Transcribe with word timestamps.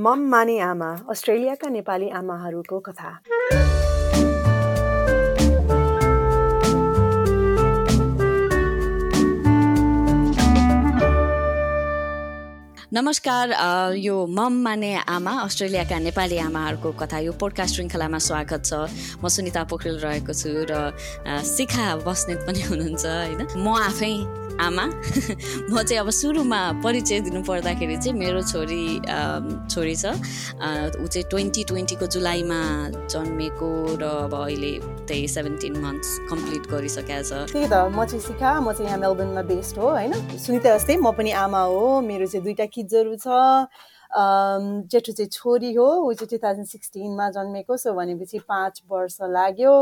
मम 0.00 0.20
माने 0.30 0.58
आमा 0.64 0.86
अस्ट्रेलियाका 1.10 1.68
नेपाली 1.68 2.08
आमाहरूको 2.18 2.78
कथा। 2.80 3.10
नमस्कार 12.92 13.50
यो 13.96 14.14
मम 14.26 14.52
माने 14.62 14.94
आमा 15.06 15.30
अस्ट्रेलियाका 15.40 15.98
नेपाली 16.10 16.38
आमाहरूको 16.42 16.90
कथा 16.98 17.18
यो 17.22 17.32
पोडकास्ट 17.38 17.74
श्रृङ्खलामा 17.74 18.18
स्वागत 18.18 18.66
छ। 18.66 18.90
म 19.22 19.28
सुनिता 19.30 19.62
पोखरेल 19.70 20.02
रहेको 20.02 20.34
छु 20.34 20.50
र 20.66 20.90
शिखा 21.46 21.86
बस्नेत 22.02 22.42
पनि 22.50 22.60
हुनुहुन्छ 22.66 23.06
होइन? 23.06 23.46
म 23.62 23.78
आफै 23.78 24.12
आमा। 24.60 24.84
म 25.70 25.82
चाहिँ 25.86 26.00
अब 26.02 26.10
सुरुमा 26.10 26.60
परिचय 26.82 27.20
दिनु 27.30 27.40
पर्दाखेरि 27.46 27.96
चाहिँ 27.96 28.18
मेरो 28.18 28.42
छोरी 28.42 28.82
छोरी 29.70 29.94
छ। 29.94 30.04
ऊ 30.98 31.06
चाहिँ 31.06 31.24
ट्वेन्टी 31.30 31.62
ट्वेन्टीको 31.70 32.06
जुलाईमा 32.10 32.60
जन्मेको 33.06 33.70
र 34.02 34.04
अब 34.26 34.34
अहिले 34.34 34.72
त्यही 35.06 35.28
सेभेन्टिन 35.30 35.78
मन्थ्स 35.78 36.10
कम्प्लिट 36.26 36.66
गरिसकेको 36.66 37.22
छ। 37.22 37.46
त्यही 37.54 37.66
त 37.70 37.86
म 37.94 38.04
चाहिँ 38.04 38.20
सिका 38.26 38.50
म 38.60 38.74
चाहिँ 38.74 38.90
यहाँ 38.90 38.98
मेलबर्नमा 38.98 39.42
बेस्ड 39.46 39.78
हो 39.78 39.88
होइन? 39.94 40.12
सुनिता 40.36 40.76
जस्तै 40.76 40.96
म 40.98 41.14
पनि 41.14 41.30
आमा 41.46 41.62
हो 41.70 42.00
मेरो 42.04 42.26
चाहिँ 42.26 42.44
दुइटा 42.44 42.66
किड्सहरू 42.80 43.16
छ। 43.16 43.26
जेठो 44.90 45.12
चाहिँ 45.12 45.28
छोरी 45.30 45.72
हो 45.74 45.86
ऊ 45.86 46.12
चाहिँ 46.12 46.28
टु 46.30 46.38
थाउजन्ड 46.44 46.66
सिक्सटिनमा 46.66 47.28
जन्मेको 47.30 47.76
सो 47.76 47.92
भनेपछि 47.94 48.38
पाँच 48.48 48.82
वर्ष 48.90 49.16
लाग्यो। 49.22 49.74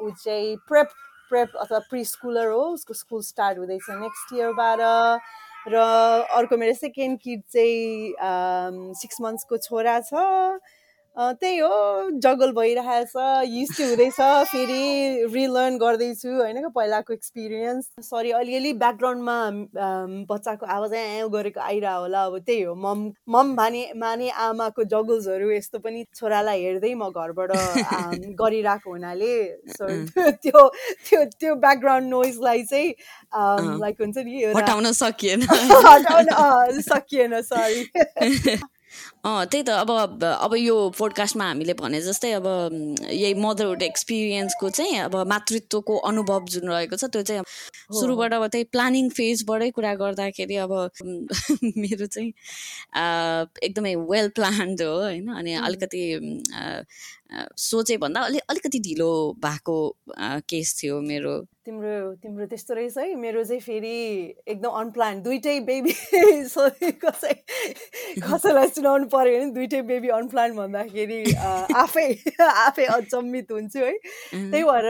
ऊ 0.00 0.10
चाहिँ 0.24 0.56
प्रेप 0.68 0.88
प्रेप 1.28 1.56
अथवा 1.60 1.78
प्रि 1.90 2.04
स्कुलर 2.04 2.46
हो 2.48 2.62
उसको 2.72 2.94
स्कुल 2.94 3.22
स्टार्ट 3.22 3.58
हुँदैछ 3.58 3.86
नेक्स्ट 3.90 4.34
इयरबाट 4.34 4.80
र 5.68 5.76
अर्को 6.38 6.56
मेरो 6.56 6.74
सेकेन्ड 6.74 7.18
किड 7.20 7.42
चाहिँ 7.50 8.94
सिक्स 8.94 9.20
मन्थ्सको 9.20 9.56
छोरा 9.58 9.98
छ। 10.06 10.14
त्यही 11.16 11.58
हो 11.58 12.10
जगल 12.20 12.50
भइरहेछ 12.52 13.12
युज 13.48 13.68
चाहिँ 13.76 13.90
हुँदैछ 13.90 14.48
फेरि 14.50 15.26
रिलर्न 15.34 15.76
गर्दैछु 15.78 16.28
होइन 16.30 16.68
पहिलाको 16.76 17.12
एक्सपिरियन्स 17.12 17.86
सरी 18.04 18.30
अलिअलि 18.40 18.72
ब्याकग्राउन्डमा 18.82 19.36
बच्चाको 20.30 20.66
आवाज 20.66 20.92
एँ 20.94 21.28
गरेको 21.32 21.60
आइरह 21.60 21.92
होला 21.94 22.24
अब 22.24 22.38
त्यही 22.38 22.62
हो। 22.62 22.74
मम 22.74 23.08
मम 23.32 23.54
भाने 23.56 23.82
माने 23.96 24.28
आमाको 24.48 24.84
जगल्सहरू 24.92 25.50
यस्तो 25.50 25.78
पनि 25.78 26.04
छोरालाई 26.14 26.62
हेर्दै 26.62 26.92
म 26.94 27.08
घरबाट 27.08 27.50
गरिरहेको 28.42 28.90
हुनाले 28.90 29.32
सो 29.72 29.88
त्यो 30.44 30.68
त्यो 31.08 31.24
त्यो 31.40 31.54
ब्याकग्राउन्ड 31.64 32.08
नोइजलाई 32.10 32.62
चाहिँ 32.64 32.94
लाइक 33.80 34.00
हुन्छ 34.00 34.16
नि 34.18 34.44
हटाउन 34.56 34.92
सकिएन। 34.92 35.42
हटाउन 35.90 36.80
सकिएन 36.92 37.40
सरी 37.40 37.80
अँ 39.24 39.44
त्यही 39.46 39.62
त 39.62 39.70
अब 39.70 39.90
अब 40.24 40.54
यो 40.54 40.74
पोडकास्टमा 40.98 41.44
हामीले 41.44 41.74
भने 41.74 42.00
जस्तै 42.00 42.30
अब 42.32 42.46
यही 43.10 43.34
मदरहुड 43.34 43.82
एक्सपिरियन्सको 43.82 44.70
चाहिँ 44.70 44.98
अब 44.98 45.16
मातृत्वको 45.28 45.96
अनुभव 46.10 46.44
जुन 46.48 46.68
रहेको 46.70 46.96
छ 46.96 47.04
त्यो 47.12 47.22
चाहिँ 47.22 47.42
सुरुबाट 48.00 48.32
अब 48.34 48.46
त्यही 48.46 48.64
प्लानिङ 48.72 49.08
फेजबाटै 49.10 49.70
कुरा 49.70 49.94
गर्दाखेरि 49.94 50.56
अब 50.66 50.72
मेरो 51.76 52.06
चाहिँ 52.06 52.30
एकदमै 53.62 53.94
वेल 54.10 54.28
प्लान्ड 54.38 54.82
हो 54.82 54.94
होइन। 55.02 55.28
अनि 55.34 55.54
अलिकति 55.54 56.02
सोचे 57.58 57.96
भन्दा 57.96 58.20
अलि 58.20 58.38
अलिकति 58.50 58.78
ढिलो 58.80 59.10
भएको 59.44 59.76
केस 60.48 60.74
थियो 60.82 61.00
मेरो। 61.00 61.36
तिम्रो 61.66 62.14
तिम्रो 62.22 62.46
त्यस्तो 62.46 62.74
रहेछ 62.74 62.98
है? 62.98 63.14
मेरो 63.18 63.42
चाहिँ 63.44 63.60
फेरि 63.60 63.96
एकदम 64.46 64.70
अनप्लान 64.70 65.22
दुइटै 65.22 65.58
बेबी 65.66 65.92
कसै 67.04 67.34
कसैलाई 68.22 68.68
सुनाउनु 68.70 69.06
पऱ्यो 69.10 69.40
भने 69.40 69.50
दुइटै 69.58 69.82
बेबी 69.90 70.08
अनप्लान 70.18 70.56
भन्दाखेरि 70.56 71.20
आफै 71.82 72.06
आफै 72.46 72.86
अचम्मित 72.96 73.52
हुन्छु 73.52 73.84
है। 73.84 73.92
त्यही 74.32 74.62
भएर 74.62 74.88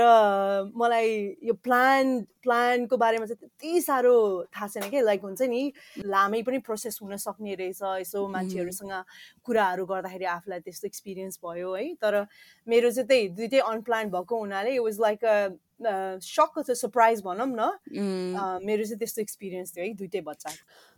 मलाई 0.76 1.12
यो 1.48 1.54
प्लान 1.64 2.24
प्लानको 2.46 2.96
बारेमा 2.96 3.26
चाहिँ 3.26 3.40
त्यति 3.42 3.80
साह्रो 3.82 4.14
थाहा 4.54 4.66
छैन 4.68 4.90
कि? 4.90 5.00
लाइक 5.02 5.20
हुन्छ 5.24 5.42
नि 5.50 5.62
लामै 6.06 6.42
पनि 6.46 6.58
प्रोसेस 6.68 6.98
हुन 7.02 7.16
सक्ने 7.18 7.54
रहेछ 7.58 7.82
यसो 8.00 8.26
मान्छेहरूसँग 8.28 8.92
कुराहरू 9.44 9.86
गर्दाखेरि 9.86 10.24
आफूलाई 10.36 10.60
त्यस्तो 10.60 10.86
एक्सपिरियन्स 10.86 11.40
भयो 11.44 11.74
है। 11.74 11.84
तर 11.98 12.26
मेरो 12.66 12.90
चाहिँ 12.90 13.08
त्यही 13.08 13.28
दुइटै 13.40 13.60
अनप्लान 13.72 14.10
भएको 14.14 14.38
हुनाले 14.38 14.74
इट 14.74 14.80
वाज 14.80 15.00
लाइक 15.00 15.24
अ 15.24 15.36
सक 15.80 16.58
अथवा 16.58 16.74
सरप्राइज 16.74 17.22
भनौँ 17.24 17.46
न। 17.48 17.70
मेरो 18.64 18.84
चाहिँ 18.84 18.98
त्यस्तो 18.98 19.22
एक्सपिरियन्स 19.22 19.76
थियो 19.76 19.84
है 19.84 19.92
दुइटै 19.94 20.20
बच्चा। 20.26 20.50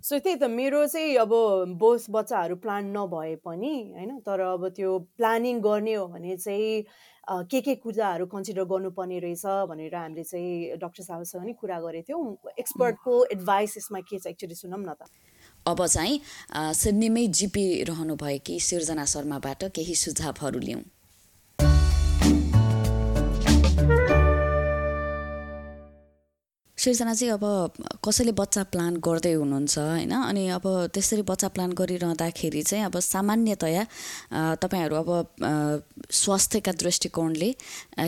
सो 0.05 0.19
त्यही 0.19 0.37
त 0.37 0.50
मेरो 0.50 0.87
चाहिँ 0.87 1.16
अब 1.19 1.33
बोस 1.78 2.06
बच्चाहरू 2.11 2.56
प्लान 2.62 2.97
नभए 2.97 3.34
पनि 3.44 3.75
होइन 3.94 4.19
तर 4.27 4.41
अब 4.41 4.69
त्यो 4.77 4.99
प्लानिङ 5.19 5.61
गर्ने 5.61 5.94
हो 5.94 6.06
भने 6.09 6.37
चाहिँ 6.37 6.84
के 7.28 7.61
के 7.61 7.75
कुराहरू 7.77 8.27
कन्सिडर 8.27 8.65
गर्नुपर्ने 8.65 9.19
रहेछ 9.21 9.44
भनेर 9.69 9.94
हामीले 9.94 10.25
चाहिँ 10.25 10.77
डक्टर 10.81 11.03
साहबसँग 11.03 11.45
नि 11.45 11.53
कुरा 11.60 11.81
गरेको 11.81 12.06
थियौँ। 12.09 12.55
एक्सपर्टको 12.59 13.25
एडभाइस 13.33 13.77
यसमा 13.77 14.00
के 14.00 14.19
छ 14.19 14.27
एक्चुली 14.27 14.55
सुनौँ 14.55 14.81
न 14.81 14.95
त। 14.95 15.10
अब 15.66 15.87
चाहिँ 15.87 16.21
सिडनीमै 16.75 17.27
जिपी 17.28 17.66
रहनुभएकी 17.84 18.59
सिर्जना 18.60 19.05
शर्माबाट 19.05 19.65
केही 19.77 19.95
सुझावहरू 19.95 20.59
लिउँ 20.60 20.83
सिर्जना 26.78 27.12
चाहिँ 27.15 27.33
अब 27.34 27.44
कसैले 28.06 28.33
बच्चा 28.39 28.62
प्लान 28.71 28.97
गर्दै 29.03 29.33
हुनुहुन्छ 29.34 29.78
होइन? 29.78 30.12
अनि 30.15 30.43
अब 30.55 30.65
त्यसरी 30.94 31.22
बच्चा 31.27 31.49
प्लान 31.50 31.72
गरिरहँदाखेरि 31.75 32.62
चाहिँ 32.62 32.84
अब 32.87 32.99
सामान्यतया 33.03 33.83
तपाईँहरू 34.62 34.94
अब 34.94 35.11
स्वास्थ्यका 36.06 36.72
दृष्टिकोणले 36.78 37.50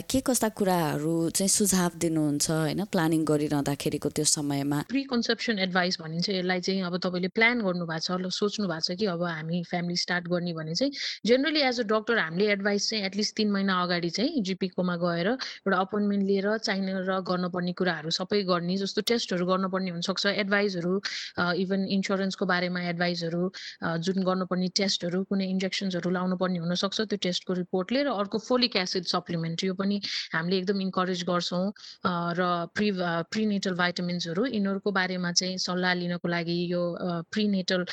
के 0.06 0.20
कस्ता 0.22 0.48
कुराहरू 0.54 1.14
चाहिँ 1.34 1.48
सुझाव 1.50 1.98
दिनुहुन्छ 1.98 2.50
होइन? 2.50 2.84
प्लानिङ 2.94 3.24
गरिरहँदाखेरिको 3.26 4.08
त्यो 4.14 4.24
समयमा। 4.24 4.78
प्रि 4.88 5.02
कन्सेप्सन 5.10 5.58
एडभाइस 5.66 5.98
भनिन्छ 6.00 6.28
यसलाई 6.30 6.60
चाहिँ 6.60 6.82
अब 6.86 6.96
तपाईँले 7.02 7.28
प्लान 7.34 7.66
गर्नु 7.66 7.86
भएको 7.90 8.18
छ 8.22 8.30
सोच्नु 8.38 8.66
भएको 8.70 8.86
छ 8.86 8.98
कि 8.98 9.06
अब 9.10 9.22
हामी 9.24 9.62
फ्यामिली 9.70 9.96
स्टार्ट 9.96 10.30
गर्ने 10.30 10.52
भने 10.54 10.74
चाहिँ 10.74 10.92
जेनरली 11.26 11.60
एज 11.66 11.80
अ 11.80 11.86
डक्टर 11.90 12.18
हामीले 12.18 12.46
एडभाइस 12.52 12.88
चाहिँ 12.90 13.04
एटलिस्ट 13.10 13.36
तिन 13.36 13.50
महिना 13.50 13.82
अगाडि 13.82 14.10
चाहिँ 14.14 14.42
जिपीकोमा 14.46 14.96
गएर 15.02 15.28
एउटा 15.28 15.76
अपोइन्टमेन्ट 15.76 16.24
लिएर 16.30 16.48
चाहिने 16.62 16.92
र 17.10 17.20
गर्नुपर्ने 17.26 17.72
कुराहरू 17.74 18.10
सबै 18.14 18.42
गर्ने 18.60 18.76
जस्तो 18.76 19.02
टेस्टहरू 19.08 19.46
गर्नुपर्ने 19.46 19.90
हुनसक्छ। 19.90 20.26
एडभाइसहरू 20.44 20.94
इभन 21.64 21.80
इन्सुरेन्सको 21.96 22.46
बारेमा 22.46 22.80
एडभाइसहरू 22.92 23.42
जुन 24.04 24.22
गर्नुपर्ने 24.28 24.68
टेस्टहरू 24.76 25.22
कुनै 25.30 25.46
इन्जेक्सन्सहरू 25.56 26.10
लाउनुपर्ने 26.10 26.58
हुनसक्छ 26.60 27.00
त्यो 27.10 27.18
टेस्टको 27.26 27.52
रिपोर्टले 27.60 28.02
र 28.04 28.08
अर्को 28.20 28.38
फोलिक 28.46 28.76
एसिड 28.76 29.04
सप्लिमेन्ट 29.14 29.64
यो 29.64 29.74
पनि 29.80 30.00
हामीले 30.34 30.56
एकदम 30.60 30.80
इन्करेज 30.86 31.24
गर्छौँ। 31.30 31.64
र 32.38 32.40
प्रि 32.76 32.90
प्रिनेटल 33.32 33.74
भाइटामिन्सहरू 33.80 34.44
यिनीहरूको 34.46 34.90
बारेमा 34.92 35.32
चाहिँ 35.32 35.56
सल्लाह 35.64 35.94
लिनको 36.02 36.28
लागि 36.28 36.58
यो 36.72 36.82
प्रिनेटल 37.32 37.84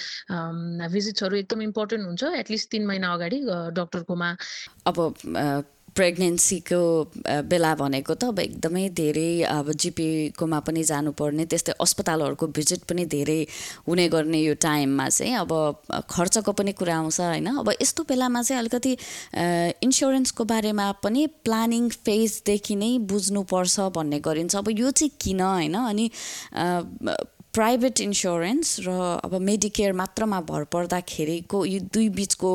भिजिट्सहरू 0.91 1.35
एकदम 1.37 1.61
इम्पोर्टेन्ट 1.61 2.05
हुन्छ 2.07 2.23
एटलिस्ट 2.43 2.71
तिन 2.71 2.85
महिना 2.87 3.13
अगाडि 3.13 3.39
डक्टरकोमा। 3.79 4.29
अब 4.87 4.95
प्रेग्नेन्सीको 5.95 6.79
बेला 7.49 7.73
भनेको 7.75 8.13
त 8.13 8.23
अब 8.23 8.39
एकदमै 8.39 8.89
धेरै 8.89 9.29
अब 9.49 9.71
जिपीकोमा 9.71 10.59
पनि 10.67 10.83
जानुपर्ने 10.83 11.45
त्यस्तै 11.45 11.73
अस्पतालहरूको 11.81 12.47
भिजिट 12.57 12.81
पनि 12.89 13.05
धेरै 13.05 13.39
हुने 13.87 14.07
गर्ने 14.09 14.39
यो 14.41 14.53
टाइममा 14.61 15.07
चाहिँ 15.09 15.35
अब 15.41 15.51
खर्चको 16.09 16.51
पनि 16.51 16.71
कुरा 16.77 16.97
आउँछ 16.97 17.19
होइन? 17.21 17.47
अब 17.63 17.69
यस्तो 17.81 18.03
बेलामा 18.03 18.41
चाहिँ 18.41 18.59
अलिकति 18.61 18.93
इन्सुरेन्सको 19.87 20.43
बारेमा 20.45 20.91
पनि 21.03 21.25
प्लानिङ 21.45 21.89
फेजदेखि 22.05 22.75
नै 22.75 22.91
बुझ्नुपर्छ 23.07 23.89
भन्ने 23.95 24.19
गरिन्छ। 24.19 24.55
अब 24.55 24.69
यो 24.69 24.91
चाहिँ 24.91 25.11
किन 25.21 25.41
होइन? 25.41 25.75
अनि 25.87 26.05
प्राइभेट 27.57 27.99
इन्सुरेन्स 28.01 28.75
र 28.87 28.93
अब 29.25 29.33
मेडिकेयर 29.41 29.93
मात्रमा 29.97 30.41
भर 30.49 30.63
पर्दाखेरिको 30.73 31.65
यो 31.65 31.79
दुई 31.93 32.09
बिचको 32.13 32.51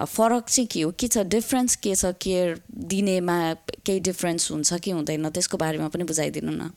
फरक 0.00 0.48
चाहिँ 0.48 0.66
के 0.72 0.80
हो? 0.82 0.90
के 0.96 1.08
छ? 1.08 1.18
डिफ्रेन्स 1.36 1.76
के 1.84 1.94
छ? 1.94 2.16
केयर 2.16 2.60
दिनेमा 2.72 3.36
केही 3.84 4.00
डिफ्रेन्स 4.08 4.50
हुन्छ 4.50 4.80
कि 4.80 4.90
हुँदैन? 4.96 5.28
त्यसको 5.30 5.56
बारेमा 5.60 5.88
पनि 5.92 6.04
बुझाइदिनु 6.08 6.52
न। 6.52 6.72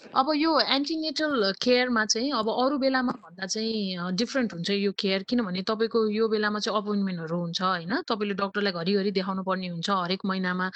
अब 0.00 0.30
यो 0.36 0.50
एन्टिनेटल 0.60 1.52
केयरमा 1.62 2.04
चाहिँ 2.04 2.30
अब 2.32 2.48
अरू 2.50 2.76
बेलामा 2.78 3.12
भन्दा 3.12 3.46
चाहिँ 3.46 4.12
डिफ्रेन्ट 4.16 4.52
हुन्छ 4.54 4.70
यो 4.70 4.92
केयर 4.98 5.22
किनभने 5.28 5.62
तपाईँको 5.68 6.00
यो 6.10 6.28
बेलामा 6.28 6.58
चाहिँ 6.58 6.78
अपोइन्टमेन्टहरू 6.80 7.36
हुन्छ 7.40 7.60
होइन। 7.62 7.92
तपाईँले 8.08 8.34
डक्टरलाई 8.34 8.72
घरिघरि 8.72 9.10
देखाउनु 9.12 9.42
पर्ने 9.44 9.68
हुन्छ 9.68 9.90
हरेक 9.90 10.20
महिनामा 10.24 10.66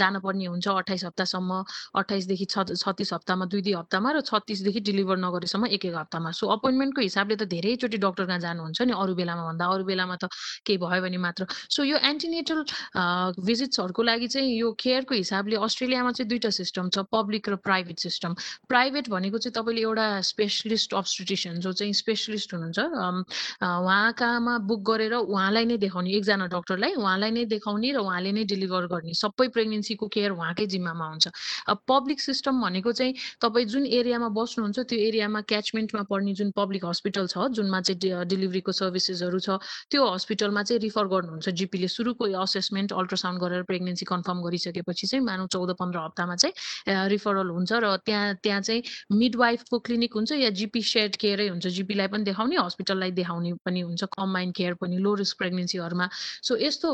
जानुपर्ने 0.00 0.46
हुन्छ 0.48 0.68
अठाइस 0.68 1.04
हप्तासम्म 1.04 1.62
अठाइसदेखि 2.00 2.44
छ 2.48 2.64
छत्तिस 2.72 3.12
हप्तामा 3.12 3.44
दुई 3.52 3.62
दुई 3.68 3.74
हप्तामा 3.78 4.12
र 4.16 4.20
छत्तिसदेखि 4.24 4.80
डेलिभर 4.80 5.16
नगरेसम्म 5.28 5.66
एक 5.76 5.84
एक 5.84 5.94
हप्तामा। 5.94 6.30
सो 6.32 6.46
अपोइन्टमेन्टको 6.56 7.00
हिसाबले 7.04 7.36
त 7.36 7.44
धेरैचोटि 7.52 7.98
डक्टर 8.00 8.24
कहाँ 8.26 8.40
जानुहुन्छ 8.48 8.80
नि? 8.82 8.92
अरू 8.96 9.14
बेलामा 9.14 9.44
भन्दा 9.44 9.64
अरू 9.76 9.84
बेलामा 9.84 10.16
त 10.16 10.32
केही 10.64 10.78
भयो 10.80 11.00
भने 11.04 11.18
मात्र। 11.20 11.46
सो 11.68 11.84
यो 11.84 12.00
एन्टिनेटल 12.00 12.64
भिजिट्सहरूको 13.44 14.02
लागि 14.02 14.28
चाहिँ 14.34 14.50
यो 14.56 14.72
केयरको 14.80 15.14
हिसाबले 15.14 15.56
अस्ट्रेलियामा 15.68 16.10
चाहिँ 16.16 16.28
दुईवटा 16.28 16.50
सिस्टम 16.58 16.88
छ 16.90 17.06
पब्लिक 17.12 17.48
र 17.48 17.56
प्राइभेट 17.62 17.98
सिस्टम 18.08 18.34
प्राइभेट 18.68 19.08
भनेको 19.08 19.38
चाहिँ 19.38 19.52
तपाईँले 19.52 19.82
एउटा 19.82 20.06
स्पेसलिस्ट 20.28 20.94
अब्सटिटिसियन 20.94 21.60
जो 21.60 21.72
चाहिँ 21.72 21.92
स्पेसलिस्ट 21.92 22.54
हुनुहुन्छ 22.54 22.78
उहाँकामा 22.78 24.58
बुक 24.68 24.80
गरेर 24.90 25.14
उहाँलाई 25.14 25.64
नै 25.64 25.76
देखाउने 25.78 26.10
एकजना 26.16 26.46
डक्टरलाई 26.48 26.94
उहाँलाई 26.94 27.30
नै 27.30 27.44
देखाउने 27.46 27.92
र 27.92 27.98
उहाँले 27.98 28.32
नै 28.32 28.44
डेलिभर 28.46 28.86
गर्ने 28.88 29.14
सबै 29.14 29.48
प्रेग्नेन्सीको 29.48 30.06
केयर 30.08 30.30
उहाँकै 30.32 30.66
जिम्मामा 30.68 31.06
हुन्छ। 31.08 31.28
अब 31.68 31.78
पब्लिक 31.88 32.20
सिस्टम 32.20 32.60
भनेको 32.62 32.92
चाहिँ 32.92 33.14
तपाईँ 33.40 33.66
जुन 33.66 33.86
एरियामा 33.88 34.28
बस्नुहुन्छ 34.34 34.78
त्यो 34.88 34.98
एरियामा 34.98 35.40
क्याचमेन्टमा 35.48 36.02
पर्ने 36.10 36.34
जुन 36.34 36.50
पब्लिक 36.56 36.84
हस्पिटल 36.84 37.26
छ 37.26 37.48
जुनमा 37.52 37.80
चाहिँ 37.80 38.24
डेलिभरीको 38.26 38.72
सर्भिसेसहरू 38.72 39.38
छ 39.40 39.58
त्यो 39.90 40.02
हस्पिटलमा 40.08 40.62
चाहिँ 40.62 40.80
रिफर 40.82 41.06
गर्नुहुन्छ 41.08 41.48
जिपीले 41.58 41.88
सुरुको 41.88 42.24
असेसमेन्ट 42.38 42.92
अल्ट्रासाउन्ड 42.92 43.40
गरेर 43.40 43.62
प्रेग्नेन्सी 43.70 44.04
कन्फर्म 44.06 44.42
गरिसकेपछि 44.42 45.06
चाहिँ 45.06 45.24
मानव 45.24 45.46
चौध 45.48 45.74
पन्ध्र 45.78 45.98
हप्तामा 45.98 46.36
चाहिँ 46.36 47.08
रिफरल 47.08 47.48
हुन्छ 47.50 47.72
र 47.78 47.96
त्यहाँ 48.04 48.27
त्यहाँ 48.42 48.60
चाहिँ 48.60 48.82
मिडवाइफको 49.18 49.78
क्लिनिक 49.78 50.14
हुन्छ 50.14 50.32
या 50.32 50.50
जिपी 50.50 50.82
सेड 50.82 51.16
केयरै 51.16 51.48
हुन्छ। 51.48 51.66
जिपीलाई 51.68 52.06
पनि 52.08 52.24
देखाउने 52.24 52.56
हस्पिटललाई 52.56 53.10
देखाउने 53.20 53.52
पनि 53.64 53.80
हुन्छ 53.80 54.04
कम्बाइन 54.18 54.52
केयर 54.52 54.74
पनि 54.80 54.98
लो 54.98 55.14
रिस्क 55.14 55.38
प्रेग्नेन्सीहरूमा 55.38 56.08
सो 56.42 56.56
यस्तो 56.56 56.88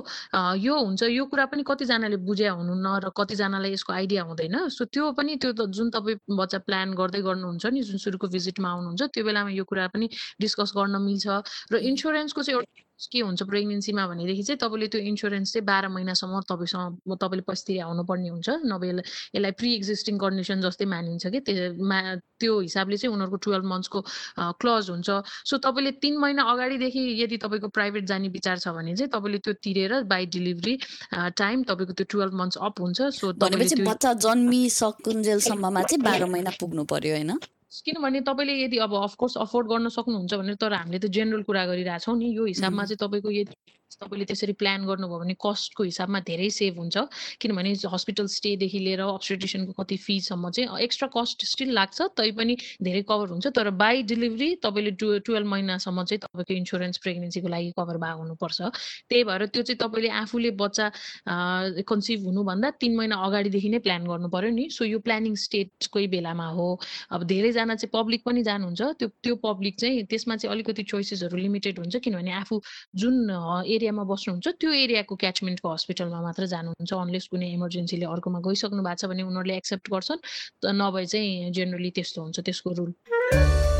यो 0.65 0.75
हुन्छ। 0.79 1.03
यो 1.03 1.25
कुरा 1.27 1.47
पनि 1.53 1.63
कतिजनाले 1.67 2.17
बुझ्या 2.29 2.53
हुनुहुन्न 2.53 2.87
र 3.05 3.09
कतिजनालाई 3.17 3.73
यसको 3.73 3.93
आइडिया 3.93 4.23
हुँदैन। 4.29 4.69
सो 4.69 4.85
त्यो 4.85 5.13
पनि 5.19 5.37
त्यो 5.43 5.53
जुन 5.67 5.91
तपाईँ 5.91 6.19
बच्चा 6.37 6.59
प्लान 6.67 6.95
गर्दै 6.95 7.21
गर्नुहुन्छ 7.23 7.67
नि 7.67 7.83
जुन 7.83 7.99
सुरुको 7.99 8.27
भिजिटमा 8.29 8.69
आउनुहुन्छ 8.71 9.03
त्यो 9.15 9.25
बेलामा 9.25 9.51
यो 9.51 9.65
कुरा 9.65 9.87
पनि 9.95 10.07
डिस्कस 10.41 10.73
गर्न 10.77 10.97
मिल्छ। 11.03 11.27
र 11.73 11.75
इन्सुरेन्सको 11.91 12.43
चाहिँ 12.43 12.59
एउटा 12.59 12.73
के 12.95 13.21
हुन्छ 13.21 13.43
प्रेग्नेन्सीमा 13.43 14.07
भनेदेखि 14.07 14.43
चाहिँ 14.43 14.59
तपाईँले 14.59 14.87
त्यो 14.89 15.01
इन्सुरेन्स 15.11 15.53
चाहिँ 15.53 15.67
बाह्र 15.67 15.89
महिनासम्म 15.89 16.41
तपाईँसँग 16.51 17.17
तपाईँले 17.21 17.43
पैसा 17.43 17.85
आउनुपर्ने 17.85 18.29
हुन्छ। 18.29 18.49
नभए 18.65 18.89
यसलाई 19.35 19.53
प्रि 19.59 19.71
एक्जिस्टिङ 19.75 20.19
कन्डिसन 20.19 20.61
जस्तै 20.63 20.87
मानिन्छ 20.87 21.27
कि 21.27 21.41
त्यो 21.41 21.69
त्यो 22.41 22.53
हिसाबले 22.61 22.97
चाहिँ 22.97 23.15
उनीहरूको 23.15 23.37
टुवेल्भ 23.45 23.65
मन्थ्सको 23.65 24.01
क्लज 24.61 24.91
हुन्छ। 24.91 25.09
सो 25.45 25.55
तपाईँले 25.59 25.91
तिन 26.01 26.15
महिना 26.19 26.43
अगाडिदेखि 26.53 27.03
यदि 27.23 27.37
तपाईँको 27.45 27.69
प्राइभेट 27.69 28.05
जाने 28.05 28.29
विचार 28.29 28.59
छ 28.59 28.69
भने 28.79 28.95
चाहिँ 28.97 29.11
तपाईँले 29.11 29.39
त्यो 29.39 29.55
तिरेर 29.65 29.93
बाई 30.07 30.27
डेलिभरी 30.27 30.75
टाइम 31.35 31.63
तपाईँको 31.65 31.93
त्यो 31.93 32.07
टुवेल्भ 32.11 32.35
मन्थ्स 32.35 32.59
अप 32.63 32.81
हुन्छ। 32.81 33.01
सो 33.11 33.33
बच्चा 33.35 34.13
जन्मिसकुन्जेलसम्ममा 34.25 35.83
चाहिँ 35.83 36.03
बाह्र 36.03 36.27
महिना 36.27 36.51
पुग्नु 36.61 36.85
पर्यो 36.85 37.15
होइन? 37.15 37.33
किनभने 37.81 38.21
तपाईँले 38.21 38.55
यदि 38.55 38.79
अब 38.79 38.95
अफकोर्स 38.95 39.37
अफोर्ड 39.39 39.69
गर्न 39.69 39.89
सक्नुहुन्छ 39.91 40.35
भने 40.35 40.55
तर 40.57 40.73
हामीले 40.75 40.99
त 40.99 41.11
जेनरल 41.11 41.43
कुरा 41.43 41.65
गरिरहेछौँ 41.67 42.17
नि 42.19 42.29
यो 42.33 42.45
हिसाबमा 42.47 42.85
चाहिँ 42.85 42.99
तपाईँको 42.99 43.31
यदि 43.33 43.55
तपाईँले 43.95 44.25
त्यसरी 44.25 44.53
प्लान 44.59 44.87
गर्नुभयो 44.87 45.19
भने 45.19 45.35
कस्टको 45.39 45.83
हिसाबमा 45.85 46.21
धेरै 46.27 46.49
सेभ 46.51 46.79
हुन्छ। 46.79 46.97
किनभने 47.41 47.71
हस्पिटल 47.87 48.27
स्टेदेखि 48.27 48.79
लिएर 48.79 49.01
अब्सटिटिसियनको 49.01 49.73
कति 49.83 49.97
फिसम्म 49.97 50.51
चाहिँ 50.51 50.83
एक्स्ट्रा 50.85 51.09
कस्ट 51.17 51.45
स्टिल 51.47 51.71
लाग्छ 51.73 52.03
तैपनि 52.19 52.57
धेरै 52.83 53.03
कभर 53.09 53.29
हुन्छ। 53.31 53.47
तर 53.55 53.71
बाई 53.71 54.03
डेलिभरी 54.03 54.49
तपाईँले 54.65 54.91
टु 54.99 55.07
टुवेल्भ 55.27 55.47
महिनासम्म 55.47 56.05
चाहिँ 56.05 56.21
तपाईँको 56.27 56.55
इन्सुरेन्स 56.55 56.99
प्रेग्नेन्सीको 57.05 57.49
लागि 57.49 57.71
कभर 57.79 57.97
भएको 58.03 58.19
हुनुपर्छ। 58.19 58.61
त्यही 59.09 59.25
भएर 59.25 59.47
त्यो 59.55 59.63
चाहिँ 59.63 59.79
तपाईँले 59.79 60.11
आफूले 60.11 60.51
बच्चा 60.59 60.87
कन्सिभ 61.87 62.25
हुनुभन्दा 62.27 62.71
तिन 62.83 62.97
महिना 62.97 63.17
अगाडिदेखि 63.27 63.69
नै 63.69 63.79
प्लान 63.87 64.07
गर्नु 64.11 64.29
पऱ्यो 64.29 64.51
नि। 64.51 64.69
सो 64.71 64.85
यो 64.85 64.99
प्लानिङ 65.07 65.35
स्टेटकै 65.39 66.07
बेलामा 66.11 66.49
हो। 66.59 66.69
अब 67.15 67.23
धेरैजना 67.25 67.75
चाहिँ 67.79 67.93
पब्लिक 67.95 68.25
पनि 68.27 68.43
जानुहुन्छ। 68.43 68.83
त्यो 68.99 69.09
त्यो 69.23 69.35
पब्लिक 69.47 69.79
चाहिँ 69.81 70.05
त्यसमा 70.11 70.37
चाहिँ 70.37 70.53
अलिकति 70.55 70.83
चोइसेसहरू 70.83 71.37
लिमिटेड 71.39 71.79
हुन्छ। 71.79 71.97
किनभने 72.05 72.33
आफू 72.43 72.61
जुन 72.97 73.15
एरियामा 73.77 74.05
बस्नुहुन्छ 74.13 74.47
त्यो 74.61 74.71
एरियाको 74.85 75.15
क्याचमेन्टको 75.25 75.69
हस्पिटलमा 75.75 76.21
मात्र 76.27 76.47
जानुहुन्छ। 76.55 76.93
अनलेस 76.95 77.27
कुनै 77.33 77.49
इमर्जेन्सीले 77.59 78.07
अर्कोमा 78.15 78.41
गइसक्नु 78.47 78.83
भएको 78.83 79.01
छ 79.01 79.11
भने 79.13 79.23
उनीहरूले 79.31 79.57
एक्सेप्ट 79.57 79.87
गर्छन् 79.95 80.25
नभए 80.81 81.05
चाहिँ 81.13 81.53
जेनरली 81.53 81.91
त्यस्तो 81.97 82.19
हुन्छ 82.23 82.39
त्यसको 82.41 82.71
रुल। 82.79 83.74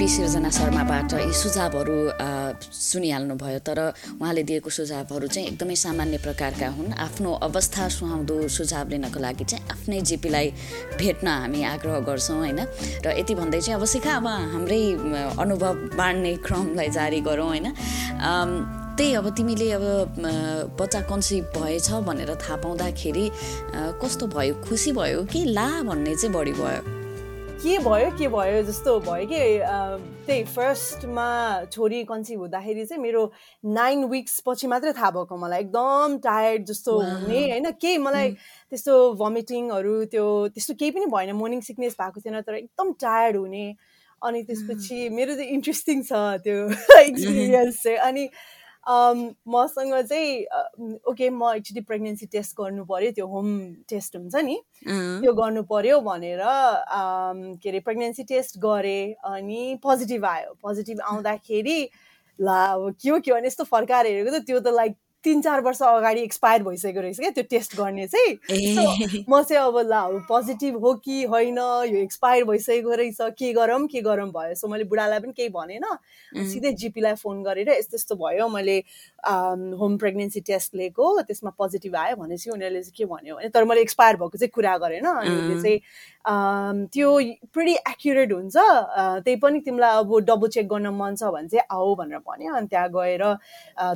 पी 0.00 0.06
सिर्जना 0.08 0.48
शर्माबाट 0.48 1.12
यी 1.12 1.32
सुझावहरू 1.36 1.96
सुनिहाल्नु 2.72 3.34
भयो 3.36 3.58
तर 3.68 3.78
उहाँले 4.16 4.42
दिएको 4.48 4.70
सुझावहरू 4.72 5.26
चाहिँ 5.28 5.48
एकदमै 5.48 5.76
सामान्य 5.76 6.18
प्रकारका 6.24 6.68
हुन्। 6.72 6.92
आफ्नो 7.04 7.30
अवस्था 7.44 7.88
सुहाउँदो 8.00 8.36
सुझाव 8.48 8.88
लिनको 8.88 9.20
लागि 9.20 9.44
चाहिँ 9.44 9.68
आफ्नै 9.68 10.00
जिपीलाई 10.00 10.46
भेट्न 10.96 11.26
हामी 11.28 11.60
आग्रह 11.76 11.98
गर्छौँ 12.08 12.38
होइन? 12.40 12.60
र 13.04 13.12
यति 13.12 13.34
भन्दै 13.36 13.60
चाहिँ 13.60 13.76
अब 13.76 13.84
सिका 13.84 14.14
अब 14.16 14.26
हाम्रै 14.56 14.80
अनुभव 15.36 15.74
बाँड्ने 15.92 16.32
क्रमलाई 16.48 16.88
जारी 16.96 17.20
गरौँ 17.20 17.48
होइन? 17.52 17.68
त्यही 18.96 19.12
अब 19.20 19.28
तिमीले 19.36 19.68
अब 19.76 19.84
बच्चा 20.80 21.00
कन्सिभ 21.12 21.44
भएछ 21.60 21.90
भनेर 22.08 22.32
थाहा 22.40 22.56
पाउँदाखेरि 22.64 23.26
कस्तो 24.00 24.26
भयो? 24.32 24.54
खुसी 24.64 24.92
भयो 24.96 25.28
कि 25.28 25.44
ला 25.52 25.68
भन्ने 25.84 26.16
चाहिँ 26.16 26.32
बढी 26.32 26.56
भयो? 26.56 26.99
के 27.62 27.78
भयो 27.78 28.10
के 28.18 28.28
भयो 28.32 28.62
जस्तो 28.64 28.92
भयो 29.00 29.26
कि 29.28 29.38
त्यही 30.26 30.44
फर्स्टमा 30.48 31.28
छोरी 31.72 32.02
कन्सिभ 32.08 32.38
हुँदाखेरि 32.40 32.84
चाहिँ 32.84 33.02
मेरो 33.02 33.24
नाइन 33.76 34.04
विक्स 34.08 34.40
पछि 34.46 34.66
मात्रै 34.66 34.92
थाहा 34.96 35.10
भएको 35.10 35.36
मलाई। 35.36 35.60
एकदम 35.60 36.16
टायर्ड 36.24 36.64
जस्तो 36.64 36.92
हुने 37.00 37.40
होइन? 37.50 37.70
केही 37.76 37.98
मलाई 37.98 38.30
त्यस्तो 38.72 38.94
भमिटिङहरू 39.20 39.94
त्यो 40.08 40.26
त्यस्तो 40.56 40.74
केही 40.74 40.90
पनि 40.96 41.06
भएन 41.12 41.32
मोर्निङ 41.36 41.60
सिकनेस 41.60 41.96
भएको 42.00 42.20
थिएन 42.20 42.40
तर 42.40 42.54
एकदम 42.54 42.92
टायर्ड 42.96 43.36
हुने। 43.36 43.66
अनि 44.22 44.42
त्यसपछि 44.42 45.08
मेरो 45.12 45.34
चाहिँ 45.36 45.50
इन्ट्रेस्टिङ 45.50 46.02
छ 46.08 46.12
त्यो 46.40 46.56
एक्सपिरियन्स 47.04 47.82
चाहिँ। 47.82 47.98
अनि 48.08 48.28
मसँग 48.88 49.94
चाहिँ 50.08 50.44
ओके 51.10 51.28
म 51.30 51.52
एकचोटि 51.56 51.80
प्रेग्नेन्सी 51.80 52.26
टेस्ट 52.32 52.56
गर्नु 52.60 52.84
पर्यो 52.84 53.10
त्यो 53.12 53.26
होम 53.26 53.48
टेस्ट 53.88 54.16
हुन्छ 54.16 54.34
नि। 54.44 54.56
त्यो 54.86 55.32
गर्नु 55.32 55.62
पर्यो 55.68 56.00
भनेर 56.00 56.40
के 57.60 57.68
अरे 57.68 57.80
प्रेग्नेन्सी 57.80 58.22
टेस्ट 58.24 58.58
गरेँ 58.58 59.14
अनि 59.32 59.78
पोजिटिभ 59.82 60.24
आयो। 60.24 60.54
पोजिटिभ 60.62 61.00
आउँदाखेरि 61.00 61.78
ला 62.40 62.64
अब 62.72 62.94
के 63.02 63.08
हो 63.10 63.18
के 63.20 63.32
भने 63.32 63.46
यस्तो 63.46 63.64
फर्काएर 63.68 64.06
हेरेको 64.06 64.30
त 64.38 64.42
त्यो 64.46 64.60
त 64.60 64.72
लाइक 64.74 64.96
तिन 65.24 65.40
चार 65.42 65.60
वर्ष 65.60 65.80
अगाडि 65.82 66.20
एक्सपायर 66.20 66.62
भइसकेको 66.62 67.00
रहेछ 67.00 67.18
क्या 67.20 67.30
त्यो 67.30 67.44
टेस्ट 67.50 67.76
गर्ने 67.76 68.06
चाहिँ। 68.06 69.24
म 69.28 69.42
चाहिँ 69.42 69.62
अब 69.62 69.78
ल 69.84 70.24
पोजिटिभ 70.28 70.76
हो 70.84 70.92
कि 71.04 71.22
होइन 71.24 71.58
यो 71.58 71.96
एक्सपायर 71.98 72.44
भइसकेको 72.44 72.94
रहेछ 72.94 73.16
के 73.38 73.52
गरौँ 73.52 73.86
के 73.86 74.00
गरौँ 74.00 74.28
भयो। 74.30 74.54
सो 74.54 74.68
मैले 74.68 74.84
बुढालाई 74.84 75.20
पनि 75.20 75.32
केही 75.32 75.48
भनेन। 75.48 75.84
सिधै 76.50 76.72
जिपीलाई 76.72 77.14
फोन 77.20 77.42
गरेर 77.42 77.68
यस्तो 77.70 77.96
यस्तो 77.96 78.14
भयो। 78.16 78.48
मैले 78.48 78.78
होम 79.76 79.96
प्रेग्नेन्सी 79.98 80.40
टेस्ट 80.40 80.74
लिएको 80.74 81.20
त्यसमा 81.22 81.50
पोजिटिभ 81.58 81.96
आयो 81.96 82.16
भनेपछि 82.16 82.50
उनीहरूले 82.50 82.82
चाहिँ 82.82 82.96
के 82.96 83.04
भन्यो 83.04 83.36
भने 83.36 83.48
तर 83.48 83.64
मैले 83.64 83.80
एक्सपायर 83.80 84.16
भएको 84.16 84.38
चाहिँ 84.38 84.50
कुरा 84.54 84.76
गरेन। 84.78 85.06
अनि 85.06 85.60
चाहिँ 85.62 85.78
त्यो 86.26 87.10
प्रिटी 87.52 87.74
एक्युरेट 87.90 88.32
हुन्छ। 88.32 88.56
त्यही 88.56 89.36
पनि 89.40 89.60
तिमीलाई 89.64 89.98
अब 89.98 90.18
डबल 90.28 90.48
चेक 90.48 90.68
गर्न 90.68 90.86
मन 90.94 91.14
छ 91.16 91.30
भने 91.32 91.48
चाहिँ 91.48 91.66
आऊ 91.72 91.94
भनेर 91.96 92.18
भन्यो। 92.28 92.54
अनि 92.54 92.66
त्यहाँ 92.70 92.88
गएर 92.92 93.24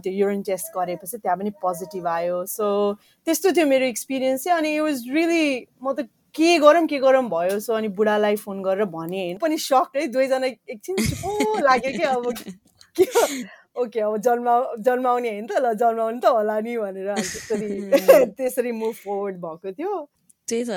त्यो 0.02 0.12
युरिन 0.12 0.42
टेस्ट 0.42 0.72
गरेपछि 0.76 1.16
त्यहाँ 1.18 1.38
पनि 1.38 1.50
पोजिटिभ 1.62 2.06
आयो। 2.08 2.44
सो 2.48 2.66
त्यस्तो 3.26 3.52
थियो 3.56 3.66
मेरो 3.66 3.86
एक्सपिरियन्स 3.86 4.44
चाहिँ। 4.44 4.58
अनि 4.58 4.74
इट 4.74 4.80
वाज 4.82 5.04
रियली 5.14 5.66
म 5.84 5.92
त 5.92 6.08
के 6.34 6.58
गरौँ 6.58 6.86
के 6.86 6.98
गरौँ 6.98 7.28
भयो। 7.30 7.58
सो 7.60 7.74
अनि 7.74 7.88
बुढालाई 7.94 8.36
फोन 8.36 8.62
गरेर 8.62 8.84
भने 8.90 9.36
पनि 9.42 9.58
सक 9.58 9.96
है 9.96 10.06
दुवैजना 10.08 10.46
एकछिन 10.46 10.96
लाग्यो 11.62 11.92
कि 11.98 12.02
अब 12.02 12.32
के 12.96 13.04
ओके 13.74 14.00
अब 14.00 14.16
जन्मा 14.22 14.54
जन्माउने 14.86 15.30
होइन 15.30 15.46
त 15.46 15.58
ल 15.58 15.74
जन्माउने 15.74 16.20
त 16.20 16.26
होला 16.30 16.58
नि 16.62 16.76
भनेर। 16.78 17.14
त्यसरी 17.14 17.70
त्यसरी 18.38 18.72
मुभ 18.72 18.94
फोर्वर्ड 18.94 19.36
भएको 19.44 19.72
थियो। 19.72 19.94
त्यही 20.48 20.64
त। 20.68 20.70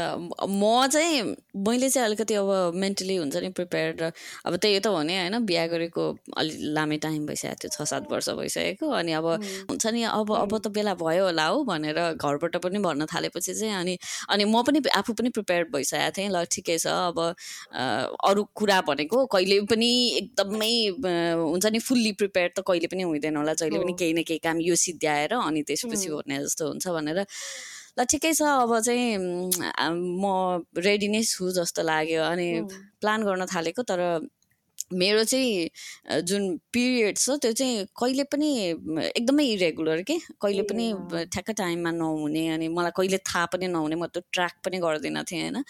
म 0.47 0.88
चाहिँ 0.88 1.21
मैले 1.67 1.89
चाहिँ 1.89 2.05
अलिकति 2.07 2.33
अब 2.39 2.74
मेन्टली 2.75 3.15
हुन्छ 3.15 3.36
नि 3.43 3.50
प्रिपेयर्ड 3.51 4.01
अब 4.47 4.55
त्यही 4.55 4.79
त 4.79 4.88
हो 4.88 5.01
नि 5.03 5.15
होइन। 5.17 5.45
बिहा 5.45 5.65
गरेको 5.67 6.03
अलि 6.38 6.71
लामै 6.75 6.97
टाइम 7.03 7.25
भइसकेको 7.27 7.67
थियो 7.67 7.69
छ 7.75 7.88
सात 7.89 8.07
वर्ष 8.12 8.29
भइसकेको। 8.39 8.88
अनि 8.88 9.12
अब 9.19 9.25
हुन्छ 9.69 9.86
नि 9.91 10.03
अब 10.07 10.31
अब 10.36 10.57
त 10.57 10.67
बेला 10.71 10.93
भयो 10.95 11.25
होला 11.25 11.45
हौ 11.47 11.63
भनेर 11.67 12.00
घरबाट 12.15 12.55
पनि 12.63 12.79
भन्न 12.79 13.05
थालेपछि 13.12 13.53
चाहिँ 13.53 13.75
अनि 13.75 13.97
अनि 14.31 14.43
म 14.45 14.63
पनि 14.63 14.79
आफू 14.95 15.13
पनि 15.19 15.29
प्रिपेयर्ड 15.36 15.67
भइसकेको 15.75 16.12
थिएँ। 16.17 16.29
ल 16.31 16.43
ठिकै 16.47 16.77
छ 16.79 16.88
अब 16.88 17.19
अरू 18.24 18.43
कुरा 18.55 18.79
भनेको 18.88 19.25
कहिले 19.36 19.59
पनि 19.67 19.91
एकदमै 20.21 20.74
हुन्छ 21.43 21.65
नि 21.75 21.79
फुल्ली 21.79 22.12
प्रिपेयर्ड 22.15 22.51
त 22.55 22.63
कहिले 22.67 22.88
पनि 22.88 23.03
हुँदैन 23.03 23.36
होला। 23.36 23.53
जहिले 23.59 23.79
पनि 23.83 23.93
केही 24.00 24.13
न 24.13 24.24
केही 24.24 24.39
काम 24.39 24.59
यो 24.63 24.75
सिद्ध्याएर 24.79 25.33
अनि 25.36 25.62
त्यसपछि 25.67 26.09
हुने 26.09 26.38
जस्तो 26.43 26.67
हुन्छ 26.67 26.88
भनेर 26.88 27.19
ल 27.97 28.03
ठिकै 28.05 28.31
छ 28.33 28.41
अब 28.41 28.79
चाहिँ 28.79 29.17
म 30.21 30.25
रेडी 30.77 31.07
नै 31.07 31.21
छु 31.23 31.51
जस्तो 31.51 31.83
लाग्यो 31.83 32.23
अनि 32.23 32.47
प्लान 33.01 33.23
गर्न 33.23 33.45
थालेको 33.45 33.83
तर 33.83 34.01
मेरो 34.93 35.23
चाहिँ 35.23 36.21
जुन 36.21 36.43
पिरियड 36.73 37.17
छ 37.17 37.29
त्यो 37.41 37.51
चाहिँ 37.51 37.85
कहिले 37.99 38.23
पनि 38.23 38.49
एकदमै 39.17 39.45
इरेगुलर 39.45 40.01
के? 40.01 40.17
कहिले 40.41 40.63
पनि 40.63 40.85
ठ्याक्क 41.25 41.51
टाइममा 41.51 41.91
नहुने 41.91 42.47
अनि 42.47 42.67
मलाई 42.67 42.91
कहिले 42.97 43.17
थाहा 43.17 43.45
पनि 43.45 43.67
नहुने 43.67 43.95
म 43.95 44.05
त्यो 44.07 44.21
ट्र्याक 44.31 44.53
पनि 44.65 44.77
गर्दिनँ 44.79 45.23
थिएँ 45.23 45.41
होइन? 45.41 45.63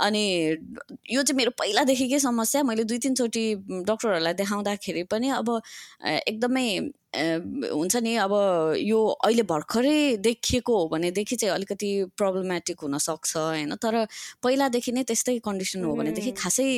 अनि 0.00 0.24
यो 1.12 1.22
चाहिँ 1.22 1.36
मेरो 1.36 1.50
पहिलादेखिकै 1.58 2.18
समस्या 2.18 2.62
मैले 2.62 2.84
दुई 2.84 2.98
तिनचोटि 2.98 3.44
डक्टरहरूलाई 3.88 4.34
देखाउँदाखेरि 4.34 5.02
पनि 5.10 5.28
अब 5.40 5.48
एकदमै 6.28 6.66
हुन्छ 7.10 7.96
नि 7.96 8.14
अब 8.22 8.32
यो 8.78 8.98
अहिले 9.26 9.42
भर्खरै 9.42 10.16
देखिएको 10.22 10.76
हो 10.78 10.86
भनेदेखि 10.88 11.36
चाहिँ 11.36 11.54
अलिकति 11.54 11.88
प्रब्लमेटिक 12.16 12.80
हुनसक्छ 12.80 13.36
होइन। 13.36 13.74
तर 13.82 14.06
पहिलादेखि 14.42 14.92
नै 14.92 15.02
त्यस्तै 15.02 15.38
कन्डिसन 15.42 15.84
हो 15.84 15.94
भनेदेखि 15.98 16.32
खासै 16.38 16.68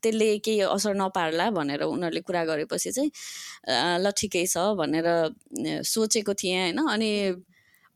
त्यसले 0.00 0.30
केही 0.40 0.60
असर 0.64 0.94
नपार्ला 0.96 1.50
भनेर 1.52 1.82
उनीहरूले 1.84 2.20
कुरा 2.24 2.44
गरेपछि 2.44 2.90
चाहिँ 2.90 3.10
ल 4.00 4.10
ठिकै 4.16 4.44
छ 4.46 4.64
भनेर 4.80 5.06
सोचेको 5.84 6.32
थिएँ 6.34 6.56
होइन। 6.56 6.78
अनि 6.88 7.10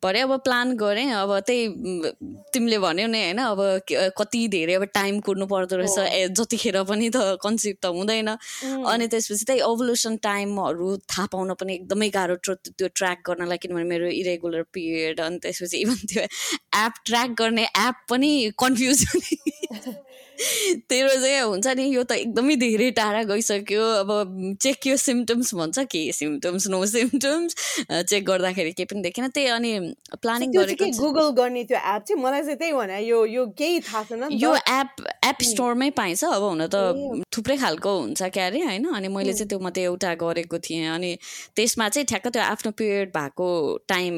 भरे 0.04 0.20
अब 0.20 0.32
प्लान 0.44 0.76
गरेँ। 0.76 1.10
अब 1.16 1.30
त्यही 1.46 2.12
तिमीले 2.52 2.78
भन्यौ 2.78 3.06
नि 3.08 3.20
होइन 3.24 3.38
अब 3.40 3.60
कति 4.18 4.40
धेरै 4.48 4.74
अब 4.74 4.84
टाइम 4.94 5.20
कुर्नु 5.26 5.46
पर्दो 5.46 5.76
रहेछ। 5.76 5.98
ए 5.98 6.28
जतिखेर 6.36 6.82
पनि 6.84 7.08
त 7.10 7.40
कन्सिभ 7.40 7.76
त 7.82 7.86
हुँदैन। 7.96 8.28
अनि 8.84 9.06
त्यसपछि 9.08 9.44
त्यही 9.44 9.60
ओभल्युसन 9.64 10.16
टाइमहरू 10.22 10.88
थाहा 11.08 11.26
पाउन 11.32 11.54
पनि 11.56 11.74
एकदमै 11.74 12.08
गाह्रो 12.16 12.36
त्यो 12.44 12.88
ट्र्याक 12.94 13.18
गर्नलाई 13.26 13.58
किनभने 13.64 13.84
मेरो 13.84 14.06
इरेगुलर 14.20 14.62
पिरियड 14.74 15.20
अनि 15.20 15.38
त्यसपछि 15.42 15.76
इभन 15.78 15.98
त्यो 16.12 16.22
एप 16.84 16.92
ट्र्याक 17.06 17.30
गर्ने 17.38 17.64
एप 17.64 17.96
पनि 18.10 18.32
कन्फ्युज 18.58 19.04
तेरो 20.90 21.08
चाहिँ 21.08 21.40
हुन्छ 21.40 21.66
नि 21.78 21.84
यो 21.94 22.02
त 22.02 22.12
एकदमै 22.12 22.56
धेरै 22.56 22.90
टाढा 22.90 23.22
गइसक्यो। 23.24 23.82
अब 24.02 24.10
चेक 24.62 24.86
यो 24.86 24.96
सिम्टम्स 24.96 25.54
भन्छ 25.54 25.78
के? 25.90 26.00
सिम्टम्स 26.12 26.66
नो 26.68 26.84
सिम्टम्स 26.86 27.54
चेक 27.90 28.24
गर्दाखेरि 28.26 28.72
केही 28.72 28.86
पनि 28.90 29.02
देखेन 29.02 29.28
त्यही 29.30 29.46
अनि 29.54 29.72
प्लानिङ 30.22 30.50
गरेको 30.56 30.90
गुगल 30.98 31.30
गर्ने 31.38 31.64
त्यो 31.64 31.78
एप 31.78 32.02
चाहिँ? 32.08 32.22
मलाई 32.22 32.42
चाहिँ 32.42 32.58
त्यही 32.58 32.72
भने 32.72 32.98
यो 33.06 33.24
यो 33.26 33.46
केही 33.58 33.80
थाहा 33.80 34.02
छैन 34.10 34.28
यो 34.32 34.54
एप 34.54 35.06
एप 35.24 35.42
स्टोरमै 35.50 35.90
पाइन्छ। 36.00 36.24
अब 36.24 36.42
हुन 36.42 36.66
त 36.66 37.22
थुप्रै 37.30 37.56
खालको 37.56 37.92
हुन्छ 37.98 38.22
क्यारे 38.34 38.60
होइन? 38.64 38.86
अनि 38.90 39.08
मैले 39.08 39.32
चाहिँ 39.32 39.48
त्यो 39.48 39.58
मात्रै 39.58 39.84
एउटा 39.84 40.14
गरेको 40.24 40.58
थिएँ। 40.58 40.88
अनि 40.94 41.10
त्यसमा 41.56 41.88
चाहिँ 41.88 42.06
ठ्याक्क 42.06 42.26
त्यो 42.34 42.42
आफ्नो 42.42 42.70
पिरियड 42.74 43.08
भएको 43.14 43.48
टाइम 43.88 44.14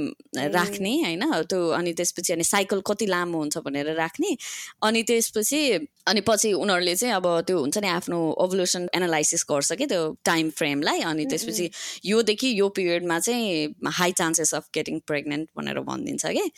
राख्ने 0.57 0.93
होइन? 1.05 1.25
त्यो 1.45 1.61
अनि 1.77 1.93
त्यसपछि 1.93 2.33
अनि 2.33 2.45
साइकल 2.45 2.81
कति 2.87 3.07
लामो 3.07 3.39
हुन्छ 3.39 3.59
भनेर 3.69 3.95
राख्ने। 3.97 4.37
अनि 4.83 5.03
त्यसपछि 5.37 5.87
अनि 6.07 6.21
पछि 6.21 6.53
उनीहरूले 6.53 6.95
चाहिँ 6.97 7.15
अब 7.15 7.41
त्यो 7.41 7.61
हुन्छ 7.61 7.79
नि 7.79 7.89
आफ्नो 7.89 8.35
ओभल्युसन 8.39 8.89
एनालाइसिस 8.95 9.45
गर्छ 9.51 9.73
कि 9.73 9.87
त्यो 9.87 10.17
टाइम 10.25 10.51
फ्रेमलाई 10.51 11.01
अनि 11.01 11.25
त्यसपछि 11.25 11.71
योदेखि 12.05 12.61
यो 12.61 12.69
पिरियडमा 12.69 13.19
चाहिँ 13.19 13.75
high 13.87 14.13
chances 14.13 14.55
of 14.55 14.69
getting 14.75 15.01
pregnant 15.07 15.49
भनेर 15.57 15.81
भनिदिन्छ 15.81 16.27
कि। 16.27 16.51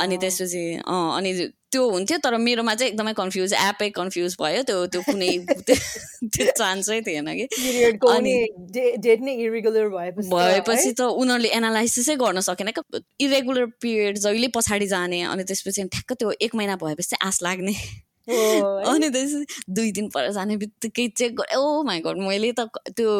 अनि 0.00 0.16
त्यसपछि 0.16 0.74
अँ 0.74 1.16
अनि 1.16 1.50
त्यो 1.72 1.88
हुन्थ्यो 1.90 2.18
तर 2.24 2.36
मेरोमा 2.36 2.74
चाहिँ 2.74 2.92
एकदमै 2.92 3.12
कन्फ्युज 3.12 3.52
एपै 3.52 3.88
कन्फ्युज 3.90 4.36
भयो 4.40 4.62
त्यो 4.62 4.86
त्यो 4.86 5.00
कुनै 5.04 5.30
त्यो 6.34 6.46
चान्सै 6.58 7.00
थिएन 7.00 7.28
कि। 7.34 7.46
भएपछि 10.32 10.92
त 10.92 11.00
उनीहरूले 11.00 11.48
एनालाइसिसै 11.48 12.16
गर्न 12.16 12.40
सकेन 12.40 12.70
क्या। 12.70 13.00
इरेगुलर 13.20 13.66
पिरियड 13.80 14.18
जहिले 14.18 14.48
पछाडि 14.48 14.86
जाने 14.86 15.22
अनि 15.22 15.44
त्यसपछि 15.44 15.82
ठ्याक्क 15.84 16.12
त्यो 16.12 16.32
एक 16.40 16.54
महिना 16.54 16.76
भएपछि 16.76 17.08
चाहिँ 17.08 17.28
आश 17.28 17.42
लाग्ने। 17.42 17.74
अनि 18.28 19.08
त्यसपछि 19.10 19.72
दुई 19.72 19.92
दिन 19.92 20.08
पर 20.08 20.30
जाने 20.32 20.56
बित्तिकै 20.56 21.06
चेक 21.16 21.32
गरेँ 21.34 21.56
ओ 21.56 21.82
माई 21.82 22.00
गड 22.00 22.18
मैले 22.18 22.52
त 22.52 22.68
त्यो 22.96 23.10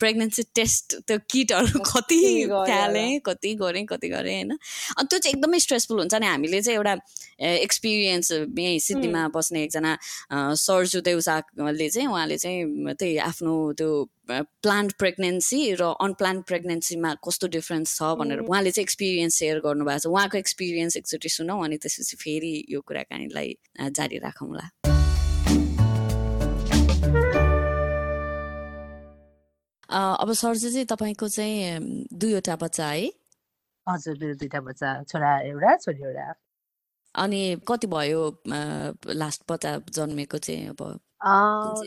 प्रेग्नेन्सी 0.00 0.42
टेस्ट 0.54 0.96
त्यो 1.08 1.18
किटहरू 1.30 1.80
कति 1.84 2.20
फ्यालेँ 2.48 3.18
कति 3.26 3.54
गरेँ 3.54 3.84
कति 3.84 4.08
गरेँ 4.08 4.34
होइन। 4.34 4.50
अनि 4.50 5.06
त्यो 5.06 5.18
चाहिँ 5.18 5.34
एकदमै 5.34 5.58
स्ट्रेसफुल 5.58 5.98
हुन्छ 5.98 6.14
नि 6.14 6.26
हामीले 6.26 6.60
चाहिँ 6.62 6.76
एउटा 6.76 6.94
एक्सपिरियन्स 7.40 7.85
यहीँ 7.86 8.78
सिद्धिमा 8.80 9.28
बस्ने 9.34 9.62
एकजना 9.62 9.92
सरजु 10.32 11.00
देउसाले 11.00 11.88
चाहिँ 11.88 12.08
उहाँले 12.08 12.36
चाहिँ 12.36 12.94
त्यही 12.98 13.16
आफ्नो 13.30 13.54
त्यो 13.78 13.90
प्लान्ट 14.26 14.92
प्रेग्नेन्सी 14.98 15.60
र 15.80 15.82
अनप्लान्ट 16.02 16.46
प्रेग्नेन्सीमा 16.46 17.14
कस्तो 17.26 17.46
डिफ्रेन्स 17.56 17.96
छ 17.96 18.02
भनेर 18.18 18.40
उहाँले 18.46 18.70
चाहिँ 18.70 18.84
एक्सपिरियन्स 18.84 19.34
सेयर 19.38 19.58
गर्नुभएको 19.66 19.98
छ। 19.98 20.06
उहाँको 20.06 20.38
एक्सपिरियन्स 20.38 20.96
एकचोटि 20.96 21.28
सुनौँ 21.28 21.62
अनि 21.64 21.76
त्यसपछि 21.78 22.16
फेरि 22.16 22.54
यो 22.70 22.80
कुराकानीलाई 22.80 23.48
जारी 23.94 24.18
राखौँला। 24.18 24.66
अब 29.86 30.32
सरजी 30.32 30.70
चाहिँ 30.70 30.86
तपाईँको 30.90 31.28
चाहिँ 31.28 32.08
दुईवटा 32.10 32.56
बच्चा 32.56 32.86
है? 32.86 33.06
हजुर 33.86 34.14
मेरो 34.18 34.34
दुईवटा 34.34 34.60
बच्चा 34.60 34.88
छोरा 35.06 35.30
एउटा 35.46 35.76
छोरी 35.86 36.02
एउटा 36.02 36.26
अनि 37.16 37.40
कति 37.68 37.86
भयो 37.86 38.22
लास्ट 39.08 39.42
बच्चा 39.50 39.76
जन्मेको 39.96 40.38
चाहिँ 40.38 40.68
अब 40.68 40.80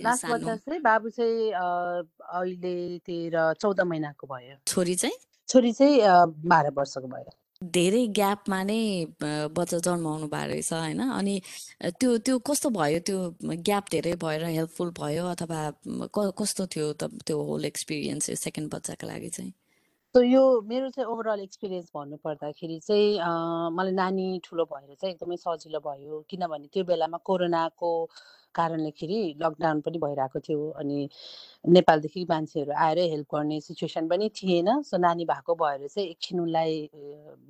लास्ट 0.06 0.26
बच्चा 0.26 0.56
चाहिँ 0.56 0.82
बाबु 0.82 1.10
चाहिँ 1.10 1.52
अहिले 1.54 3.00
तेह्र 3.06 3.54
चौध 3.62 3.82
महिनाको 3.82 4.28
भयो। 4.28 4.56
छोरी 4.68 4.96
चाहिँ? 4.96 5.18
छोरी 5.50 5.72
चाहिँ 5.74 6.02
बाह्र 6.50 6.70
वर्षको 6.78 7.08
भयो। 7.08 7.32
धेरै 7.62 8.06
ग्यापमा 8.16 8.62
नै 8.64 8.82
बच्चा 9.22 9.78
जन्माउनु 9.86 10.28
भएको 10.28 10.48
रहेछ 10.50 10.74
होइन? 10.74 11.02
अनि 11.12 11.42
त्यो 12.00 12.18
त्यो 12.26 12.40
कस्तो 12.50 12.70
भयो? 12.70 13.00
त्यो 13.04 13.18
ग्याप 13.70 13.86
धेरै 13.92 14.14
भएर 14.24 14.44
हेल्पफुल 14.46 14.90
भयो 15.00 15.26
अथवा 15.36 15.62
कस्तो 16.40 16.66
थियो 16.76 16.94
त 16.94 17.12
त्यो 17.28 17.38
होल 17.50 17.66
एक्सपिरियन्स 17.66 18.32
सेकेन्ड 18.40 18.74
बच्चाको 18.74 19.08
लागि 19.08 19.30
चाहिँ? 19.30 19.54
सो 20.16 20.22
यो 20.22 20.40
मेरो 20.66 20.90
चाहिँ 20.90 21.06
ओभरअल 21.14 21.40
एक्सपिरियन्स 21.40 21.90
भन्नु 21.96 22.18
पर्दाखेरि 22.24 22.78
चाहिँ 22.86 23.20
मलाई 23.78 23.92
नानी 23.94 24.40
ठुलो 24.46 24.64
भएर 24.72 24.96
चाहिँ 25.02 25.14
एकदमै 25.14 25.36
सजिलो 25.38 25.80
भयो। 25.86 26.22
किनभने 26.30 26.68
त्यो 26.74 26.84
बेलामा 26.84 27.18
कोरोनाको 27.30 27.92
कारणलेखेरि 28.56 29.20
लकडाउन 29.42 29.82
पनि 29.86 29.98
भइरहेको 30.06 30.40
थियो 30.48 30.70
अनि 30.82 31.10
नेपालदेखि 31.76 32.26
मान्छेहरू 32.30 32.74
आएर 32.86 33.00
हेल्प 33.14 33.36
गर्ने 33.36 33.60
सिचुएसन 33.62 34.08
पनि 34.10 34.30
थिएन। 34.42 34.82
सो 34.90 34.98
नानी 34.98 35.26
भएको 35.30 35.56
भएर 35.62 35.88
चाहिँ 35.88 36.10
एकछिन 36.10 36.40
उसलाई 36.42 36.90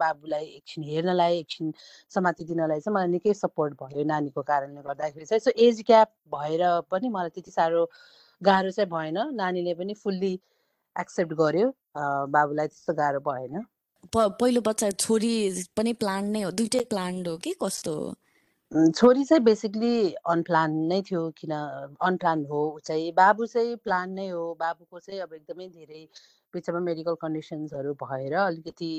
बाबुलाई 0.04 0.46
एकछिन 0.60 0.84
हेर्नलाई 0.92 1.40
एकछिन 1.40 1.74
समाति 2.16 2.44
दिनलाई 2.52 2.80
चाहिँ 2.80 2.96
मलाई 2.96 3.08
निकै 3.16 3.34
सपोर्ट 3.46 3.82
भयो 3.84 4.04
नानीको 4.14 4.42
कारणले 4.52 4.82
गर्दाखेरि 4.92 5.26
चाहिँ। 5.32 5.40
सो 5.48 5.52
एज 5.68 5.82
ग्याप 5.88 6.12
भएर 6.36 6.68
पनि 6.92 7.10
मलाई 7.16 7.30
त्यति 7.40 7.52
साह्रो 7.52 7.90
गाह्रो 8.42 8.72
चाहिँ 8.72 8.90
भएन। 8.92 9.18
नानीले 9.44 9.74
पनि 9.80 9.94
फुल्ली 10.04 10.40
एक्सेप्ट 10.96 11.34
गर्यो। 11.40 11.74
बाबुलाई 12.36 12.68
त्यस्तो 12.68 12.94
गाह्रो 12.94 13.20
भएन। 13.28 13.66
पहिलो 14.16 14.62
बच्चा 14.62 14.90
छोरी 15.04 15.34
पनि 15.78 15.94
प्लान 16.02 16.32
नै 16.32 16.42
हो 16.42 16.52
दुइटै 16.60 16.84
प्लान्ड 16.90 17.28
हो 17.28 17.38
कि 17.38 17.54
कस्तो 17.64 17.94
हो? 17.94 18.10
छोरी 18.96 19.24
चाहिँ 19.24 19.44
बेसिकली 19.44 19.94
अनप्लान 20.30 20.74
नै 20.90 21.02
थियो 21.02 21.22
किन 21.38 21.52
अनप्लान 21.52 22.46
हो 22.46 22.60
चाहिँ। 22.86 23.12
बाबु 23.14 23.46
चाहिँ 23.46 23.76
प्लान 23.84 24.12
नै 24.14 24.28
हो 24.30 24.44
बाबुको 24.60 25.00
चाहिँ 25.00 25.22
अब 25.22 25.34
एकदमै 25.34 25.68
धेरै 25.70 26.04
बिचमा 26.54 26.80
मेडिकल 26.80 27.16
कन्डिसन्सहरू 27.22 27.94
भएर 28.04 28.34
अलिकति 28.44 28.92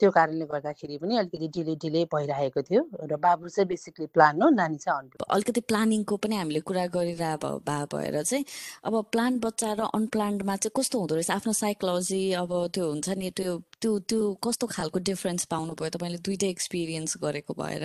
त्यो 0.00 0.10
कारणले 0.18 0.46
गर्दाखेरि 0.52 0.98
पनि 1.02 1.16
अलिकति 1.18 1.48
डिले 1.56 1.76
डिले 1.84 2.04
भइरहेको 2.14 2.62
थियो 2.70 2.82
र 3.12 3.16
बाबु 3.26 3.48
चाहिँ 3.56 3.68
बेसिकली 3.74 4.06
प्लान 4.18 4.42
हो 4.42 4.50
नानी 4.60 4.78
चाहिँ 4.86 5.10
अलिकति 5.34 5.60
प्लानिङको 5.70 6.16
पनि 6.24 6.36
हामीले 6.36 6.60
कुरा 6.68 6.86
गरिरह 6.96 7.36
भए 7.44 7.84
भएर 7.94 8.22
चाहिँ 8.24 8.44
अब 8.90 8.94
प्लान 9.12 9.38
बच्चा 9.46 9.72
र 9.80 9.88
अनप्लान्डमा 9.98 10.56
चाहिँ 10.56 10.72
कस्तो 10.80 10.98
हुँदो 11.00 11.14
रहेछ? 11.16 11.30
आफ्नो 11.38 11.52
साइकोलोजी 11.62 12.22
अब 12.42 12.52
त्यो 12.74 12.86
हुन्छ 12.90 13.08
नि 13.22 13.30
त्यो 13.40 13.58
त्यो 13.82 13.98
त्यो 14.10 14.22
कस्तो 14.48 14.66
खालको 14.76 14.98
डिफरेन्स 15.10 15.44
पाउनुभयो 15.54 15.90
तपाईँले 15.98 16.18
दुइटै 16.30 16.50
एक्सपिरियन्स 16.56 17.16
गरेको 17.26 17.54
भएर? 17.62 17.84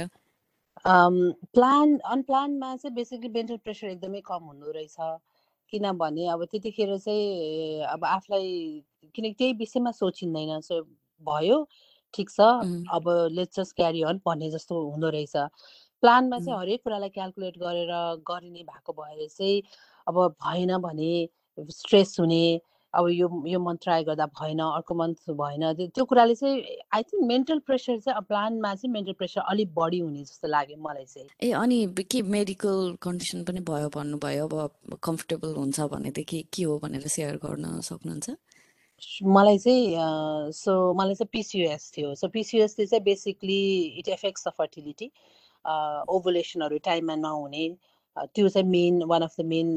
प्लान 0.86 1.98
अनप्लानमा 2.14 2.76
चाहिँ 2.78 2.96
बेसिकली 2.96 3.30
मेन्टल 3.38 3.58
प्रेसर 3.66 3.88
एकदमै 3.90 4.22
कम 4.32 4.44
हुँदो 4.52 4.72
रहेछ। 4.78 4.98
किनभने 5.74 6.28
अब 6.34 6.46
त्यतिखेर 6.52 6.98
चाहिँ 7.00 7.84
अब 7.94 8.06
आफूलाई 8.06 8.50
किनकि 9.16 9.34
त्यही 9.40 9.54
विषयमा 9.62 9.92
सोचिँदैन 10.02 10.62
सो 10.70 10.82
भयो। 11.22 11.58
ठिक 12.14 12.30
छ? 12.30 12.42
अब 12.96 13.10
लेट्स 13.32 13.60
जस्ट 13.60 13.76
क्यारी 13.76 14.02
अन 14.12 14.22
भन्ने 14.26 14.52
जस्तो 14.52 14.82
हुँदो 14.90 15.10
रहेछ। 15.10 15.36
प्लानमा 16.04 16.40
चाहिँ 16.40 16.60
हरेक 16.60 16.84
कुरालाई 16.84 17.10
क्यालकुलेट 17.10 17.58
गरेर 17.62 17.94
गरिने 18.28 18.64
भएको 18.64 18.94
भएर 18.94 19.28
चाहिँ 19.28 19.62
अब 20.08 20.28
भएन 20.44 20.78
भने 20.82 21.14
स्ट्रेस 21.72 22.16
हुने 22.20 22.44
अब 22.94 23.08
यो 23.10 23.28
यो 23.48 23.60
मन्थ 23.60 23.80
ट्राई 23.84 24.04
गर्दा 24.04 24.26
भएन 24.40 24.60
अर्को 24.60 24.96
मन्थ 24.96 25.30
भएन 25.42 25.64
त्यो 25.96 26.06
कुराले 26.06 26.36
चाहिँ 26.36 26.78
आई 26.94 27.04
थिङ्क 27.04 27.24
मेन्टल 27.28 27.60
प्रेसर 27.68 28.00
चाहिँ 28.00 28.22
प्लानमा 28.28 28.74
चाहिँ 28.76 28.92
मेन्टल 28.94 29.14
प्रेसर 29.20 29.42
अलिक 29.42 29.74
बढी 29.76 30.00
हुने 30.00 30.24
जस्तो 30.24 30.48
लाग्यो 30.48 30.78
मलाई 30.84 31.06
चाहिँ। 31.06 31.28
ए 31.44 31.52
अनि 31.62 32.04
के 32.12 32.22
मेडिकल 32.36 32.98
कन्डिसन 33.02 33.44
पनि 33.48 33.60
भयो 33.70 33.90
भन्नुभयो 33.96 34.48
अब 34.48 34.98
कम्फर्टेबल 35.04 35.56
हुन्छ 35.56 35.80
भनेदेखि 35.94 36.42
के 36.54 36.64
हो 36.64 36.80
भनेर 36.84 37.08
सेयर 37.08 37.36
गर्न 37.46 37.80
सक्नुहुन्छ? 37.80 38.30
मलाई 39.36 39.58
चाहिँ 39.58 40.52
सो 40.54 40.94
मलाई 40.94 41.16
चाहिँ 41.16 41.30
पिसियुएस 41.34 41.92
थियो। 41.98 42.14
सो 42.16 42.28
पिसियुएसले 42.36 42.86
चाहिँ 42.86 43.04
basically 43.04 43.62
it 44.00 44.10
affects 44.10 44.48
the 44.48 44.52
fertility 44.58 45.12
ओभुलेसनहरू 46.16 46.78
टाइममा 46.86 47.16
नहुने। 47.16 47.70
त्यो 48.36 48.50
चाहिँ 48.50 48.68
main 48.70 49.04
one 49.10 49.22
of 49.22 49.36
the 49.40 49.46
main 49.46 49.76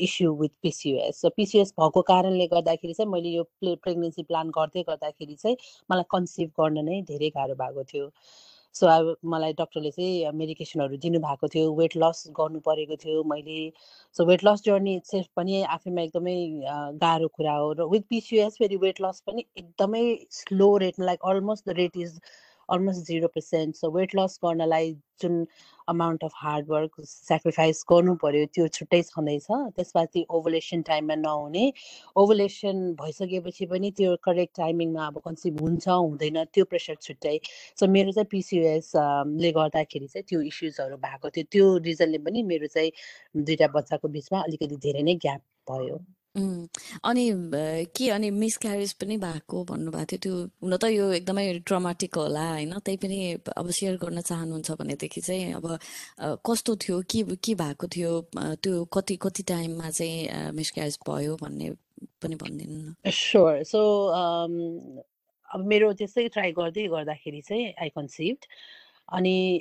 issue 0.00 0.32
with 0.40 0.50
PCOS 0.62 1.20
so 1.20 1.28
PCOS 1.36 1.72
भएको 1.80 2.02
कारणले 2.10 2.46
गर्दाखेरि 2.46 2.94
चाहिँ 2.94 3.10
मैले 3.12 3.28
यो 3.28 3.42
प्रेग्नेन्सी 3.62 4.22
प्लान 4.22 4.50
गर्दै 4.58 4.82
गर्दाखेरि 4.88 5.34
चाहिँ 5.34 5.56
मलाई 5.90 6.04
कन्सिभ 6.10 6.50
गर्न 6.60 6.84
नै 6.84 7.00
धेरै 7.10 7.30
गाह्रो 7.36 7.54
भएको 7.54 7.84
थियो। 7.92 8.06
सो 8.74 8.86
अब 8.86 9.16
मलाई 9.32 9.52
डक्टरले 9.58 9.90
चाहिँ 9.90 10.32
मेडिकेसनहरू 10.38 10.96
दिनुभएको 11.04 11.48
थियो 11.54 11.72
वेट 11.78 11.96
लस 11.96 12.24
गर्नु 12.38 12.60
परेको 12.68 12.96
थियो 13.04 13.22
मैले। 13.32 13.58
So 14.16 14.24
weight 14.26 14.44
loss 14.44 14.62
journey 14.64 15.00
self 15.04 15.28
पनि 15.36 15.62
आफैमा 15.76 16.02
एकदमै 16.02 16.36
गाह्रो 17.04 17.28
कुरा 17.38 17.54
हो 17.56 17.72
र 17.80 17.88
विथ 17.94 18.02
पिसिएस 18.10 18.58
फेरि 18.58 18.76
वेट 18.84 19.00
लस 19.06 19.20
पनि 19.26 19.44
एकदमै 19.64 20.04
slow 20.40 20.76
rate 20.84 21.00
like 21.00 21.24
almost 21.34 21.68
the 21.68 21.76
rate 21.78 21.96
is 22.06 22.20
almost 22.68 23.06
zero 23.06 23.28
percent 23.34 23.76
so 23.76 23.90
weight 23.96 24.14
loss 24.16 24.38
गर्नलाई 24.44 24.92
जुन 25.22 25.46
अमाउन्ट 25.88 26.24
अफ 26.24 26.32
हार्डवर्क 26.36 27.00
सेक्रिफाइस 27.04 27.84
गर्नु 27.90 28.14
पऱ्यो 28.24 28.46
त्यो 28.54 28.66
छुट्टै 28.76 29.02
छँदैछ। 29.02 29.46
त्यसपछि 29.76 30.24
ओभुलेसन 30.38 30.82
टाइममा 30.88 31.14
नहुने। 31.22 31.64
ओभुलेसन 32.22 32.82
भइसकेपछि 33.00 33.66
पनि 33.72 33.90
त्यो 33.98 34.16
करेक्ट 34.24 34.56
टाइमिङमा 34.56 35.06
अब 35.06 35.18
कन्सिभ 35.24 35.60
हुन्छ 35.62 35.88
हुँदैन 35.88 36.44
त्यो 36.54 36.64
प्रेसर 36.74 36.96
छुट्टै। 37.02 37.36
सो 37.80 37.86
मेरो 37.96 38.12
चाहिँ 38.12 38.28
पिसिओएसले 38.30 39.52
गर्दाखेरि 39.58 40.06
चाहिँ 40.06 40.24
त्यो 40.28 40.40
इस्युजहरू 40.52 40.96
भएको 41.06 41.30
थियो। 41.30 41.44
त्यो 41.52 41.66
रिजनले 41.88 42.18
पनि 42.28 42.42
मेरो 42.52 42.66
चाहिँ 42.76 42.92
दुइटा 43.44 43.68
बच्चाको 43.78 44.08
बिचमा 44.18 44.40
अलिकति 44.42 44.76
धेरै 44.86 45.02
नै 45.02 45.14
ग्याप 45.26 45.42
भयो। 45.70 45.98
अनि 46.38 47.24
के 47.96 48.08
अनि 48.10 48.30
मिसक्यारेज 48.30 48.92
पनि 49.00 49.16
भएको 49.18 49.64
भन्नुभएको 49.64 50.06
थियो 50.06 50.18
त्यो 50.18 50.34
हुन 50.62 50.76
त 50.76 50.84
यो 50.94 51.10
एकदमै 51.12 51.44
ट्रमाटिक 51.66 52.14
होला 52.14 52.44
होइन? 52.50 52.72
त्यही 52.78 52.96
पनि 52.96 53.18
अब 53.56 53.70
सेयर 53.70 53.96
गर्न 54.02 54.20
चाहनुहुन्छ 54.20 54.70
भनेदेखि 54.80 55.20
चाहिँ 55.20 55.52
अब 55.58 55.78
कस्तो 56.46 56.76
थियो 56.76 57.00
के 57.10 57.22
के 57.36 57.54
भएको 57.54 57.86
थियो 57.88 58.12
त्यो 58.34 58.84
कति 58.94 59.16
कति 59.22 59.42
टाइममा 59.48 59.90
चाहिँ 59.90 60.52
मिसक्यारेज 60.54 60.98
भयो 61.08 61.36
भन्ने 61.42 61.70
पनि 62.22 62.34
भनिदिनु 62.34 62.78
न। 62.78 62.94
स्योर 63.10 63.62
सो 63.64 63.80
अब 65.48 65.60
मेरो 65.66 65.92
त्यस्तै 65.98 66.28
ट्राई 66.28 66.52
गर्दै 66.52 66.86
गर्दाखेरि 66.88 67.40
चाहिँ 67.40 67.72
आई 67.82 67.88
कन्सिभ्ड 67.96 68.44
अनि 69.08 69.60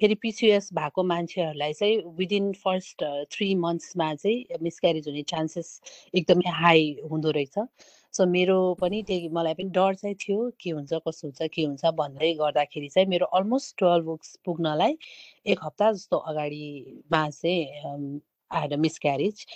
फेरि 0.00 0.14
पिसिएस 0.22 0.68
भएको 0.74 1.02
मान्छेहरूलाई 1.04 1.72
चाहिँ 1.72 1.96
विदिन 2.18 2.52
फर्स्ट 2.64 3.04
थ्री 3.32 3.54
मन्थ्समा 3.54 4.14
चाहिँ 4.14 4.58
मिसक्यारेज 4.62 5.08
हुने 5.08 5.22
चान्सेस 5.32 5.80
एकदमै 6.14 6.50
हाई 6.60 6.96
हुँदो 7.10 7.30
रहेछ। 7.30 7.58
सो 8.14 8.26
मेरो 8.26 8.56
पनि 8.80 9.02
त्यही 9.06 9.28
मलाई 9.32 9.54
पनि 9.54 9.70
डर 9.70 9.94
चाहिँ 9.94 10.14
थियो 10.20 10.50
के 10.60 10.70
हुन्छ 10.70 10.92
कसो 11.08 11.26
हुन्छ 11.28 11.48
के 11.54 11.64
हुन्छ 11.64 11.84
भन्दै 12.00 12.32
गर्दाखेरि 12.40 12.88
चाहिँ 12.88 13.08
मेरो 13.08 13.26
अलमोस्ट 13.38 13.76
टुवेल्भ 13.78 14.04
बुक्स 14.04 14.36
पुग्नलाई 14.44 14.96
एक 15.46 15.60
हप्ता 15.64 15.92
जस्तो 15.92 16.16
अगाडिमा 16.32 17.28
चाहिँ 17.30 18.20
आएर 18.50 18.76
मिसक्यारेज 18.76 19.46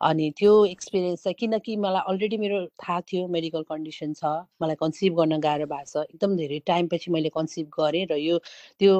अनि 0.00 0.30
त्यो 0.38 0.52
एक्सपिरियन्स 0.66 1.22
चाहिँ 1.22 1.34
किनकि 1.34 1.76
मलाई 1.76 2.02
अलरेडी 2.08 2.36
मेरो 2.38 2.58
थाहा 2.82 3.00
थियो 3.10 3.26
मेडिकल 3.28 3.62
कन्डिसन 3.70 4.12
छ 4.14 4.24
मलाई 4.62 4.76
कन्सिभ 4.76 5.14
गर्न 5.16 5.38
गाह्रो 5.40 5.66
भएको 5.66 5.90
छ। 5.92 6.04
एकदम 6.04 6.36
धेरै 6.36 6.58
टाइमपछि 6.66 7.10
मैले 7.10 7.28
कन्सिभ 7.34 7.66
गरेँ 7.78 8.06
र 8.12 8.16
यो 8.18 8.38
त्यो 8.80 8.94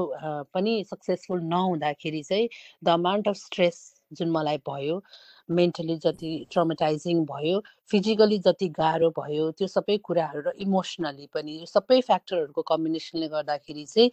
पनि 0.55 0.75
सक्सेसफुल 0.91 1.41
नहुँदाखेरि 1.47 2.23
चाहिँ 2.25 2.49
द 2.85 2.89
अमाउन्ट 2.91 3.29
अफ 3.29 3.37
स्ट्रेस 3.39 3.81
जुन 4.13 4.31
मलाई 4.31 4.59
भयो 4.69 5.01
मेन्टली 5.49 5.97
जति 5.99 6.31
ट्रमाटाइजिङ 6.53 7.25
भयो 7.27 7.63
फिजिकली 7.91 8.39
जति 8.41 8.69
गाह्रो 8.77 9.11
भयो 9.19 9.51
त्यो 9.59 9.67
सबै 9.69 9.97
कुराहरू 10.05 10.41
र 10.47 10.53
इमोसनली 10.61 11.27
पनि 11.35 11.59
यो 11.59 11.67
सबै 11.69 12.01
फ्याक्टरहरूको 12.03 12.63
कम्बिनेसनले 12.69 13.29
गर्दाखेरि 13.31 13.85
चाहिँ 13.87 14.11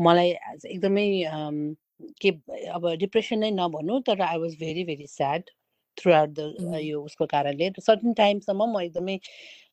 मलाई 0.00 0.30
एकदमै 0.68 1.08
के 2.20 2.30
अब 2.72 2.88
डिप्रेसन 3.00 3.38
नै 3.38 3.50
नभनौँ 3.58 4.00
तर 4.06 4.20
I 4.22 4.38
was 4.40 4.56
very 4.60 4.84
very 4.84 5.06
sad 5.08 5.50
throughout 6.12 6.30
the 6.38 6.78
यो 6.82 7.02
उसको 7.02 7.26
कारणले। 7.34 7.70
सर्टन 7.80 8.12
टाइमसम्म 8.22 8.70
म 8.76 8.80
एकदमै 8.82 9.18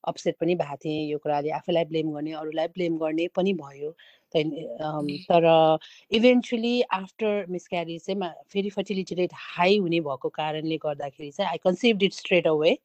अपसेट 0.08 0.36
पनि 0.42 0.56
भएको 0.56 0.76
थिएँ 0.84 1.10
यो 1.12 1.18
कुराले। 1.24 1.50
आफैलाई 1.60 1.86
ब्लेम 1.86 2.12
गर्ने 2.14 2.32
अरूलाई 2.42 2.68
ब्लेम 2.78 2.98
गर्ने 2.98 3.28
पनि 3.36 3.54
भयो। 3.54 3.92
तर 4.34 5.80
इभेन्चुली 6.16 6.82
आफ्टर 6.98 7.46
मिसक्यारेज 7.52 8.06
चाहिँ 8.06 8.30
फेरि 8.54 8.70
फर्टिलिटी 8.70 9.16
रेट 9.16 9.34
हाई 9.36 9.78
हुने 9.78 10.00
भएको 10.02 10.30
कारणले 10.38 10.78
गर्दाखेरि 10.86 11.32
चाहिँ 11.32 11.50
I 11.50 11.58
conceive 11.66 12.04
it 12.04 12.14
straight 12.14 12.48
away 12.48 12.76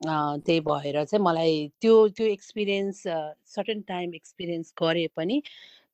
त्यही 0.00 0.60
भएर 0.68 1.04
चाहिँ 1.04 1.24
मलाई 1.24 1.68
त्यो 1.80 1.96
त्यो 2.16 2.26
एक्सपिरियन्स 2.26 3.02
सर्टन 3.56 3.80
टाइम 3.88 4.14
एक्सपिरियन्स 4.14 4.72
गरे 4.82 5.06
पनि 5.16 5.42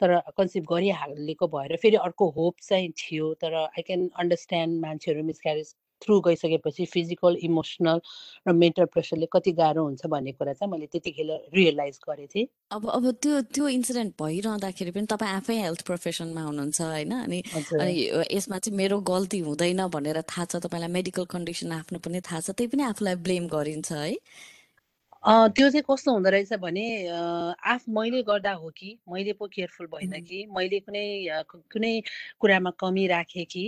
तर 0.00 0.18
कन्सिभ 0.36 0.64
गरिहालेको 0.70 1.46
भएर 1.56 1.76
फेरि 1.82 1.96
अर्को 1.96 2.28
होप 2.36 2.54
चाहिँ 2.68 2.90
थियो। 3.00 3.32
तर 3.42 3.54
आई 3.54 3.82
क्यान 3.82 4.08
अन्डरस्ट्यान्ड 4.16 4.80
मान्छेहरू 4.80 5.22
मिसक्यारेज 5.24 5.74
थ्रु 6.02 6.20
गइसकेपछि 6.26 6.84
फिजिकल 6.92 7.36
इमोसनल 7.48 8.00
र 8.48 8.52
मेन्टल 8.52 8.84
प्रेसरले 8.94 9.26
कति 9.32 9.52
गाह्रो 9.60 9.84
हुन्छ 9.84 10.06
भन्ने 10.06 10.32
कुरा 10.32 10.52
चाहिँ 10.52 10.70
मैले 10.72 10.86
त्यतिखेर 10.92 11.30
रियलाइज 11.54 11.98
गरेको 12.08 12.32
थिएँ। 12.34 12.46
अब 12.72 12.88
अब 12.90 13.10
त्यो 13.22 13.40
त्यो 13.54 13.68
इन्सिडेन्ट 13.68 14.14
भइरहँदाखेरि 14.22 14.90
पनि 14.90 15.06
तपाईँ 15.12 15.32
आफै 15.36 15.56
हेल्थ 15.60 15.82
प्रोफेसनमा 15.86 16.42
हुनुहुन्छ 16.42 16.80
होइन 16.80 17.12
अनि 17.20 17.42
अनि 17.54 17.94
यसमा 18.34 18.58
चाहिँ 18.58 18.76
मेरो 18.76 19.00
गल्ती 19.10 19.38
हुँदैन 19.48 19.86
भनेर 19.88 20.20
थाहा 20.22 20.44
छ 20.44 20.62
तपाईँलाई 20.66 20.92
मेडिकल 20.98 21.24
कन्डिसन 21.34 21.72
आफ्नो 21.80 21.98
पनि 21.98 22.20
थाहा 22.20 22.40
छ 22.40 22.50
त्यही 22.54 22.68
पनि 22.74 22.82
आफूलाई 22.92 23.14
ब्लेम 23.26 23.46
गरिन्छ 23.48 23.92
है। 23.92 24.14
त्यो 25.26 25.68
चाहिँ 25.70 25.82
कस्तो 25.82 26.12
हुँदो 26.14 26.30
रहेछ 26.30 26.52
भने 26.62 26.86
आफ 27.10 27.84
मैले 27.90 28.22
गर्दा 28.22 28.52
हो 28.54 28.68
कि 28.70 28.98
मैले 29.10 29.32
पो 29.34 29.46
केयरफुल 29.50 29.86
भएन 29.94 30.12
कि 30.24 30.46
मैले 30.46 30.78
कुनै 30.80 31.06
कुनै 31.44 31.92
कुरामा 32.40 32.70
कमी 32.78 33.06
राखेँ 33.10 33.44
कि 33.44 33.64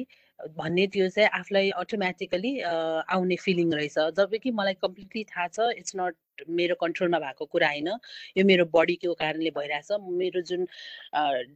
भन्ने 0.58 0.86
त्यो 0.86 1.08
चाहिँ 1.08 1.28
आफूलाई 1.38 1.70
अटोमेटिकली 1.82 2.52
आउने 3.16 3.36
फिलिङ 3.36 3.72
रहेछ। 3.74 3.98
जब 4.16 4.34
कि 4.42 4.50
मलाई 4.52 4.74
कम्प्लिटली 4.82 5.24
थाहा 5.24 5.46
छ 5.48 5.70
इट्स 5.78 5.92
नट 5.96 6.16
मेरो 6.48 6.74
कन्ट्रोलमा 6.80 7.18
भएको 7.18 7.44
कुरा 7.52 7.68
होइन। 7.68 7.88
यो 8.36 8.44
मेरो 8.44 8.64
बडीको 8.74 9.14
कारणले 9.22 9.50
भइरहेछ। 9.58 9.88
मेरो 10.20 10.40
जुन 10.50 10.66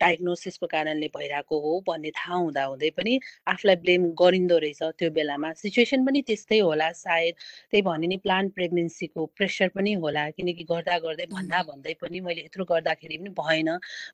डायग्नोसिसको 0.01 0.66
कारणले 0.66 1.09
भइरहेको 1.16 1.61
हो 1.64 1.73
भन्ने 1.88 2.11
थाहा 2.18 2.37
हुँदा 2.37 2.64
हुँदै 2.64 2.90
पनि 2.99 3.18
आफूलाई 3.53 3.77
ब्लेम 3.85 4.03
गरिँदो 4.20 4.59
रहेछ 4.64 4.83
त्यो 4.99 5.11
बेलामा। 5.18 5.53
सिचुएसन 5.62 6.05
पनि 6.07 6.23
त्यस्तै 6.29 6.59
होला 6.59 6.90
सायद। 7.05 7.35
त्यही 7.70 7.83
भने 7.88 8.07
नि 8.07 8.16
प्लान 8.25 8.49
प्रेग्नेन्सीको 8.57 9.27
प्रेसर 9.37 9.68
पनि 9.77 9.92
होला। 10.05 10.29
किनकि 10.37 10.64
गर्दा 10.70 10.99
गर्दै 11.07 11.27
भन्दा 11.33 11.62
भन्दै 11.70 11.94
पनि 12.03 12.20
मैले 12.27 12.40
यत्रो 12.47 12.64
गर्दाखेरि 12.73 13.16
पनि 13.18 13.31
भएन। 13.40 13.68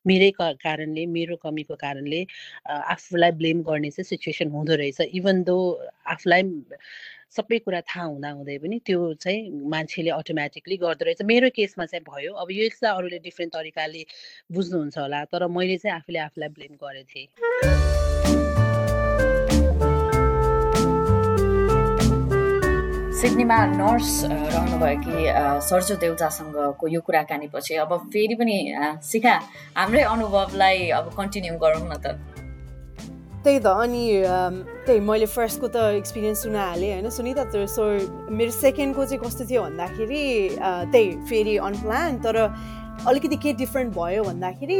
मेरै 0.06 0.30
कारणले 0.40 1.06
मेरो 1.16 1.36
कमीको 1.44 1.74
कारणले 1.84 2.24
आफूलाई 2.68 3.30
ब्लेम 3.40 3.62
गर्ने 3.68 3.90
चाहिँ 3.90 4.08
सिचुएसन 4.10 4.48
हुँदो 4.56 4.74
रहेछ। 4.82 5.00
इभन 5.18 5.42
दो 5.44 5.56
आफूलाई 6.14 6.42
सबै 7.30 7.58
कुरा 7.62 7.80
थाहा 7.86 8.04
हुँदा 8.04 8.30
हुँदै 8.36 8.56
पनि 8.58 8.76
त्यो 8.86 8.98
चाहिँ 9.22 9.40
मान्छेले 9.70 10.10
अटोमेटिकली 10.10 10.76
गर्दो 10.82 11.04
रहेछ। 11.06 11.22
मेरो 11.22 11.48
केसमा 11.54 11.84
चाहिँ 11.86 12.02
भयो। 12.02 12.32
अब 12.34 12.48
यो 12.50 12.68
चाहिँ 12.74 12.96
अरूले 12.96 13.18
डिफ्रेन्ट 13.22 13.52
तरिकाले 13.54 14.02
बुझ्नुहुन्छ 14.50 14.98
होला 14.98 15.20
तर 15.30 15.46
मैले 15.46 15.76
चाहिँ 15.78 15.94
आफूले 15.96 16.18
आफूलाई 16.26 16.48
ब्लेम 16.58 16.74
गरेको 16.82 17.06
थिएँ। 17.06 17.28
सिडनीमा 23.20 23.58
नर्स 23.78 24.10
रहनुभएकी 24.26 25.16
सर्जो 25.70 25.94
देउतासँगको 26.02 26.84
यो 26.88 27.00
कुराकानी 27.06 27.48
पछि 27.54 27.74
अब 27.86 27.90
फेरि 28.10 28.34
पनि 28.34 28.56
सिका 29.06 29.34
हाम्रै 29.78 30.02
अनुभवलाई 30.02 30.88
अब 30.98 31.14
कन्टिन्यू 31.14 31.54
गरौँ 31.62 31.86
न 31.86 31.94
त। 32.02 32.06
त्यही 33.44 33.58
त 33.58 33.66
अनि 33.66 34.04
त्यही 34.86 35.00
मैले 35.00 35.26
फर्स्टको 35.26 35.68
त 35.68 35.76
एक्सपिरियन्स 35.96 36.42
सुनाइहालेँ 36.42 36.90
होइन? 36.92 37.08
सुनिता 37.10 37.44
त 37.48 37.64
सो 37.68 37.84
मेरो 38.30 38.50
सेकेन्डको 38.58 39.04
चाहिँ 39.04 39.20
कस्तो 39.24 39.44
थियो 39.50 39.62
भन्दाखेरि 39.62 40.22
त्यही 40.92 41.08
फेरि 41.28 41.56
अनप्लान 41.68 42.18
तर 42.20 42.36
अलिकति 43.08 43.36
के 43.40 43.52
डिफ्रेन्ट 43.64 43.94
भयो 43.96 44.22
भन्दाखेरि 44.24 44.78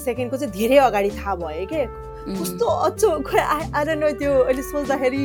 सेकेन्डको 0.00 0.36
चाहिँ 0.36 0.52
धेरै 0.52 0.76
अगाडि 0.88 1.10
थाहा 1.20 1.34
भयो 1.36 1.66
क्या 1.68 1.84
कस्तो 2.26 2.66
अचो 2.66 3.08
खोइ 3.22 3.40
आएर 3.40 3.90
न 3.92 4.12
त्यो 4.18 4.32
अहिले 4.42 4.62
सोच्दाखेरि 4.62 5.22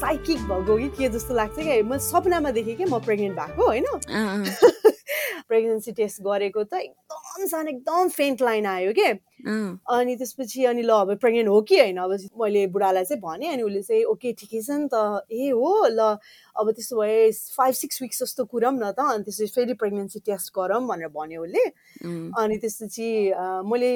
साइकिक 0.00 0.38
भएको 0.50 0.76
कि 0.76 0.88
के 0.98 1.08
जस्तो 1.08 1.34
लाग्छ 1.34 1.56
क्या 1.58 1.82
म 1.86 1.96
सपनामा 2.02 2.50
देखेँ 2.58 2.76
कि 2.76 2.84
म 2.84 2.98
प्रेग्नेन्ट 2.98 3.38
भएको 3.38 3.62
होइन? 3.66 3.86
प्रेग्नेन्सी 5.48 5.92
टेस्ट 5.92 6.22
गरेको 6.22 6.64
त 6.64 6.74
एकदम 6.74 7.46
सानो 7.46 7.70
एकदम 7.70 8.08
फेन्ट 8.08 8.42
लाइन 8.42 8.66
आयो 8.66 8.92
के? 8.98 9.08
अनि 9.42 10.16
त्यसपछि 10.16 10.64
अनि 10.64 10.82
ल 10.82 10.90
अब 10.90 11.14
प्रेग्नेन्ट 11.18 11.48
हो 11.48 11.60
कि 11.68 11.78
होइन? 11.80 11.96
अब 11.98 12.10
मैले 12.40 12.66
बुढालाई 12.74 13.04
चाहिँ 13.04 13.20
भनेँ 13.22 13.52
अनि 13.52 13.62
उसले 13.62 13.82
चाहिँ 13.82 14.04
ओके 14.12 14.32
ठिकै 14.38 14.60
छ 14.60 14.70
नि 14.70 14.88
त। 14.92 15.26
ए 15.32 15.50
हो 15.50 15.72
ल 15.90 16.00
अब 16.56 16.70
त्यसो 16.70 17.00
भए 17.00 17.30
फाइभ 17.56 17.74
सिक्स 17.74 18.02
विक्स 18.02 18.22
जस्तो 18.22 18.44
कुरौँ 18.44 18.72
न 18.72 18.92
त 18.92 19.00
अनि 19.00 19.24
त्यसपछि 19.24 19.52
फेरि 19.54 19.74
प्रेग्नेन्सी 19.82 20.18
टेस्ट 20.22 20.52
गरौँ 20.54 20.80
भनेर 20.86 21.08
भन्यो 21.10 21.42
उसले। 21.42 21.64
अनि 22.38 22.56
त्यसपछि 22.62 23.10
मैले 23.66 23.92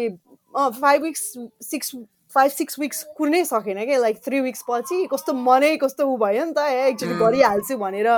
five 0.55 1.03
weeks 1.03 1.22
six 1.70 1.94
five 2.35 2.51
six 2.51 2.79
weeks 2.79 3.03
कुर्नै 3.16 3.44
सकेन 3.44 3.85
क्या 3.87 3.99
लाइक 3.99 4.16
थ्री 4.25 4.40
विक्स 4.40 4.64
पछि 4.68 5.07
कस्तो 5.12 5.33
मनै 5.33 5.77
कस्तो 5.79 6.05
ऊ 6.05 6.16
भयो 6.18 6.44
नि 6.44 6.53
त 6.59 6.66
एकचोटि 6.90 7.14
गरिहाल्छु 7.22 7.77
भनेर 7.79 8.09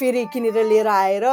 फेरि 0.00 0.24
किनेर 0.32 0.64
लिएर 0.64 0.88
आएर 0.88 1.24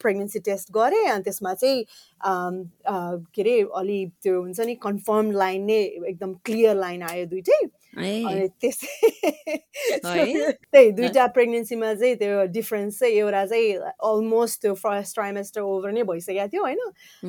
प्रेग्नेन्सी 0.00 0.38
टेस्ट 0.48 0.72
गरेँ 0.72 1.06
अनि 1.08 1.22
त्यसमा 1.22 1.54
चाहिँ 1.54 1.84
के 2.24 3.42
अरे 3.42 3.60
अलि 3.76 3.98
त्यो 4.22 4.40
हुन्छ 4.42 4.60
नि 4.60 4.74
कन्फर्म 4.82 5.30
लाइन 5.32 5.64
नै 5.64 5.82
एकदम 6.08 6.34
क्लियर 6.44 6.76
लाइन 6.76 7.02
आयो 7.02 7.26
दुइटै। 7.26 7.60
अनि 7.90 8.48
त्यही 10.72 10.90
दुइटा 10.92 11.26
प्रेग्नेन्सीमा 11.36 11.92
चाहिँ 11.94 12.14
त्यो 12.16 12.44
डिफरेन्स 12.52 12.98
चाहिँ 12.98 13.14
एउटा 13.14 13.44
चाहिँ 13.46 13.72
अलमोस्ट 14.10 14.60
त्यो 14.62 14.74
फर्स्ट 14.82 15.14
ट्राइमेस्टर 15.14 15.60
ओभर 15.60 15.92
नै 15.92 16.02
भइसकेको 16.10 16.46
थियो 16.52 16.62
होइन? 16.62 16.78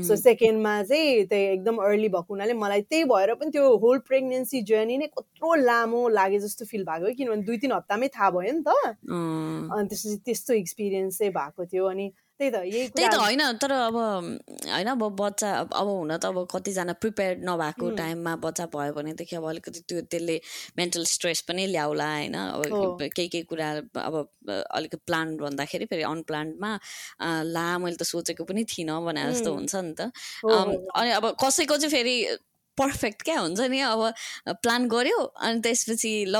सो 0.07 0.15
सेकेन्डमा 0.15 0.73
चाहिँ 0.83 1.25
त्यही 1.25 1.45
एकदम 1.53 1.77
अर्ली 1.81 2.09
भएको 2.09 2.33
हुनाले 2.33 2.53
मलाई 2.53 2.81
त्यही 2.81 3.03
भएर 3.09 3.33
पनि 3.41 3.51
त्यो 3.51 3.65
होल 3.85 3.97
प्रेग्नेन्सी 4.07 4.61
जर्नी 4.71 4.97
नै 4.97 5.07
कत्रो 5.17 5.53
लामो 5.65 6.07
लागे 6.09 6.39
जस्तो 6.39 6.65
फिल 6.65 6.83
भएको 6.85 7.13
किनभने 7.17 7.43
दुई 7.49 7.57
तिन 7.57 7.71
हप्तामै 7.71 8.07
थाहा 8.17 8.29
भयो 8.37 8.53
नि 8.53 8.61
त। 8.61 8.69
अनि 8.69 9.87
त्यसपछि 9.89 10.17
त्यस्तो 10.25 10.53
एक्सपिरियन्स 10.53 11.17
चाहिँ 11.17 11.33
भएको 11.33 11.65
थियो 11.65 11.85
अनि 11.85 12.11
त्यही 12.41 12.51
त 12.51 12.59
यही 12.65 12.87
त्यही 12.89 13.07
त 13.07 13.15
होइन 13.15 13.41
तर 13.61 13.71
अब 13.71 13.95
होइन 13.95 14.87
अब 14.89 15.03
बच्चा 15.15 15.49
अब 15.61 15.87
हुन 15.87 16.11
त 16.17 16.25
अब 16.25 16.37
कतिजना 16.49 16.93
प्रिपेयर्ड 16.97 17.43
नभएको 17.45 17.89
टाइममा 17.97 18.35
बच्चा 18.41 18.65
भयो 18.73 18.93
भनेदेखि 18.93 19.35
अब 19.35 19.45
अलिकति 19.49 19.79
त्यो 19.85 20.01
त्यसले 20.09 20.39
मेन्टल 20.77 21.03
स्ट्रेस 21.05 21.41
पनि 21.47 21.65
ल्याउला 21.71 22.09
होइन। 22.13 22.35
अब 22.35 22.97
केही 23.15 23.27
केही 23.27 23.43
कुरा 23.45 23.69
अब 24.01 24.15
अलिकति 24.49 24.97
प्लान 25.05 25.37
भन्दाखेरि 25.37 25.85
फेरि 25.85 26.03
अनप्लान्डमा 26.03 26.71
ला 27.53 27.67
मैले 27.77 27.95
त 27.95 28.03
सोचेको 28.09 28.43
पनि 28.43 28.63
थिइनँ 28.65 29.01
भने 29.05 29.21
जस्तो 29.31 29.53
हुन्छ 29.53 29.75
नि 29.75 29.93
त। 29.93 30.11
अनि 30.49 31.11
अब 31.11 31.35
कसैको 31.37 31.77
चाहिँ 31.77 31.91
फेरि 31.91 32.15
पर्फेक्ट 32.77 33.21
क्या 33.21 33.39
हुन्छ 33.39 33.59
नि 33.69 33.79
अब 33.85 34.01
प्लान 34.63 34.87
गऱ्यो 34.89 35.17
अनि 35.17 35.59
त्यसपछि 35.61 36.13
ल 36.25 36.35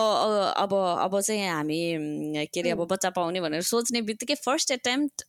अब 0.58 0.74
अब 0.74 1.20
चाहिँ 1.22 1.48
हामी 1.48 1.82
के 2.54 2.60
अरे 2.60 2.70
अब 2.72 2.88
बच्चा 2.88 3.10
पाउने 3.10 3.42
भनेर 3.42 3.62
सोच्ने 3.62 4.02
बित्तिकै 4.02 4.36
फर्स्ट 4.46 4.72
एटेम्प्ट 4.72 5.28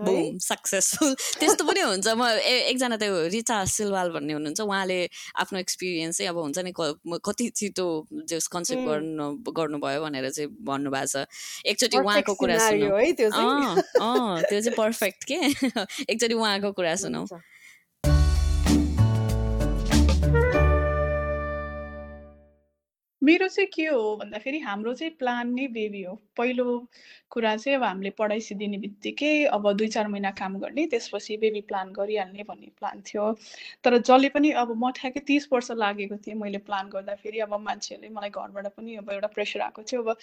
बुम 0.00 0.38
सक्सेसफुल 0.38 1.14
त्यस्तो 1.40 1.64
पनि 1.64 1.80
हुन्छ। 1.80 2.06
म 2.08 2.28
एकजना 2.36 2.96
त्यो 2.96 3.28
रिचा 3.32 3.64
सिलवाल 3.64 4.10
भन्ने 4.12 4.32
हुनुहुन्छ। 4.32 4.60
उहाँले 4.60 4.98
आफ्नो 5.36 5.58
एक्सपिरियन्स 5.58 6.18
चाहिँ 6.18 6.30
अब 6.30 6.38
हुन्छ 6.38 6.58
नि 6.58 6.72
कति 7.24 7.48
छिटो 7.56 7.86
जस 8.28 8.46
कन्सेप्ट 8.46 8.84
गर्नु 8.88 9.26
गर्नुभयो 9.52 10.00
भनेर 10.02 10.30
चाहिँ 10.30 10.50
भन्नुभएको 10.60 11.06
छ। 11.06 11.26
एकचोटि 11.66 11.96
उहाँको 11.98 12.34
कुरा 12.34 12.58
सुनौ। 12.58 13.00
त्यो 13.16 13.30
चाहिँ। 13.30 14.76
पर्फेक्ट 14.76 15.24
के? 15.24 15.34
एकचोटि 16.12 16.34
उहाँको 16.34 16.72
कुरा 16.72 16.94
सुनौ। 17.04 17.24
मेरो 23.26 23.46
चाहिँ 23.48 23.68
के 23.74 23.86
हो 23.86 24.16
भन्दाखेरि 24.16 24.58
हाम्रो 24.60 24.94
चाहिँ 24.94 25.12
प्लान 25.18 25.52
नै 25.54 25.66
बेबी 25.76 26.02
हो। 26.02 26.14
पहिलो 26.36 26.66
कुरा 27.30 27.56
चाहिँ 27.56 27.76
अब 27.76 27.84
हामीले 27.84 28.10
पढाइ 28.18 28.40
सिद्धिने 28.40 28.78
बित्तिकै 28.78 29.30
अब 29.50 29.70
दुई 29.76 29.88
चार 29.94 30.08
महिना 30.08 30.30
काम 30.40 30.58
गर्ने 30.58 30.86
त्यसपछि 30.86 31.36
बेबी 31.36 31.60
प्लान 31.68 31.92
गरिहाल्ने 31.92 32.42
भन्ने 32.48 32.70
प्लान 32.78 33.00
थियो। 33.06 33.24
तर 33.84 33.98
जसले 33.98 34.28
पनि 34.30 34.50
अब 34.62 34.70
म 34.76 34.90
ठ्याक्कै 34.98 35.20
तिस 35.26 35.48
वर्ष 35.52 35.70
लागेको 35.74 36.16
थिएँ 36.26 36.36
मैले 36.36 36.58
प्लान 36.68 36.88
गर्दाखेरि। 36.88 37.38
अब 37.40 37.54
मान्छेहरूले 37.60 38.14
मलाई 38.14 38.30
घरबाट 38.30 38.66
पनि 38.76 38.96
अब 38.96 39.10
एउटा 39.10 39.28
प्रेसर 39.34 39.60
आएको 39.60 39.82
थियो। 39.82 40.02
अब 40.02 40.16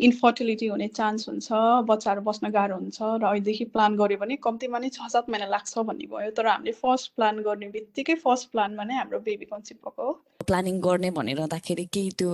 इन्फर्टिलिटी 0.00 0.66
हुने 0.66 0.88
चान्स 0.94 1.28
हुन्छ 1.28 1.48
बच्चाहरू 1.90 2.20
बस्न 2.22 2.50
गाह्रो 2.54 2.76
हुन्छ 2.76 2.98
र 3.02 3.24
अहिलेदेखि 3.24 3.64
प्लान 3.74 3.96
गऱ्यो 3.96 4.18
भने 4.22 4.36
कम्तीमा 4.46 4.78
नै 4.78 4.88
छ 4.94 5.10
सात 5.10 5.30
महिना 5.30 5.50
लाग्छ 5.56 5.78
भन्ने 5.90 6.06
भयो। 6.12 6.30
तर 6.38 6.46
हामीले 6.46 6.72
फर्स्ट 6.84 7.12
प्लान 7.16 7.42
गर्ने 7.42 7.68
बित्तिकै 7.74 8.14
फर्स्ट 8.22 8.50
प्लानमा 8.54 8.84
नै 8.84 8.94
हाम्रो 8.94 9.20
बेबी 9.26 9.50
कन्सिभ 9.50 9.82
भएको 9.82 10.02
हो। 10.04 10.12
प्लानिङ 10.44 10.80
गर्ने 10.84 11.10
भनिरहँदाखेरि 11.10 11.84
केही 11.88 12.10
त्यो 12.20 12.30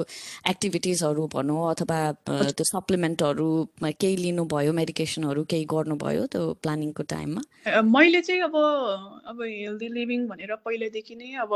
एक्टिभिटिजहरू 0.51 1.27
भनौँ 1.35 1.71
अथवा 1.71 1.99
त्यो 2.29 2.65
सप्लिमेन्टहरू 2.65 3.51
केही 3.83 4.17
लिनुभयो 4.17 4.73
मेडिकेसनहरू 4.81 5.45
केही 5.51 5.65
गर्नुभयो 5.75 6.27
त्यो 6.33 6.43
प्लानिङको 6.63 7.03
टाइममा? 7.13 7.43
मैले 7.95 8.21
चाहिँ 8.23 8.43
अब 8.43 8.57
अब 8.57 9.43
हेल्दी 9.43 9.89
लिभिङ 9.95 10.27
भनेर 10.29 10.55
पहिल्यैदेखि 10.65 11.15
नै 11.17 11.33
अब 11.47 11.55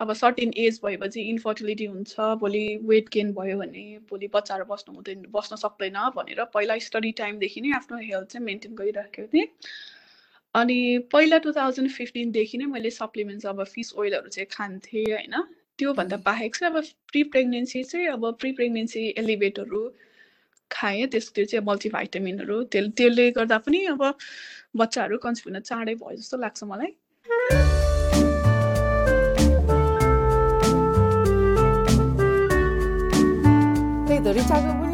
अब 0.00 0.12
सर्टेन 0.12 0.50
एज 0.58 0.78
भएपछि 0.84 1.20
इन्फर्टिलिटी 1.28 1.84
हुन्छ 1.90 2.24
भोलि 2.40 2.64
वेट 2.88 3.08
गेन 3.12 3.32
भयो 3.34 3.56
भने 3.58 3.84
भोलि 4.10 4.28
बच्चाहरू 4.34 4.64
बस्नु 4.70 4.94
हुँदैन 4.94 5.22
बस्न 5.32 5.56
सक्दैन 5.56 5.96
भनेर 6.16 6.44
पहिला 6.54 6.76
स्टडी 6.86 7.12
टाइमदेखि 7.20 7.60
नै 7.60 7.70
आफ्नो 7.76 7.98
हेल्थ 7.98 8.28
चाहिँ 8.32 8.44
मेन्टेन 8.46 8.74
गरिराखेको 8.76 9.28
थिएँ। 9.32 9.46
अनि 10.54 10.76
पहिला 11.12 11.38
टु 11.44 11.52
थाउजन्ड 11.52 11.90
फिफ्टिनदेखि 11.92 12.58
नै 12.58 12.66
मैले 12.66 12.90
सप्लिमेन्ट्स 12.90 13.46
अब 13.46 13.64
फिस 13.72 13.92
ओइलहरू 13.96 14.28
चाहिँ 14.28 14.48
खान्थेँ 14.52 15.04
होइन। 15.04 15.34
त्योभन्दा 15.78 16.16
बाहेक 16.26 16.56
चाहिँ 16.56 16.72
अब 16.72 16.82
प्रि 17.12 17.22
प्रेग्नेन्सी 17.32 17.82
चाहिँ 17.84 18.06
अब 18.08 18.22
प्रि 18.40 18.52
प्रेग्नेन्सी 18.52 19.02
एलिभेटहरू 19.18 19.82
खाएँ। 20.70 21.06
त्यस 21.12 21.26
त्यो 21.34 21.44
चाहिँ 21.44 21.64
मल्टिभाइटामिनहरू। 21.66 22.56
त्यसले 22.72 22.90
त्यसले 22.96 23.30
गर्दा 23.36 23.58
पनि 23.58 23.84
अब 23.92 24.02
बच्चाहरू 24.76 25.16
कन्सिभ 25.24 25.46
हुन 25.48 25.60
चाँडै 25.60 25.94
भयो 26.00 26.16
जस्तो 26.16 26.36
लाग्छ 26.36 26.60
मलाई। 26.64 26.92
त 34.16 34.28
रिचाको 34.34 34.70
पनि 34.80 34.85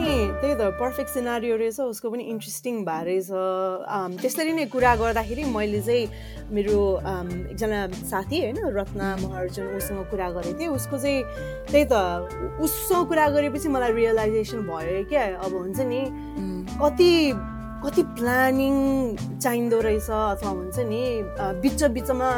त्यही 0.42 0.54
त 0.58 0.74
पर्फेक्ट 0.74 1.10
सिनारियो 1.14 1.56
रहेछ 1.56 1.78
उसको 1.80 2.10
पनि 2.10 2.22
इन्ट्रेस्टिङ 2.34 2.74
भए 2.82 3.02
रहेछ। 3.06 3.30
त्यसरी 4.22 4.52
नै 4.52 4.64
कुरा 4.74 4.94
गर्दाखेरि 4.98 5.44
मैले 5.54 5.80
चाहिँ 5.86 6.06
मेरो 6.50 6.78
एकजना 7.54 7.80
साथी 8.10 8.38
होइन 8.42 8.58
रत्ना 8.74 9.08
महर्जन 9.22 9.66
उसँग 9.78 10.02
कुरा 10.10 10.28
गरेको 10.34 10.58
थिएँ। 10.58 10.74
उसको 10.74 10.98
चाहिँ 10.98 11.22
त्यही 11.70 11.84
त 11.86 11.94
उसँग 12.58 13.06
कुरा 13.08 13.26
गरेपछि 13.38 13.68
मलाई 13.70 13.92
रियलाइजेसन 14.02 14.66
भयो 14.66 15.06
क्या 15.06 15.24
अब 15.46 15.52
हुन्छ 15.54 15.80
नि 15.86 16.00
कति 16.82 17.12
कति 17.84 18.02
प्लानिङ 18.18 18.74
चाहिँदो 19.38 19.78
रहेछ 19.80 20.10
अथवा 20.10 20.50
हुन्छ 20.50 20.78
नि 20.90 21.02
बिच 21.62 21.80
बिचमा 21.94 22.30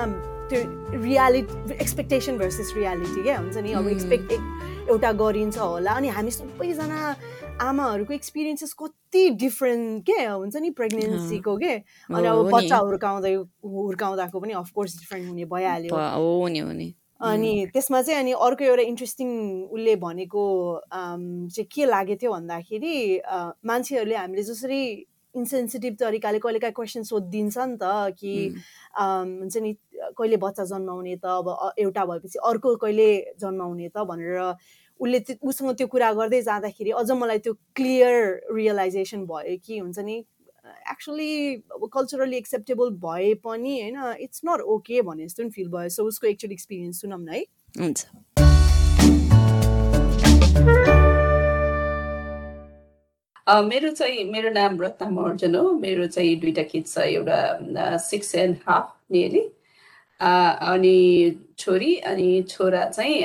त्यो 0.48 0.60
रियालिटी 1.04 1.74
एक्सपेक्टेसन 1.80 2.38
भर्सेस 2.38 2.72
रियालिटी 2.76 3.22
क्या 3.22 3.36
हुन्छ 3.38 3.56
नि 3.64 3.72
अब 3.72 3.88
एक्सपेक्ट 3.88 4.32
एउटा 4.88 5.10
गरिन्छ 5.20 5.56
होला। 5.58 5.92
अनि 5.92 6.08
हामी 6.16 6.30
सबैजना 6.30 6.98
आमाहरूको 7.62 8.12
एक्सपिरियन्सेस 8.14 8.72
कति 8.74 9.28
डिफ्रेन्ट 9.40 10.02
के? 10.06 10.24
हुन्छ 10.24 10.56
नि 10.56 10.70
प्रेग्नेन्सीको 10.78 11.56
के? 11.56 11.74
अनि 12.10 12.26
अब 12.26 12.50
बच्चा 12.50 12.76
हुर्काउँदै 12.76 13.34
हुर्काउँदाको 13.34 14.40
पनि 14.40 14.52
अफकोर्स 14.58 14.98
डिफ्रेन्ट 14.98 15.28
हुने 15.28 15.44
भइहाल्यो। 15.54 15.94
अनि 17.22 17.66
त्यसमा 17.72 18.02
चाहिँ 18.02 18.20
अनि 18.20 18.32
अर्को 18.34 18.64
एउटा 18.64 18.82
इन्ट्रेस्टिङ 18.82 19.28
उसले 19.70 19.96
भनेको 20.02 20.44
चाहिँ 20.90 21.66
के 21.72 21.84
लागेको 21.86 22.20
थियो 22.22 22.32
भन्दाखेरि 22.32 22.94
मान्छेहरूले 23.64 24.16
हामीले 24.16 24.42
जसरी 24.42 24.80
इन्सेन्सिटिभ 25.34 25.94
तरिकाले 26.00 26.38
कहिले 26.38 26.58
काहीँ 26.58 26.74
क्वेसन 26.74 27.02
सोधिदिन्छ 27.06 27.58
नि 27.58 27.76
त 27.82 28.14
कि 28.18 28.34
हुन्छ 28.98 29.56
नि 29.56 29.72
कहिले 30.18 30.36
बच्चा 30.42 30.64
जन्माउने 30.74 31.16
त 31.22 31.26
अब 31.38 31.74
एउटा 31.78 32.04
भएपछि 32.06 32.38
अर्को 32.50 32.76
कहिले 32.82 33.08
जन्माउने 33.40 33.88
त 33.88 34.04
भनेर 34.10 34.54
उसले 35.00 35.18
उसँग 35.42 35.74
त्यो 35.76 35.86
कुरा 35.86 36.12
गर्दै 36.12 36.40
जाँदाखेरि 36.42 36.90
अझ 37.00 37.10
मलाई 37.10 37.38
त्यो 37.38 37.52
क्लियर 37.76 38.14
रियलाइजेसन 38.54 39.24
भयो 39.26 39.56
कि 39.64 39.78
हुन्छ 39.78 39.98
नि? 39.98 40.16
एक्चुली 40.90 41.54
अब 41.74 41.88
कल्चरली 41.94 42.36
एक्सेप्टेबल 42.36 42.90
भए 43.02 43.32
पनि 43.44 43.80
होइन 43.80 43.96
इट्स 44.20 44.40
नट 44.46 44.60
ओके 44.74 45.02
भने 45.02 45.24
जस्तो 45.26 45.42
पनि 45.42 45.50
फिल 45.50 45.68
भयो। 45.68 45.88
सो 45.88 46.04
उसको 46.08 46.26
एक्चुअली 46.26 46.54
एक्सपिरियन्स 46.54 47.00
सुनौँ 47.00 47.18
न 47.20 47.28
है। 47.28 47.44
हुन्छ। 47.80 48.06
मेरो 53.48 53.90
चाहिँ 53.90 54.24
मेरो 54.30 54.50
नाम 54.50 54.80
रत्ना 54.80 55.08
महर्जन 55.10 55.54
हो। 55.54 55.72
मेरो 55.78 56.06
चाहिँ 56.06 56.36
दुइटा 56.40 56.62
किड 56.70 56.86
छ 56.86 56.98
एउटा 56.98 57.96
सिक्स 58.00 58.34
एन्ड 58.34 58.56
हाफ 58.68 58.96
नियरली 59.12 59.44
अनि 60.20 60.96
छोरी 61.58 61.94
अनि 62.12 62.42
छोरा 62.48 62.84
चाहिँ 62.90 63.18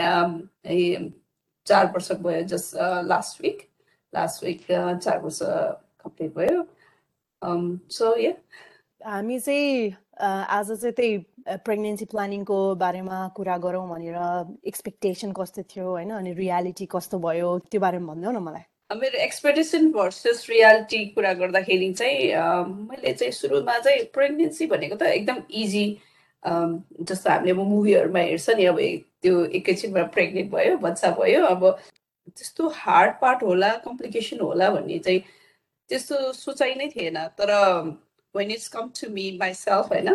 चार 1.70 1.86
वर्ष 1.94 2.12
भयो 2.26 2.42
जस 2.52 2.72
लास्ट 3.06 3.42
विक 3.42 3.58
लास्ट 4.14 4.44
विक 4.44 4.66
चार 5.04 5.20
वर्ष 5.24 5.40
कम्प्लिट 6.04 6.36
भयो। 6.36 6.64
सो 7.92 8.16
या 8.20 8.34
हामी 9.02 9.40
चाहिँ 9.40 9.96
आज 10.20 10.72
चाहिँ 10.72 10.94
त्यही 10.94 11.18
प्रेग्नेन्सी 11.66 12.06
प्लानिङको 12.12 12.58
बारेमा 12.76 13.18
कुरा 13.36 13.58
गरौँ 13.58 13.88
भनेर 13.90 14.18
एक्सपेक्टेसन 14.68 15.32
कस्तो 15.38 15.62
थियो 15.72 15.86
होइन? 15.90 16.12
अनि 16.12 16.34
रियालिटी 16.34 16.86
कस्तो 16.92 17.20
भयो 17.20 17.58
त्यो 17.72 17.80
बारेमा 17.82 18.14
भनिदेऊ 18.14 18.32
न 18.32 18.44
मलाई। 18.44 18.66
मेरो 18.92 19.18
एक्सपेक्टेसन 19.24 19.92
भर्सेस 19.92 20.46
रियालिटी 20.50 21.06
कुरा 21.16 21.34
गर्दाखेरि 21.40 21.92
चाहिँ 21.94 22.20
मैले 22.90 23.14
चाहिँ 23.14 23.32
सुरुमा 23.32 23.78
चाहिँ 23.80 24.04
प्रेग्नेन्सी 24.14 24.66
भनेको 24.68 24.96
त 24.96 25.02
एकदम 25.16 25.42
इजी 25.62 25.86
जस्तो 26.46 27.30
हामीले 27.30 27.52
अब 27.52 27.58
मुभीहरूमा 27.68 28.20
हेर्छ 28.20 28.50
नि 28.58 28.66
अब 28.66 28.80
त्यो 29.22 29.44
एकैछिनमा 29.60 30.04
प्रेग्नेन्ट 30.16 30.52
भयो 30.52 30.78
बच्चा 30.84 31.12
भयो 31.20 31.46
अब 31.46 31.66
त्यस्तो 32.38 32.68
हार्ड 32.76 33.14
पार्ट 33.22 33.44
होला 33.44 33.70
कम्प्लिकेसन 33.86 34.40
होला 34.40 34.70
भन्ने 34.72 35.00
चाहिँ 35.00 35.20
त्यस्तो 35.90 36.32
सोचाइ 36.34 36.76
नै 36.76 36.88
थिएन। 36.96 37.18
तर 37.38 37.52
when 38.36 38.52
it's 38.52 38.68
come 38.70 38.90
to 39.00 39.10
me 39.14 39.26
myself 39.40 39.92
होइन 39.92 40.10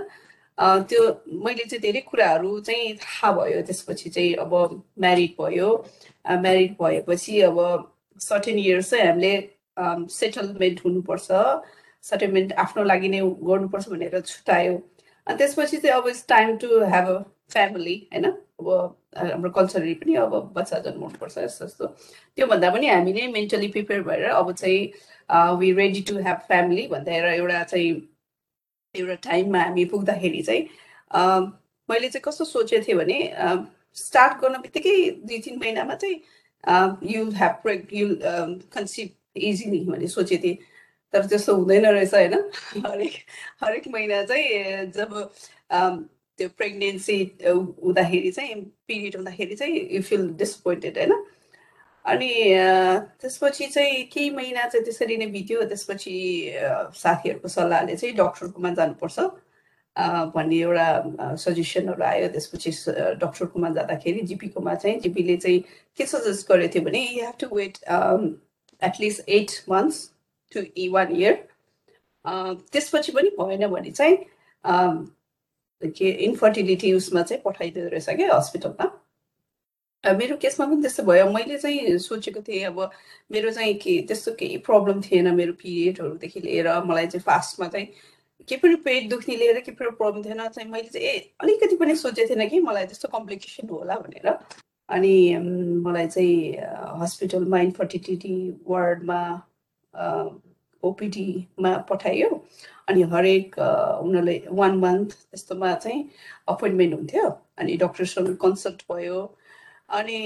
त्यो 0.89 1.03
मैले 1.45 1.65
चाहिँ 1.65 1.81
धेरै 1.83 2.01
कुराहरू 2.11 2.61
चाहिँ 2.61 2.95
थाहा 2.97 3.33
भयो। 3.39 3.63
त्यसपछि 3.67 4.11
चाहिँ 4.11 4.35
अब 4.45 4.53
म्यारिड 5.01 5.35
भयो। 5.41 5.69
म्यारिड 6.31 6.77
भएपछि 6.81 7.41
अब 7.51 7.59
सर्टेन 8.21 8.59
इयर्स 8.59 8.91
चाहिँ 8.91 9.07
हामीले 9.07 9.35
सेटलमेन्ट 10.15 10.81
हुनुपर्छ। 10.85 11.29
सेटलमेन्ट 12.05 12.53
आफ्नो 12.65 12.83
लागि 12.85 13.09
नै 13.09 13.21
गर्नुपर्छ 13.21 13.89
भनेर 13.89 14.21
छुट्यायो। 14.21 14.75
अनि 15.27 15.37
त्यसपछि 15.39 15.77
चाहिँ 15.77 15.97
अब 15.97 16.09
it's 16.09 16.27
time 16.29 16.57
to 16.65 16.69
have 16.95 17.09
a 17.09 17.19
family 17.53 17.97
होइन? 18.13 18.25
अब 18.61 18.69
हाम्रो 19.19 19.51
कल्चरली 19.51 19.95
पनि 20.03 20.15
अब 20.25 20.35
बच्चा 20.57 20.79
जन्माउनुपर्छ 20.87 21.39
यस्तो 21.39 21.65
यस्तो 21.65 21.87
त्योभन्दा 21.87 22.71
पनि 22.71 22.89
हामी 22.89 23.13
नै 23.13 23.27
मेन्टली 23.33 23.69
प्रिपेयर 23.75 24.03
भएर 24.09 24.25
अब 24.31 24.53
चाहिँ 24.53 25.57
we 25.59 25.73
ready 25.81 26.01
to 26.09 26.17
have 26.27 26.39
family 26.49 26.87
भनेर 26.89 27.25
एउटा 27.35 27.63
चाहिँ 27.65 27.91
एउटा 28.95 29.15
टाइममा 29.29 29.63
हामी 29.63 29.85
पुग्दाखेरि 29.93 30.43
चाहिँ 30.43 30.63
मैले 31.89 32.09
चाहिँ 32.09 32.23
कस्तो 32.25 32.45
सोचेको 32.45 32.85
थिएँ 32.89 32.99
भने 32.99 33.19
स्टार्ट 33.97 34.41
गर्न 34.43 34.61
बित्तिकै 34.63 34.95
दुई 35.25 35.39
तिन 35.47 35.59
महिनामा 35.61 35.95
चाहिँ 36.05 36.17
ह्याभ 37.39 37.59
प्रेग 37.63 37.89
युल 37.93 38.15
कन्सिभ 38.75 39.09
इजिली 39.49 39.81
भने 39.91 40.07
सोचेको 40.09 40.43
थिएँ। 40.45 40.57
तर 41.15 41.27
त्यस्तो 41.31 41.55
हुँदैन 41.57 41.87
रहेछ 41.87 42.15
होइन? 42.15 42.35
हरेक 42.87 43.15
हरेक 43.63 43.89
महिना 43.95 44.23
चाहिँ 44.27 44.87
जब 44.97 45.15
त्यो 46.39 46.49
प्रेग्नेन्सी 46.59 47.19
हुँदाखेरि 47.47 48.31
चाहिँ 48.31 48.55
पिरियड 48.89 49.17
हुँदाखेरि 49.17 49.57
चाहिँ 49.57 49.89
यु 49.95 50.03
फिल 50.03 50.29
डिसपोइन्टेड 50.39 50.99
होइन? 50.99 51.13
अनि 52.05 52.31
त्यसपछि 53.21 53.67
चाहिँ 53.67 54.03
केही 54.13 54.31
महिना 54.31 54.67
चाहिँ 54.69 54.85
त्यसरी 54.85 55.17
नै 55.17 55.27
बित्यो। 55.33 55.63
त्यसपछि 55.71 56.15
साथीहरूको 57.03 57.49
सल्लाहले 57.49 57.97
चाहिँ 57.97 58.15
डक्टरकोमा 58.17 58.71
जानुपर्छ। 58.75 59.21
भन्ने 60.35 60.59
एउटा 60.59 61.37
सजेसनहरू 61.39 62.03
आयो। 62.05 62.29
त्यसपछि 62.35 62.71
डक्टरकोमा 63.23 63.69
जाँदाखेरि 63.79 64.21
जिपीकोमा 64.31 64.75
चाहिँ 64.75 64.99
जिपीले 65.01 65.37
चाहिँ 65.37 65.61
के 65.99 66.07
सजेस्ट 66.07 66.49
गरेको 66.51 66.75
थियो 66.75 66.85
भने 66.85 67.01
you 67.01 67.25
have 67.25 67.35
to 67.41 67.47
wait 67.57 67.79
at least 68.83 69.29
eight 69.29 69.51
months 69.71 70.11
to 70.57 70.91
one 70.93 71.17
year 71.17 71.35
त्यसपछि 72.73 73.13
पनि 73.13 73.31
भएन 73.41 73.67
भने 73.71 73.91
चाहिँ 73.91 74.17
के 75.97 76.11
इन्फर्टिलिटी 76.25 76.93
उसमा 76.95 77.23
चाहिँ 77.23 77.43
पठाइदिँदो 77.45 77.89
रहेछ 77.91 78.09
क्या 78.17 78.37
हस्पिटलमा 78.37 78.91
मेरो 80.05 80.37
केसमा 80.37 80.67
पनि 80.67 80.81
त्यस्तो 80.83 81.03
भयो। 81.03 81.31
मैले 81.33 81.57
चाहिँ 81.59 81.99
सोचेको 81.99 82.41
थिएँ 82.49 82.65
अब 82.65 82.79
मेरो 83.33 83.51
चाहिँ 83.51 83.75
के 83.81 84.01
त्यस्तो 84.09 84.33
केही 84.41 84.57
प्रब्लम 84.67 85.01
थिएन 85.03 85.35
मेरो 85.35 85.53
पिरियडहरूदेखि 85.63 86.41
लिएर। 86.41 86.69
मलाई 86.85 87.07
चाहिँ 87.07 87.23
फास्टमा 87.25 87.69
चाहिँ 87.69 87.87
के 88.49 88.57
पनि 88.57 88.75
पेट 88.85 89.09
दुख्ने 89.11 89.37
लिएर 89.37 89.61
के 89.61 89.73
पनि 89.73 89.91
प्रब्लम 89.97 90.23
थिएन। 90.25 90.49
चाहिँ 90.49 90.71
मैले 90.71 90.89
चाहिँ 90.89 91.07
ए 91.09 91.33
अलिकति 91.41 91.77
पनि 91.77 91.97
सोचेको 91.97 92.35
थिएन 92.35 92.49
कि 92.49 92.61
मलाई 92.61 92.85
त्यस्तो 92.87 93.09
कम्प्लिकेसन 93.17 93.69
होला 93.69 93.95
भनेर। 94.05 94.29
अनि 94.89 95.15
मलाई 95.87 96.07
चाहिँ 96.07 96.37
हस्पिटलमा 97.01 97.61
इन्फर्टिलिटी 97.61 98.35
वार्डमा 98.69 99.21
ओपिडीमा 100.83 101.77
पठायो 101.89 102.29
अनि 102.89 103.03
हरेक 103.13 103.59
उनीहरूले 103.59 104.37
वान 104.61 104.77
मन्थ 104.79 105.11
त्यस्तोमा 105.13 105.73
चाहिँ 105.85 106.01
अपोइन्टमेन्ट 106.49 106.95
हुन्थ्यो। 106.95 107.29
अनि 107.59 107.77
डक्टरसँग 107.83 108.37
कन्सल्ट 108.43 108.83
भयो। 108.93 109.21
अनि 109.99 110.19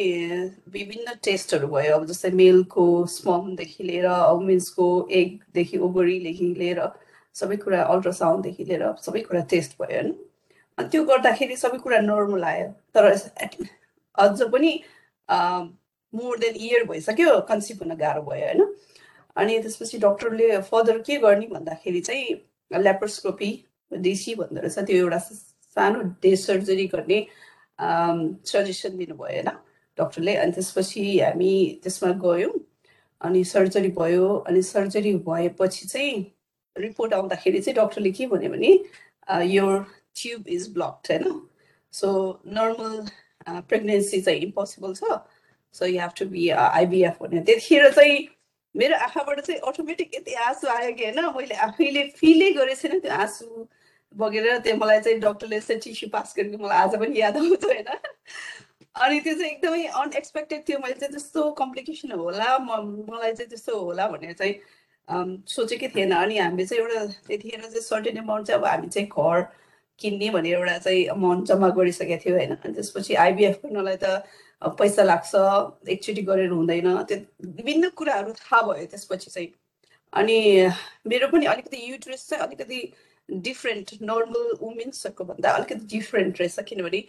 विभिन्न 0.74 1.14
टेस्टहरू 1.24 1.68
भयो। 1.68 1.96
अब 1.96 2.07
जस्तै 2.07 2.31
मेलको 2.40 2.85
स्ममदेखि 3.14 3.85
लिएर 3.85 4.07
वुमेन्सको 4.09 4.87
एगदेखि 5.20 5.78
ओभरीदेखि 5.87 6.54
लिएर 6.59 6.81
सबै 7.35 7.57
कुरा 7.64 7.83
अल्ट्रासाउन्डदेखि 7.94 8.64
लिएर 8.64 8.85
सबै 9.07 9.20
कुरा 9.28 9.40
टेस्ट 9.50 9.78
भयो 9.83 10.00
होइन 10.00 10.12
अनि 10.78 10.88
त्यो 10.92 11.04
गर्दाखेरि 11.04 11.57
सबै 11.57 11.78
कुरा 11.78 12.00
नर्मल 12.00 12.44
आयो। 12.44 12.68
तर 12.94 13.04
अझ 14.18 14.42
पनि 14.52 14.72
मोर 16.14 16.38
देन 16.38 16.54
इयर 16.66 16.85
भइसक्यो। 16.90 17.40
कन्सिभ 17.48 17.83
हुन 17.83 17.94
गाह्रो 18.02 18.22
भयो 18.31 18.46
होइन? 18.46 18.61
अनि 19.38 19.59
त्यसपछि 19.62 19.98
डक्टरले 19.98 20.61
फर्दर 20.70 20.98
के 21.07 21.16
गर्ने 21.24 21.46
भन्दाखेरि 21.46 22.01
चाहिँ 22.01 22.35
ल्याप्रोस्कोपी 22.70 23.51
डिसी 23.92 24.35
भन्दो 24.35 24.61
रहेछ। 24.61 24.79
त्यो 24.79 24.96
एउटा 24.96 25.18
सानो 25.18 26.01
डे 26.22 26.35
सर्जरी 26.37 26.87
गर्ने 26.94 27.18
सजेसन 28.53 28.96
दिनुभयो 28.98 29.27
होइन 29.27 29.48
डक्टरले। 29.98 30.35
अनि 30.37 30.53
त्यसपछि 30.53 31.05
हामी 31.20 31.53
त्यसमा 31.83 32.11
गयौँ 32.24 32.53
अनि 33.20 33.44
सर्जरी 33.44 33.88
भयो। 33.98 34.27
अनि 34.48 34.62
सर्जरी 34.62 35.14
भएपछि 35.29 35.88
चाहिँ 35.88 36.16
रिपोर्ट 36.77 37.14
आउँदाखेरि 37.14 37.61
चाहिँ 37.61 37.77
डक्टरले 37.79 38.11
के 38.18 38.27
भन्यो 38.27 38.51
भने 38.51 38.72
यो 39.55 39.66
ट्युब 40.18 40.48
इज 40.48 40.68
ब्लक्ड 40.74 41.12
होइन। 41.12 41.40
सो 41.92 42.09
नर्मल 42.46 43.07
प्रेग्नेन्सी 43.68 44.20
चाहिँ 44.20 44.40
इम्पोसिबल 44.40 44.94
छ। 44.94 45.18
So 45.74 45.87
you 45.87 46.01
have 46.01 46.12
to 46.18 46.27
be 46.27 46.48
IVF 46.51 47.22
भन्यो 47.22 47.42
त्यतिखेर 47.44 47.90
चाहिँ 47.92 48.16
मेरो 48.74 48.96
आँखाबाट 48.96 49.40
चाहिँ 49.40 49.61
अटोमेटिक 49.68 50.14
यति 50.14 50.35
आँसु 50.46 50.68
आयो 50.68 50.92
कि 50.94 51.04
होइन? 51.04 51.20
मैले 51.37 51.54
आफैले 51.66 52.02
फिलै 52.18 52.50
गरेको 52.52 52.81
छैन 52.81 53.00
त्यो 53.00 53.12
आँसु 53.12 53.66
बगेर 54.14 54.59
त्यो 54.64 54.76
मलाई 54.76 55.00
चाहिँ 55.00 55.18
डक्टरले 55.20 55.61
चाहिँ 55.61 55.81
टिस्यु 55.81 56.09
पास 56.12 56.35
गरेको 56.38 56.59
मलाई 56.64 56.78
आज 56.78 56.96
पनि 57.00 57.20
याद 57.20 57.37
आउँछ 57.37 57.64
होइन? 57.64 57.88
अनि 58.94 59.20
त्यो 59.20 59.35
चाहिँ 59.35 59.50
एकदमै 59.52 59.85
अनएक्सपेक्टेड 60.02 60.61
थियो। 60.68 60.78
मैले 60.78 60.94
चाहिँ 60.94 61.12
त्यस्तो 61.12 61.50
कम्प्लिकेसन 61.61 62.12
होला 62.12 62.59
म 62.59 62.70
मलाई 63.11 63.33
चाहिँ 63.33 63.48
त्यस्तो 63.50 63.78
होला 63.81 64.09
भनेर 64.09 64.33
चाहिँ 64.33 64.54
सोचेकै 65.48 65.88
थिएन। 65.94 66.12
अनि 66.12 66.38
हामीले 66.38 66.66
चाहिँ 66.66 66.83
एउटा 66.83 67.04
त्यतिखेर 67.28 67.61
चाहिँ 67.61 67.81
सर्टेन 67.83 68.16
एमाउन्ट 68.18 68.46
चाहिँ 68.46 68.61
अब 68.61 68.66
हामी 68.66 68.88
चाहिँ 68.88 69.09
घर 69.09 69.42
किन्ने 69.98 70.31
भनेर 70.31 70.54
एउटा 70.57 70.78
चाहिँ 70.78 71.04
अमाउन्ट 71.14 71.46
जम्मा 71.48 71.68
गरिसकेको 71.78 72.16
थियो 72.24 72.35
होइन। 72.37 72.54
अनि 72.54 72.74
त्यसपछि 72.74 73.14
आइबिएफ 73.14 73.61
गर्नलाई 73.64 73.96
त 74.02 74.22
पैसा 74.62 75.03
लाग्छ 75.03 75.35
एकचोटि 75.88 76.23
गरेर 76.23 76.51
हुँदैन। 76.51 76.88
त्यो 77.09 77.18
विभिन्न 77.57 77.88
कुराहरू 77.99 78.33
थाहा 78.33 78.62
भयो 78.62 78.87
त्यसपछि 78.87 79.31
चाहिँ। 79.31 79.49
अनि 80.12 80.38
मेरो 81.07 81.29
पनि 81.29 81.47
अलिकति 81.47 81.79
युट्रेस 81.92 82.29
चाहिँ 82.29 82.44
अलिकति 82.47 82.81
डिफ्रेन्ट 83.29 83.90
नर्मल 84.03 84.53
वुमेन्सहरूको 84.61 85.25
भन्दा 85.25 85.51
अलिकति 85.51 85.87
डिफ्रेन्ट 85.97 86.40
रहेछ 86.40 86.61
किनभने 86.68 87.03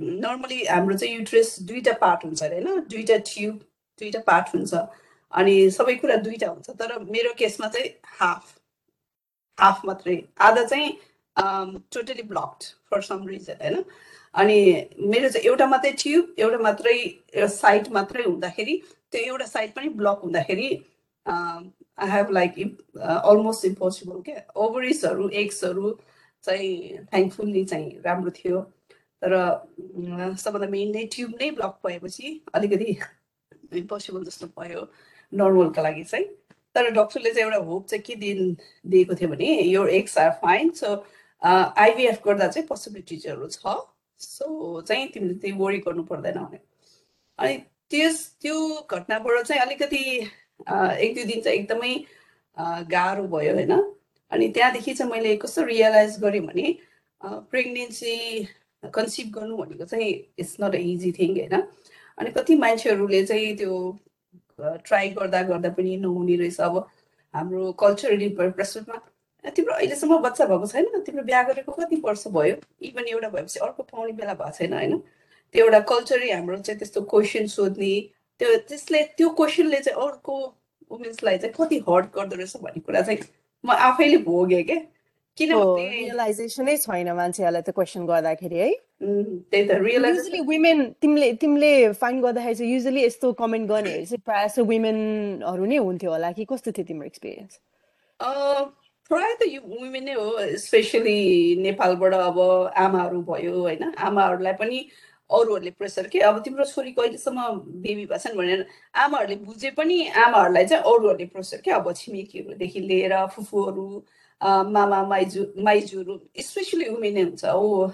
नर्मली 0.00 0.64
हाम्रो 0.66 0.96
चाहिँ 0.96 1.14
युट्रेस 1.14 1.56
दुईवटा 1.62 1.92
पार्ट 2.00 2.24
हुन्छ 2.24 2.42
अरे 2.42 2.60
होइन? 2.60 2.80
दुईवटा 2.88 3.16
ट्युब 3.26 3.56
दुईवटा 4.00 4.20
पार्ट 4.26 4.54
हुन्छ। 4.54 4.74
अनि 5.32 5.54
सबै 5.70 5.94
कुरा 5.96 6.16
दुईवटा 6.26 6.48
हुन्छ 6.50 6.70
तर 6.80 6.98
मेरो 6.98 7.32
केसमा 7.38 7.68
चाहिँ 7.68 7.90
हाफ 8.20 8.58
हाफ 9.58 9.84
मात्रै। 9.86 10.16
आधा 10.40 10.64
चाहिँ 10.64 10.90
totally 11.94 12.22
blocked 12.22 12.64
for 12.90 13.00
some 13.02 13.26
reason 13.28 13.56
होइन? 13.62 13.84
अनि 14.34 14.58
मेरो 15.12 15.28
चाहिँ 15.28 15.46
एउटा 15.46 15.66
मात्रै 15.66 15.92
ट्युब 16.02 16.34
एउटा 16.38 16.58
मात्रै 16.68 16.96
साइड 17.56 17.88
मात्रै 17.92 18.22
हुँदाखेरि 18.24 18.76
त्यो 19.12 19.22
एउटा 19.32 19.46
साइड 19.46 19.72
पनि 19.76 19.88
ब्लक 20.00 20.20
हुँदाखेरि 20.24 20.68
I 21.26 22.08
have 22.10 22.30
like 22.32 22.54
almost 22.98 23.64
impossible 23.64 24.20
क्या? 24.28 24.42
ओभरिसहरू 24.56 25.28
एग्सहरू 25.42 25.90
चाहिँ 26.44 27.04
थ्याङ्कफुल्ली 27.12 27.64
चाहिँ 27.64 28.00
राम्रो 28.04 28.30
थियो। 28.38 28.60
तर 29.22 29.32
सबभन्दा 30.42 30.68
मेन 30.70 30.90
नै 30.96 31.04
ट्युब 31.14 31.34
नै 31.40 31.50
ब्लक 31.58 31.78
भएपछि 31.86 32.40
अलिकति 32.54 32.96
इम्पोसिबल 33.82 34.24
जस्तो 34.24 34.46
भयो 34.58 34.80
नर्मलको 35.32 35.82
लागि 35.82 36.04
चाहिँ। 36.04 36.26
तर 36.74 36.90
डक्टरले 36.90 37.30
चाहिँ 37.30 37.44
एउटा 37.44 37.64
होप 37.66 37.86
चाहिँ 37.86 38.02
के 38.06 38.14
दिन 38.24 38.56
दिएको 38.90 39.14
थियो 39.20 39.28
भने 39.30 39.48
यो 39.62 39.86
eggs 40.00 40.18
are 40.18 40.30
fine 40.42 40.70
so 40.80 40.94
IVF 41.42 42.22
गर्दा 42.26 42.48
चाहिँ 42.48 42.66
पोसिबिलिटिजहरू 42.68 43.48
छ। 43.48 43.76
सो 44.22 44.80
चाहिँ 44.88 45.06
तिमीले 45.14 45.34
त्यही 45.34 45.56
वरि 45.58 45.78
गर्नु 45.86 46.02
पर्दैन 46.10 46.38
भने। 46.38 46.58
अनि 47.38 47.56
त्यस 47.90 48.16
त्यो 48.42 48.56
घटनाबाट 48.90 49.46
चाहिँ 49.46 49.62
अलिकति 49.62 50.02
एक 51.04 51.14
दुई 51.14 51.24
दिन 51.24 51.40
चाहिँ 51.40 51.58
एकदमै 51.58 51.94
गाह्रो 52.90 53.26
भयो 53.28 53.54
होइन। 53.54 53.72
अनि 54.32 54.48
त्यहाँदेखि 54.48 54.94
चाहिँ 54.94 55.12
मैले 55.12 55.36
कस्तो 55.36 55.62
रियलाइज 55.64 56.18
गरेँ 56.22 56.40
भने 56.46 56.66
प्रेग्नेन्सी 57.20 58.14
कन्सिभ 58.94 59.28
गर्नु 59.34 59.56
भनेको 59.56 59.84
चाहिँ 59.84 60.10
it's 60.38 60.56
not 60.60 60.74
a 60.74 60.78
easy 60.78 61.12
thing 61.18 61.38
होइन। 61.38 61.54
अनि 62.18 62.30
कति 62.30 62.54
मान्छेहरूले 62.56 63.24
चाहिँ 63.26 63.56
त्यो 63.56 63.74
ट्राई 64.60 65.08
गर्दा 65.18 65.42
गर्दा 65.42 65.70
पनि 65.76 65.96
नहुने 65.96 66.36
रहेछ। 66.36 66.60
अब 66.60 66.76
हाम्रो 67.34 67.72
कल्चरली 67.82 68.28
प्रेसरमा 68.38 68.96
तिम्रो 69.44 69.74
अहिलेसम्म 69.74 70.18
बच्चा 70.22 70.44
भएको 70.46 70.66
छैन 70.66 71.02
तिम्रो 71.06 71.22
बिहा 71.24 71.42
गरेको 71.42 71.72
कति 71.72 71.96
वर्ष 72.04 72.26
भयो? 72.28 72.56
इभन 72.82 73.04
एउटा 73.08 73.28
भएपछि 73.28 73.58
अर्को 73.58 73.82
पाउने 73.82 74.12
बेला 74.12 74.34
भएको 74.34 74.50
छैन 74.58 74.72
होइन? 74.72 74.98
त्यो 75.54 75.64
एउटा 75.64 75.80
कल्चरै 75.90 76.30
हाम्रो 76.30 76.56
चाहिँ 76.56 76.78
त्यस्तो 76.78 77.00
क्वेसन 77.10 77.46
सोध्ने 77.54 77.94
त्यो 78.40 78.56
त्यसले 78.68 79.02
त्यो 79.18 79.28
क्वेसनले 79.40 79.80
चाहिँ 79.80 79.98
अर्को 80.06 80.34
वुमेन्सलाई 80.90 81.38
चाहिँ 81.38 81.54
कति 81.58 81.78
हर्ट 81.88 82.06
गर्दो 82.16 82.36
रहेछ 82.36 82.56
भन्ने 82.62 82.80
कुरा 82.86 83.02
चाहिँ 83.02 83.18
म 83.64 83.70
आफैले 83.90 84.16
भोगेँ 84.24 84.62
क्या 84.64 84.80
किन 85.38 85.52
रियलाइजेसनै 85.52 86.76
छैन 86.76 87.08
मान्छेहरूलाई 87.16 87.72
क्वेसन 87.72 88.06
गर्दाखेरि 88.06 88.58
है? 88.58 88.70
त्यही 89.02 89.64
त 89.68 89.70
युजली 90.06 90.40
वुमेन 90.46 90.78
तिमीले 91.02 91.32
तिमीले 91.42 91.70
फाइन 92.00 92.20
गर्दाखेरि 92.22 92.54
चाहिँ 92.54 92.72
युजली 92.72 93.04
यस्तो 93.04 93.32
कमेन्ट 93.40 93.68
गर्नेहरू 93.68 94.04
चाहिँ 94.04 94.22
प्रायः 94.24 94.46
जस्तो 94.46 94.64
वुमेनहरू 94.64 95.64
नै 95.64 95.76
हुन्थ्यो 95.76 96.10
होला 96.10 96.32
कि? 96.32 96.44
कस्तो 96.44 96.72
थियो 96.72 96.86
तिम्रो 96.88 97.06
एक्सपिरियन्स 97.06 97.58
प्रायः 99.10 99.34
त 99.40 99.46
यो 99.48 99.60
वुमेन 99.70 100.04
नै 100.04 100.12
हो 100.14 100.56
स्पेसली 100.64 101.18
नेपालबाट 101.62 102.14
अब 102.14 102.38
आमाहरू 102.82 103.22
भयो 103.30 103.54
होइन? 103.60 103.82
आमाहरूलाई 104.08 104.52
पनि 104.60 104.78
अरूहरूले 105.30 105.70
प्रेसर 105.80 106.06
के? 106.12 106.18
अब 106.28 106.38
तिम्रो 106.44 106.64
छोरी 106.72 106.92
कहिलेसम्म 106.92 107.40
बेबी 107.84 108.04
भएछन् 108.12 108.36
भनेर 108.38 108.66
आमाहरूले 109.04 109.36
बुझे 109.44 109.70
पनि 109.78 109.96
आमाहरूलाई 110.24 110.66
चाहिँ 110.66 110.84
अरूहरूले 110.84 111.26
प्रेसर 111.34 111.60
के? 111.64 111.70
अब 111.70 111.92
छिमेकीहरूदेखि 111.92 112.80
लिएर 112.80 113.14
फुफूहरू 113.34 113.86
मामा 114.40 115.02
माइजू 115.12 115.42
माइजूहरू 115.64 116.18
स्पेसली 116.48 116.88
वुमेनै 116.88 117.22
हुन्छ। 117.22 117.44
ओ 117.44 117.90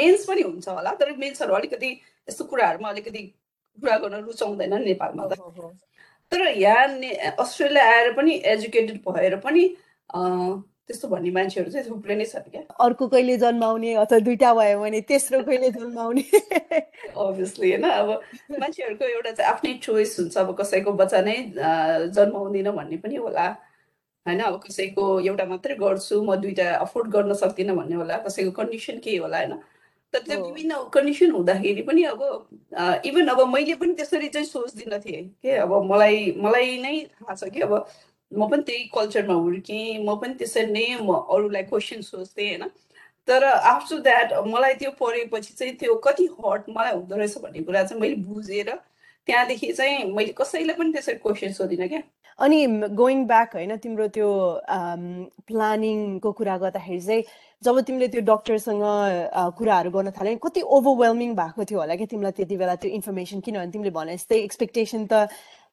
मेन्स 0.00 0.24
पनि 0.28 0.42
हुन्छ 0.42 0.68
होला 0.68 0.92
तर 1.00 1.16
मेन्सहरू 1.18 1.54
अलिकति 1.54 1.90
यस्तो 2.28 2.44
कुराहरूमा 2.44 2.88
अलिकति 2.88 3.22
कुरा 3.78 3.96
गर्न 3.98 4.24
रुचाउँदैन 4.24 4.74
नेपालमा 4.82 5.26
त। 5.26 5.38
तर 6.32 6.46
यहाँ 6.58 6.86
अस्ट्रेलिया 7.38 7.84
आएर 7.92 8.12
पनि 8.12 8.32
एजुकेटेड 8.54 8.98
भएर 9.08 9.36
पनि 9.44 9.62
त्यस्तो 10.88 11.08
भन्ने 11.08 11.30
मान्छेहरू 11.30 11.70
चाहिँ 11.70 11.86
थुप्रै 11.88 12.14
नै 12.16 12.24
छन् 12.24 12.50
क्या। 12.50 12.60
अर्को 12.80 13.06
कहिले 13.12 13.36
जन्माउने 13.38 13.94
अथवा 14.02 14.18
दुइटा 14.24 14.52
भयो 14.54 14.80
भने 14.80 15.00
तेस्रो 15.04 15.40
कहिले 15.44 15.70
जन्माउने? 15.70 16.24
अभियसली 17.12 17.70
होइन 17.70 17.84
अब 17.84 18.08
मान्छेहरूको 18.60 19.04
एउटा 19.04 19.30
चाहिँ 19.30 19.52
आफ्नै 19.52 19.72
चोइस 19.84 20.16
हुन्छ 20.18 20.36
अब 20.38 20.54
कसैको 20.60 20.92
बच्चा 21.00 21.20
नै 21.28 21.36
जन्माउँदिन 22.16 22.70
भन्ने 22.72 22.96
पनि 23.04 23.16
होला। 23.16 23.46
होइन 24.26 24.40
अब 24.40 24.60
कसैको 24.64 25.04
एउटा 25.20 25.44
मात्रै 25.52 25.74
गर्छु 25.76 26.22
म 26.24 26.36
दुइटा 26.40 26.72
अफोर्ड 26.84 27.10
गर्न 27.12 27.34
सक्दिनँ 27.42 27.76
भन्ने 27.76 27.96
होला 27.96 28.16
कसैको 28.24 28.50
कन्डिसन 28.56 28.98
के 29.04 29.16
होला 29.16 29.38
होइन। 29.38 29.60
तर 30.14 30.20
त्यो 30.26 30.36
विभिन्न 30.44 30.74
कन्डिसन 30.92 31.30
हुँदाखेरि 31.30 31.82
पनि 31.82 32.02
अब 32.10 32.20
इभन 33.04 33.26
अब 33.28 33.40
मैले 33.48 33.74
पनि 33.80 33.94
त्यसरी 33.94 34.28
चाहिँ 34.28 34.46
सोच्दिनँ 34.46 34.98
थिएँ 35.00 35.22
के 35.42 35.56
अब 35.64 35.72
मलाई 35.90 36.34
मलाई 36.36 36.76
नै 36.82 36.94
थाहा 37.04 37.34
छ 37.34 37.48
कि 37.54 37.60
अब 37.60 37.74
म 38.32 38.48
पनि 38.48 38.62
त्यही 38.62 38.84
कल्चरमा 38.94 39.34
हुर्केँ 39.34 40.04
म 40.04 40.16
पनि 40.16 40.34
त्यसरी 40.40 40.72
नै 40.72 40.86
म 41.00 41.12
अरूलाई 41.28 41.62
क्वेसन 41.68 42.00
सोच्थेँ 42.02 42.48
होइन। 42.48 42.64
तर 43.28 43.44
आफ्टर 43.44 43.98
द्याट 44.00 44.32
मलाई 44.46 44.74
त्यो 44.80 44.90
पढेपछि 45.00 45.54
चाहिँ 45.54 45.74
त्यो 45.76 45.94
कति 46.04 46.24
हट 46.44 46.68
मलाई 46.68 46.92
हुँदो 46.92 47.16
रहेछ 47.16 47.38
भन्ने 47.38 47.62
कुरा 47.62 47.82
चाहिँ 47.84 48.00
मैले 48.00 48.14
बुझेर 48.24 48.70
त्यहाँदेखि 49.28 49.72
चाहिँ 49.72 50.04
मैले 50.12 50.32
कसैलाई 50.32 50.76
पनि 50.76 50.92
त्यसरी 50.92 51.14
क्वेसन 51.24 51.52
सोधिनँ 51.52 51.88
क्या। 51.88 52.00
अनि 52.38 52.66
गोइङ 52.96 53.24
ब्याक 53.26 53.54
होइन 53.54 53.76
तिम्रो 53.76 54.06
त्यो 54.16 54.28
प्लानिङको 55.48 56.32
कुरा 56.32 56.56
गर्दाखेरि 56.58 57.00
चाहिँ 57.00 57.22
जब 57.64 57.80
तिमीले 57.86 58.08
त्यो 58.08 58.20
डक्टरसँग 58.22 58.82
कुराहरू 59.58 59.90
गर्न 59.90 60.10
थाल्यो 60.14 60.38
कति 60.42 60.60
ओभरवेल्मिङ 60.62 61.34
भएको 61.34 61.64
थियो 61.66 61.78
होला 61.80 61.94
क्या 61.98 62.06
तिमीलाई 62.10 62.32
त्यति 62.38 62.56
बेला 62.56 62.74
त्यो 62.82 62.90
इन्फर्मेसन 62.98 63.40
किनभने 63.46 63.72
तिमीले 63.72 63.90
भने 63.98 64.16
जस्तै 64.16 64.38
एक्सपेक्टेसन 64.48 65.06
त 65.10 65.26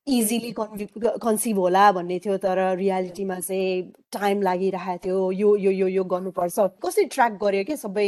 इजिली 0.08 0.52
कन्सिभ 0.58 1.58
होला 1.60 1.92
भन्ने 1.92 2.18
थियो 2.26 2.38
तर 2.42 2.58
रियालिटीमा 2.78 3.40
चाहिँ 3.40 3.92
टाइम 4.18 4.42
लागिरहेको 4.48 4.98
थियो 5.06 5.32
यो 5.32 5.56
यो 5.66 5.72
यो 5.72 5.88
यो 5.88 6.04
गर्नुपर्छ। 6.14 6.58
कसरी 6.86 7.06
ट्र्याक 7.14 7.38
गर्यो 7.44 7.64
कि 7.70 7.78
सबै 7.78 8.08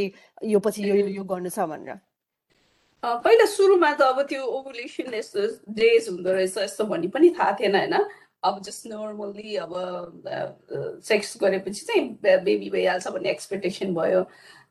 यो 0.53 0.59
पछि 0.65 0.89
यो 0.89 0.95
यो 0.95 1.23
गर्नु 1.31 1.49
छ 1.49 1.69
भनेर? 1.69 1.97
पहिला 3.03 3.45
सुरुमा 3.45 3.91
त 3.93 4.01
अब 4.01 4.21
त्यो 4.29 4.41
ओभुलेसन 4.57 5.13
यस्तो 5.13 5.41
डेज 5.73 6.09
हुँदो 6.09 6.31
रहेछ 6.33 6.57
यस्तो 6.57 6.85
भन्ने 6.85 7.07
पनि 7.13 7.29
थाहा 7.37 7.51
थिएन 7.61 7.75
होइन? 7.75 7.95
अब 8.43 8.61
जस्ट 8.63 8.87
नर्मल्ली 8.87 9.55
अब 9.55 9.73
सेक्स 11.05 11.37
गरेपछि 11.41 11.85
चाहिँ 11.85 12.09
बेबी 12.23 12.69
भइहाल्छ 12.69 13.07
भन्ने 13.07 13.29
एक्सपेक्टेसन 13.31 13.93
भयो। 13.95 14.23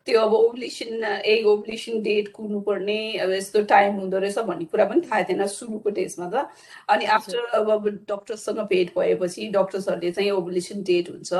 त्यो 0.06 0.20
अब 0.20 0.32
ओभुलेसन 0.34 1.04
एग 1.04 1.46
ओभुलेसन 1.46 2.02
डेट 2.02 2.28
कुर्नुपर्ने 2.32 2.98
अब 3.18 3.30
यस्तो 3.30 3.62
टाइम 3.70 3.94
हुँदो 4.00 4.18
रहेछ 4.18 4.38
भन्ने 4.38 4.64
कुरा 4.70 4.84
पनि 4.86 5.00
थाहा 5.02 5.22
थिएन 5.28 5.46
सुरुको 5.50 5.90
डेजमा 5.90 6.28
त। 6.30 6.46
अनि 6.94 7.04
आफ्टर 7.10 7.38
अब 7.58 7.88
डक्टरसँग 8.10 8.58
भेट 8.70 8.92
भएपछि 8.98 9.48
डक्टर्सहरूले 9.56 10.10
चाहिँ 10.12 10.30
ओभुलेसन 10.30 10.82
डेट 10.86 11.10
हुन्छ। 11.10 11.32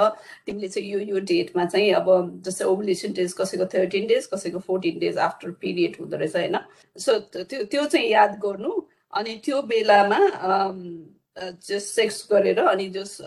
तिमीले 0.46 0.68
चाहिँ 0.68 0.90
यो 0.90 0.98
यो 0.98 1.18
डेटमा 1.30 1.64
चाहिँ 1.64 1.92
अब 1.94 2.42
जस्तै 2.46 2.64
ओभुलेसन 2.64 3.12
डेज 3.14 3.32
कसैको 3.38 3.66
थर्टिन 3.74 4.06
डेज 4.06 4.26
कसैको 4.34 4.58
फोर्टिन 4.66 4.98
डेज 4.98 5.18
आफ्टर 5.28 5.50
पिरियड 5.62 5.96
हुँदो 6.00 6.16
रहेछ 6.16 6.36
होइन? 6.36 6.58
सो 6.98 7.18
त्यो 7.38 7.64
त्यो 7.64 7.86
चाहिँ 7.86 8.10
याद 8.10 8.38
गर्नु। 8.42 8.72
अनि 9.12 9.40
त्यो 9.44 9.62
बेलामा 9.62 10.18
जस्ट 11.36 11.94
सेक्स 11.94 12.26
गरेर 12.32 12.58
अनि 12.60 12.88
जस्ट 12.90 13.22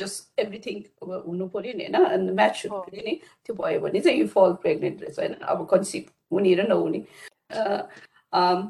जस्ट 0.00 0.40
एभ्रिथिङ 0.40 0.82
हुनु 1.02 1.48
पऱ्यो 1.54 1.72
नि 1.76 1.84
होइन? 1.84 2.30
म्याच 2.34 2.66
हुनु 2.66 2.82
पऱ्यो 2.82 3.02
नि। 3.06 3.14
त्यो 3.46 3.54
भयो 3.62 3.80
भने 3.80 4.00
चाहिँ 4.00 4.20
यु 4.20 4.26
फल 4.36 4.52
प्रेग्नेन्ट 4.62 5.02
रहेछ 5.02 5.18
होइन? 5.18 5.34
अब 5.34 5.66
कन्सिभ 5.70 6.10
हुने 6.32 6.54
र 6.54 6.68
नहुने। 6.68 7.00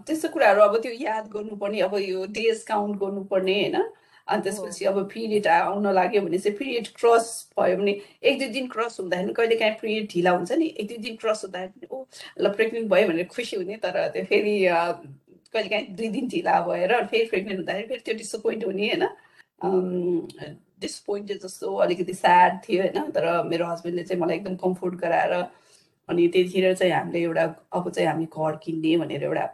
त्यस्तो 0.09 0.29
कुराहरू 0.33 0.61
अब 0.63 0.77
त्यो 0.83 0.93
याद 1.01 1.29
गर्नुपर्ने 1.29 1.81
अब 1.87 1.95
यो 1.99 2.27
डेज 2.33 2.63
काउन्ट 2.69 3.01
गर्नुपर्ने 3.01 3.61
होइन? 3.61 3.77
अनि 4.29 4.43
त्यसपछि 4.43 4.85
अब 4.85 4.99
पिरियड 5.13 5.47
आउन 5.47 5.87
लाग्यो 5.95 6.21
भने 6.23 6.39
चाहिँ 6.39 6.57
पिरियड 6.59 6.89
क्रस 6.97 7.29
भयो 7.59 7.77
भने 7.77 7.93
एक 8.23 8.39
दुई 8.39 8.49
दिन 8.49 8.67
क्रस 8.69 9.01
हुँदाखेरि 9.01 9.33
कहिले 9.35 9.57
काहीँ 9.57 9.75
पिरियड 9.81 10.09
ढिला 10.13 10.31
हुन्छ 10.31 10.53
नि? 10.53 10.67
एक 10.67 10.87
दुई 10.89 10.97
दिन 10.97 11.17
क्रस 11.17 11.45
हुँदाखेरि 11.45 11.87
ओ 11.91 12.05
ल 12.41 12.53
प्रेग्नेन्ट 12.57 12.89
भयो 12.91 13.09
भनेर 13.09 13.27
खुसी 13.33 13.57
हुने 13.57 13.77
तर 13.85 13.97
त्यो 14.13 14.25
फेरि 14.25 14.57
कहिले 15.53 15.69
काहीँ 15.69 15.87
दुई 15.97 16.09
दिन 16.09 16.29
ढिला 16.29 16.61
भएर 16.67 16.93
फेरि 17.07 17.25
प्रेग्नेन्ट 17.29 17.59
हुँदाखेरि 17.59 17.89
फेरि 17.89 18.01
त्यो 18.07 18.15
डिसपोइन्ट 18.15 18.65
हुने 18.65 18.89
होइन। 18.89 20.57
डिसपोइन्टेड 20.81 21.39
जस्तो 21.43 21.75
अलिकति 21.85 22.15
स्याड 22.15 22.59
थियो 22.69 22.83
होइन 22.83 23.11
तर 23.13 23.27
मेरो 23.45 23.67
हस्बेन्डले 23.67 24.05
चाहिँ 24.05 24.23
मलाई 24.23 24.37
एकदम 24.37 24.55
कम्फोर्ट 24.57 24.95
गराएर 25.01 25.33
अनि 26.09 26.27
त्यतिखेर 26.29 26.75
चाहिँ 26.75 26.93
हामीले 26.93 27.21
एउटा 27.23 27.45
अब 27.73 27.91
चाहिँ 27.91 28.09
हामी 28.09 28.25
घर 28.27 28.57
किन्ने 28.63 28.97
भनेर 28.99 29.23
एउटा 29.25 29.47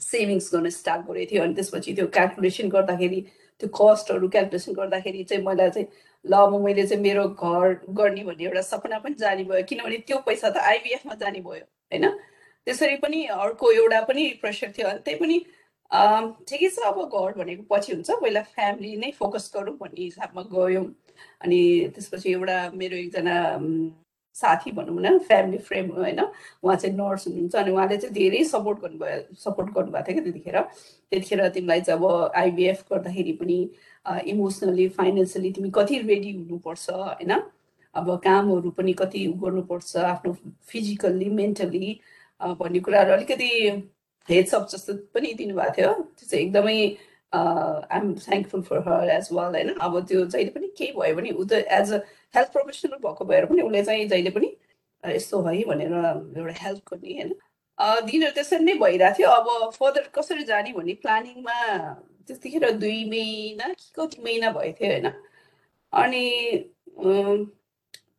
सेभिङ्स 0.00 0.50
गर्न 0.54 0.68
स्टार्ट 0.70 1.06
गरेको 1.06 1.30
थियो 1.30 1.42
अनि 1.42 1.54
त्यसपछि 1.54 1.94
त्यो 1.94 2.06
क्यालकुलेसन 2.16 2.68
गर्दाखेरि 2.68 3.20
त्यो 3.60 3.68
कस्टहरू 3.78 4.28
क्यालकुलेसन 4.34 4.72
गर्दाखेरि 4.72 5.24
चाहिँ 5.24 5.44
मलाई 5.44 5.70
चाहिँ 5.70 5.88
ल 6.24 6.34
म 6.50 6.62
मैले 6.64 6.86
चाहिँ 6.86 7.02
मेरो 7.02 7.24
घर 7.28 7.74
गर्ने 7.98 8.24
भन्ने 8.24 8.44
एउटा 8.44 8.60
सपना 8.62 8.98
पनि 8.98 9.14
जाने 9.18 9.44
भयो। 9.44 9.62
किनभने 9.68 9.96
त्यो 10.06 10.18
पैसा 10.26 10.50
त 10.50 10.56
आइबिएफमा 10.70 11.14
जाने 11.22 11.40
भयो 11.40 11.64
होइन? 11.92 12.04
त्यसरी 12.68 12.96
पनि 13.00 13.24
अर्को 13.32 13.70
एउटा 13.72 14.00
पनि 14.08 14.24
प्रेसर 14.40 14.72
थियो। 14.78 14.88
अनि 14.88 15.00
त्यही 15.04 15.18
पनि 15.20 15.36
ठिकै 16.48 16.68
छ 16.68 16.84
अब 16.84 16.98
घर 17.08 17.32
भनेको 17.36 17.62
पछि 17.70 17.92
हुन्छ 17.92 18.10
पहिला 18.22 18.42
फ्यामिली 18.54 18.96
नै 19.02 19.10
फोकस 19.18 19.50
गरौँ 19.54 19.76
भन्ने 19.80 20.02
हिसाबमा 20.04 20.42
गयौँ। 20.52 20.84
अनि 21.44 21.60
त्यसपछि 21.94 22.32
एउटा 22.32 22.56
मेरो 22.76 22.96
एकजना 22.96 23.36
साथी 24.36 24.70
भनौँ 24.72 25.00
न 25.00 25.18
फ्यामिली 25.28 25.58
फ्रेन्ड 25.68 25.92
होइन 25.92 26.20
उहाँ 26.20 26.76
चाहिँ 26.76 26.94
नर्स 26.96 27.26
हुनुहुन्छ 27.26 27.56
अनि 27.56 27.70
उहाँले 27.72 27.96
चाहिँ 27.96 28.14
धेरै 28.14 28.42
सपोर्ट 28.52 28.78
गर्नुभयो 28.80 29.34
सपोर्ट 29.44 29.68
गर्नुभएको 29.74 30.12
थियो 30.12 30.22
क्या 30.22 30.24
त्यतिखेर। 30.24 30.60
त्यतिखेर 31.10 31.48
तिमीलाई 31.56 31.80
चाहिँ 31.80 32.00
अब 32.00 32.32
आइबिएफ 32.36 32.84
गर्दाखेरि 32.92 33.32
पनि 33.40 33.58
इमोसनली 34.32 34.88
फाइनेन्सियली 35.00 35.50
तिमी 35.56 35.70
कति 35.74 35.98
रेडी 36.04 36.32
हुनुपर्छ 36.36 36.90
होइन? 36.90 37.32
अब 37.94 38.14
कामहरू 38.24 38.70
पनि 38.76 38.92
कति 38.92 39.26
गर्नुपर्छ 39.42 39.96
आफ्नो 39.96 40.36
फिजिकल्ली 40.68 41.28
मेन्टली 41.40 42.00
भन्ने 42.40 42.80
कुराहरू 42.80 43.12
अलिकति 43.12 43.50
हेड्सअप 44.28 44.68
जस्तो 44.70 44.94
पनि 45.14 45.32
दिनुभएको 45.34 45.72
थियो। 45.76 45.92
त्यो 45.92 46.26
चाहिँ 46.28 46.44
एकदमै 46.44 46.78
I'm 47.32 48.14
thankful 48.14 48.62
for 48.68 48.78
her 48.88 49.10
as 49.10 49.28
well 49.32 49.54
होइन? 49.54 49.74
अब 49.74 50.00
त्यो 50.08 50.24
जहिले 50.26 50.50
पनि 50.50 50.66
केही 50.78 50.92
भयो 50.98 51.14
भने 51.16 51.30
ऊ 51.32 51.44
त 51.44 51.52
एज 51.78 51.92
अ 51.92 51.98
हेल्थ 52.36 52.52
प्रोफेसनल 52.52 52.98
भएको 53.04 53.24
भएर 53.24 53.44
पनि 53.46 53.62
उसले 53.62 53.82
चाहिँ 53.84 54.06
जहिले 54.08 54.30
पनि 54.30 54.48
यस्तो 55.04 55.42
है 55.42 55.62
भनेर 55.64 55.92
एउटा 56.38 56.54
हेल्प 56.62 56.94
गर्ने 56.94 57.12
होइन? 57.14 57.34
दिनहरू 58.06 58.34
त्यसरी 58.34 58.64
नै 58.64 58.74
भइरहेको 58.84 59.18
थियो। 59.18 59.28
अब 59.30 59.70
फर्दर 59.74 60.08
कसरी 60.14 60.44
जाने 60.44 60.72
भन्ने 60.78 60.94
प्लानिङमा 61.02 61.58
त्यतिखेर 62.28 62.70
दुई 62.78 63.04
महिना 63.10 63.68
कि 63.72 63.92
कति 63.98 64.22
महिना 64.24 64.50
भएको 64.52 64.84
थियो 64.84 64.92
होइन? 64.92 65.06
अनि 65.92 66.24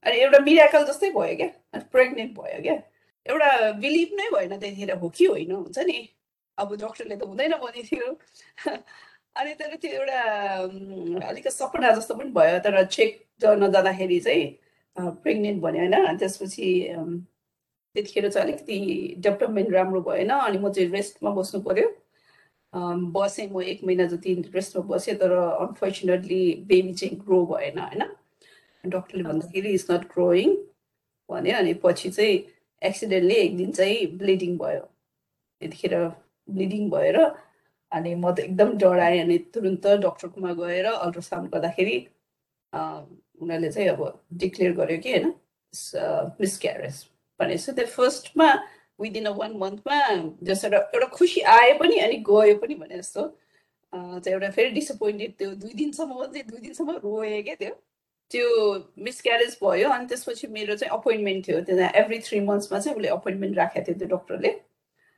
अनि 0.05 0.17
एउटा 0.19 0.39
मिराकल 0.45 0.86
जस्तै 0.86 1.10
भयो 1.17 1.36
क्या? 1.38 1.79
प्रेग्नेन्ट 1.91 2.32
भयो 2.39 2.62
क्या? 2.63 2.77
एउटा 3.25 3.71
बिलिभ 3.82 4.10
नै 4.17 4.29
भएन 4.34 4.58
त्यतिखेर 4.60 4.91
हो 4.97 5.10
कि 5.10 5.25
होइन 5.25 5.51
हुन्छ 5.51 5.79
नि? 5.79 5.97
अब 6.58 6.75
डक्टरले 6.75 7.15
त 7.15 7.23
हुँदैन 7.23 7.53
भने 7.63 7.84
थियो 7.84 8.08
अनि 9.39 9.53
तर 9.60 9.75
त्यो 9.82 9.91
एउटा 9.91 10.21
अलिकति 11.27 11.49
सपना 11.51 11.91
जस्तो 11.95 12.15
पनि 12.15 12.32
भयो 12.38 12.60
तर 12.65 12.84
चेक 12.86 13.12
गर्न 13.41 13.71
जाँदाखेरि 13.71 14.19
चाहिँ 14.19 14.45
प्रेग्नेन्ट 15.23 15.62
भन्यो 15.62 15.82
होइन। 15.82 16.17
त्यसपछि 16.17 16.69
त्यतिखेर 17.95 18.29
चाहिँ 18.29 18.47
अलिकति 18.47 18.77
डेभलपमेन्ट 19.23 19.69
राम्रो 19.73 20.01
भएन 20.01 20.29
अनि 20.29 20.58
म 20.58 20.71
चाहिँ 20.71 20.89
रेस्टमा 20.91 21.32
बस्नु 21.36 21.62
पऱ्यो 21.62 21.88
बसेँ 23.15 23.47
म 23.49 23.62
एक 23.62 23.84
महिना 23.84 24.05
जति 24.08 24.34
रेस्टमा 24.55 24.84
बसेँ 24.95 25.15
तर 25.17 25.32
अनफर्चुनेटली 25.34 26.41
बेबी 26.67 26.93
चाहिँ 26.93 27.17
ग्रो 27.19 27.45
भएन 27.45 27.79
होइन। 27.79 28.03
डक्टरले 28.84 29.23
भन्दाखेरि 29.23 29.69
इज 29.73 29.86
नट 29.91 30.03
ग्रोइङ 30.13 30.55
भन्यो। 31.29 31.58
अनि 31.58 31.73
पछि 31.84 32.10
चाहिँ 32.10 32.38
एक्सिडेन्टली 32.82 33.36
एक 33.36 33.58
दिन 33.58 33.72
चाहिँ 33.72 34.06
ब्लिडिङ 34.18 34.58
भयो। 34.58 34.82
त्यतिखेर 35.62 35.96
ब्लिडिङ 36.50 36.89
भएर 36.89 37.18
अनि 37.92 38.13
म 38.15 38.32
त 38.36 38.39
एकदम 38.39 38.78
डराएँ 38.78 39.20
अनि 39.20 39.38
तुरुन्त 39.54 39.88
डक्टरकोमा 40.06 40.54
गएर 40.62 40.86
अल्ट्रासाउन्ड 40.86 41.50
गर्दाखेरि 41.54 41.98
उनीहरूले 42.74 43.72
चाहिँ 43.72 43.89
अब 43.89 44.02
डिक्लेयर 44.44 44.74
गर्यो 44.80 44.98
कि 45.04 45.12
होइन 45.12 45.28
मिसक्यारेज 46.39 47.04
भनेपछि 47.39 47.72
त्यो 47.72 47.86
फर्स्टमा 47.98 48.48
विदिन 49.02 49.26
अ 49.26 49.32
वान 49.42 49.52
मन्थमा 49.58 49.98
जस्तो 50.48 50.68
एउटा 50.68 50.80
एउटा 50.94 51.08
खुसी 51.18 51.42
आए 51.58 51.74
पनि 51.80 52.00
अनि 52.06 52.18
गयो 52.30 52.58
पनि 52.62 52.76
भने 52.82 52.98
जस्तो 52.98 53.28
चाहिँ 53.94 54.34
एउटा 54.34 54.50
फेरि 54.58 54.70
डिसपोइन्टेड 54.80 55.32
त्यो 55.38 55.52
दुई 55.62 55.74
दिनसम्म 55.82 56.26
चाहिँ 56.26 56.46
दुई 56.48 56.60
दिनसम्म 56.60 56.98
रोएँ 57.04 57.42
क्या 57.44 57.56
त्यो। 57.62 57.74
त्यो 58.32 58.48
मिसक्यारेज 59.04 59.58
भयो 59.63 59.90
अनि 59.90 60.06
त्यसपछि 60.08 60.48
मेरो 60.48 60.75
चाहिँ 60.75 60.98
अपोइन्टमेन्ट 60.98 61.48
थियो। 61.48 61.62
त्यहाँ 61.62 61.92
एभ्री 62.02 62.19
थ्री 62.25 62.40
मन्थ्समा 62.40 62.80
चाहिँ 62.80 62.96
उसले 62.98 63.08
अपोइन्टमेन्ट 63.10 63.58
राखेको 63.58 63.86
थियो 63.88 64.00
त्यो 64.00 64.17
डक्टरले 64.17 64.50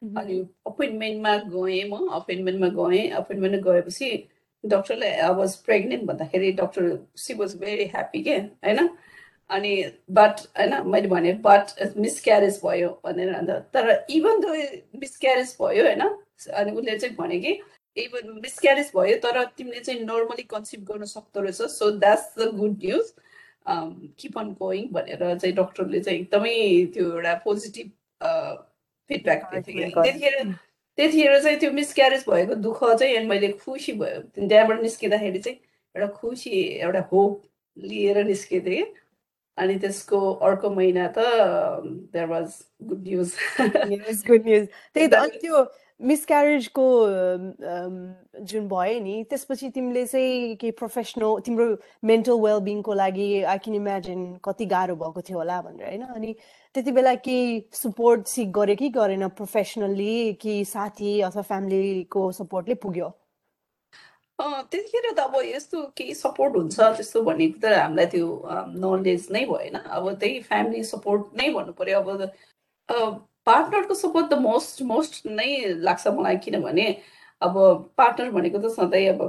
अनि 0.01 0.39
अपोइन्टमेन्टमा 0.67 1.35
गएँ 1.55 1.83
म 1.89 2.07
अपोइन्टमेन्टमा 2.19 2.67
गएँ। 2.79 3.09
अपोइन्टमेन्टमा 3.21 3.71
गएपछि 3.71 4.09
डक्टरले 4.63 5.09
आई 5.17 5.33
वाज 5.35 5.55
प्रेग्नेन्ट 5.65 6.03
भन्दाखेरि 6.05 6.51
doctor 6.61 6.97
she 7.17 7.33
was 7.33 7.55
very 7.59 7.85
happy 7.93 8.23
के 8.23 8.37
होइन? 8.37 8.89
अनि 9.49 9.73
बट 10.11 10.39
होइन 10.57 10.73
मैले 10.87 11.07
भने 11.07 11.33
बट 11.45 11.97
मिसक्यारेज 11.97 12.59
भयो 12.65 12.89
भनेर। 13.05 13.33
अन्त 13.35 13.49
तर 13.73 14.05
इभन 14.09 14.39
दो 14.41 14.53
मिसक्यारेज 14.99 15.55
भयो 15.61 15.85
होइन? 15.85 16.01
अनि 16.53 16.71
उसले 16.71 16.97
चाहिँ 16.99 17.15
भने 17.15 17.39
कि 17.39 17.59
इभन 17.97 18.39
मिसक्यारेज 18.41 18.91
भयो 18.95 19.17
तर 19.23 19.43
तिमीले 19.57 19.79
चाहिँ 19.79 19.99
नर्मली 20.01 20.43
कन्सिभ 20.49 20.83
गर्न 20.85 21.05
सक्दो 21.05 21.41
रहेछ 21.41 21.61
so 21.71 21.89
that's 21.99 22.33
the 22.39 22.49
good 22.55 22.77
news 22.85 23.13
keep 24.19 24.37
on 24.39 24.53
going 24.61 24.87
भनेर 24.91 25.23
चाहिँ 25.37 25.55
डक्टरले 25.55 25.99
चाहिँ 25.99 26.19
एकदमै 26.19 26.55
त्यो 26.93 27.05
एउटा 27.11 27.33
पोजिटिभ 27.45 27.91
फिडब्याक 29.09 29.49
दिएको 29.53 29.71
थियो 29.71 30.03
त्यतिखेर 30.03 30.53
त्यतिखेर 30.97 31.41
चाहिँ 31.41 31.59
त्यो 31.59 31.71
मिसक्यारेज 31.71 32.23
भएको 32.29 32.55
दुःख 32.63 32.83
चाहिँ 32.93 33.25
मैले 33.27 33.51
खुसी 33.59 33.93
भयो 33.93 34.21
त्यहाँबाट 34.39 34.81
निस्किँदाखेरि 34.81 35.39
चाहिँ 35.39 35.57
एउटा 35.95 36.07
खुसी 36.15 36.63
एउटा 36.79 37.07
होप 37.11 37.41
लिएर 37.77 38.23
निस्केको 38.23 38.69
थिएँ 38.69 38.85
अनि 39.57 39.77
त्यसको 39.79 40.19
अर्को 40.41 40.69
महिना 40.69 41.07
त 41.17 41.23
there 42.13 42.25
was 42.25 42.53
good 42.83 43.07
news 43.07 43.35
good 44.27 44.45
news 44.45 44.67
त्यही 44.93 45.07
त 45.07 45.13
अनि 45.15 45.37
त्यो 45.41 45.63
मिसक्यारेजको 46.09 46.85
जुन 48.49 48.67
भयो 48.67 48.99
नि 49.03 49.23
त्यसपछि 49.29 49.69
तिमीले 49.75 50.05
चाहिँ 50.05 50.55
केही 50.61 50.71
प्रोफेसनल 50.79 51.39
तिम्रो 51.45 51.65
मेन्टल 52.11 52.39
वेलबिङको 52.41 52.93
लागि 52.93 53.27
आई 53.43 53.57
क्यान 53.57 53.75
इमेजिन 53.75 54.19
कति 54.45 54.65
गाह्रो 54.65 54.95
भएको 54.95 55.21
थियो 55.21 55.37
होला 55.37 55.61
भनेर 55.61 55.87
होइन? 55.87 56.03
अनि 56.15 56.35
त्यति 56.75 56.91
बेला 56.91 57.13
केही 57.27 57.63
सपोर्ट 57.73 58.27
सिक 58.27 58.51
गरे 58.51 58.75
कि 58.75 58.89
गरेन 58.97 59.27
प्रोफेसनल्ली 59.37 60.33
कि 60.41 60.53
साथी 60.65 61.19
अथवा 61.21 61.41
फ्यामिलीको 61.41 62.31
सपोर्टले 62.41 62.75
पुग्यो? 62.81 63.09
त्यतिखेर 64.39 65.11
त 65.13 65.19
अब 65.19 65.35
यस्तो 65.45 65.81
केही 65.97 66.13
सपोर्ट 66.17 66.55
हुन्छ 66.55 66.79
त्यस्तो 66.79 67.21
भनेको 67.23 67.59
त 67.61 67.73
हामीलाई 67.77 68.05
त्यो 68.13 68.27
नलेज 68.83 69.27
नै 69.31 69.45
भएन। 69.45 69.75
अब 69.77 70.13
त्यही 70.17 70.39
फ्यामिली 70.49 70.83
सपोर्ट 70.83 71.37
नै 71.37 71.49
भन्नु 71.53 71.73
पऱ्यो 71.77 71.99
अब 72.01 72.09
पार्टनरको 73.47 73.93
सपोर्ट 73.95 74.29
त 74.31 74.37
मोस्ट 74.41 74.81
मोस्ट 74.89 75.13
नै 75.27 75.49
लाग्छ 75.87 76.07
मलाई 76.07 76.37
किनभने 76.45 76.85
अब 77.41 77.55
पार्टनर 77.97 78.31
भनेको 78.31 78.57
त 78.59 78.71
सधैँ 78.73 79.07
अब 79.09 79.21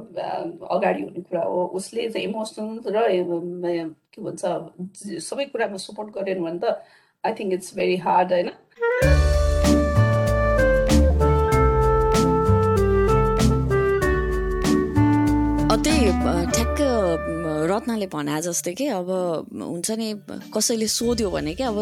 अगाडि 0.70 1.02
हुने 1.02 1.20
कुरा 1.22 1.42
हो। 1.44 1.64
उसले 1.80 2.08
चाहिँ 2.10 2.26
इमोसनल 2.28 2.92
र 2.96 2.98
के 4.12 4.22
भन्छ 4.22 4.42
सबै 5.28 5.44
कुरामा 5.52 5.76
सपोर्ट 5.86 6.14
गरेन 6.18 6.44
भने 6.44 6.58
त 6.60 6.64
I 7.24 7.32
think 7.40 7.52
it's 7.52 7.74
very 7.76 7.96
hard 8.06 8.32
होइन? 8.32 8.50
त्यही 15.82 16.10
ठ्याक्क 16.54 17.31
रत्नले 17.72 18.06
भने 18.12 18.40
जस्तै 18.42 18.72
कि 18.76 18.86
अब 19.00 19.08
हुन्छ 19.52 19.90
नि 20.00 20.08
कसैले 20.54 20.86
सोध्यो 20.88 21.30
भने 21.30 21.54
कि 21.54 21.64
अब 21.64 21.78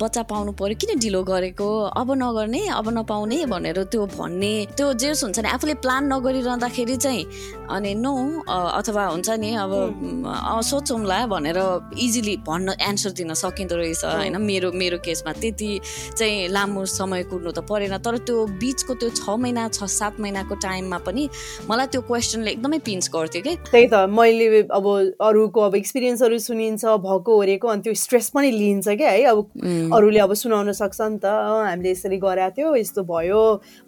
बच्चा 0.00 0.22
पाउनु 0.30 0.52
पऱ्यो 0.60 0.76
किन 0.76 0.98
ढिलो 1.00 1.22
गरेको? 1.24 1.68
अब 1.96 2.08
नगर्ने 2.22 2.62
अब 2.76 2.88
नपाउने 2.98 3.44
भनेर 3.48 3.82
त्यो 3.88 4.06
भन्ने 4.16 4.52
त्यो 4.76 4.92
जे 5.00 5.10
हुन्छ 5.16 5.38
नि 5.38 5.48
आफूले 5.48 5.74
प्लान 5.80 6.12
नगरिरहँदाखेरि 6.12 6.96
चाहिँ 6.96 7.24
अनि 7.70 7.94
नो 7.94 8.12
अथवा 8.46 9.04
हुन्छ 9.06 9.28
नि 9.40 9.50
अब 9.56 9.72
सोचौँला 10.62 11.18
भनेर 11.26 11.58
इजिली 11.98 12.36
भन्न 12.46 12.74
एन्सर 12.80 13.10
दिन 13.18 13.34
सकिँदो 13.34 13.76
रहेछ 13.76 14.04
होइन? 14.04 14.36
मेरो 14.36 14.72
मेरो 14.72 14.98
केसमा 15.04 15.32
त्यति 15.32 15.70
चाहिँ 16.16 16.48
लामो 16.48 16.84
समय 16.84 17.22
कुर्नु 17.30 17.50
त 17.50 17.64
परेन 17.68 17.96
तर 18.04 18.18
त्यो 18.26 18.36
बिचको 18.60 18.94
त्यो 18.94 19.10
छ 19.16 19.36
महिना 19.38 19.68
छ 19.68 19.84
सात 19.90 20.20
महिनाको 20.20 20.54
टाइममा 20.62 20.98
पनि 21.06 21.28
मलाई 21.70 21.86
त्यो 21.86 22.00
क्वेसनले 22.08 22.50
एकदमै 22.50 22.78
पिन्च 22.86 23.10
गर्थ्यो 23.14 23.42
कि। 23.42 23.54
त्यही 23.70 23.86
त 23.92 24.06
मैले 24.10 24.46
अब 24.70 24.86
अरूको 25.20 25.60
अब 25.60 25.74
एक्सपिरियन्सहरू 25.74 26.38
सुनिन्छ 26.38 26.84
भएको 27.06 27.32
ओरेको 27.36 27.68
अनि 27.68 27.82
त्यो 27.82 27.94
स्ट्रेस 27.94 28.28
पनि 28.34 28.50
लिन्छ 28.50 28.88
क्या 28.88 29.10
है? 29.10 29.22
अब 29.24 29.92
अरूले 29.94 30.20
अब 30.20 30.34
सुनाउन 30.34 30.72
सक्छ 30.72 31.00
नि 31.00 31.18
त। 31.18 31.26
हामीले 31.26 31.90
यसरी 31.90 32.18
गराएको 32.18 32.54
थियो 32.56 32.74
यस्तो 32.76 33.02
भयो। 33.04 33.42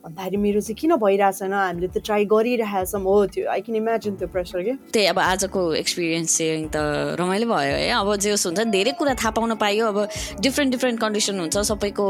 भन्दाखेरि 0.04 0.36
मेरो 0.36 0.60
चाहिँ 0.60 0.76
किन 0.80 0.96
भइरहेको 0.96 1.38
छैन 1.38 1.52
हामीले 1.52 1.88
त 1.88 1.98
ट्राई 2.04 2.24
गरिरहेछौँ 2.32 3.02
हो 3.02 3.16
त्यो 3.34 3.48
आई 3.50 3.60
क्यान 3.66 3.76
इमेजिन 3.76 4.14
त्यो 4.16 4.28
प्रेसर 4.28 4.62
के 4.62 4.72
त्यही 4.92 5.06
अब 5.12 5.18
आजको 5.18 5.60
एक्सपिरियन्स 5.82 6.30
सेयरिङ 6.38 6.66
त 6.74 6.76
रमाइलो 7.20 7.46
भयो 7.48 7.76
है? 7.76 7.90
अब 7.98 8.16
जे 8.16 8.30
हुन्छ 8.30 8.58
धेरै 8.74 8.92
कुरा 8.98 9.14
थाहा 9.14 9.30
पाउन 9.36 9.54
पाइयो। 9.58 9.86
अब 9.92 9.98
डिफ्रेन्ट 10.40 10.70
डिफ्रेन्ट 10.72 11.00
कन्डिसन 11.00 11.40
हुन्छ। 11.40 11.56
सबैको 11.68 12.06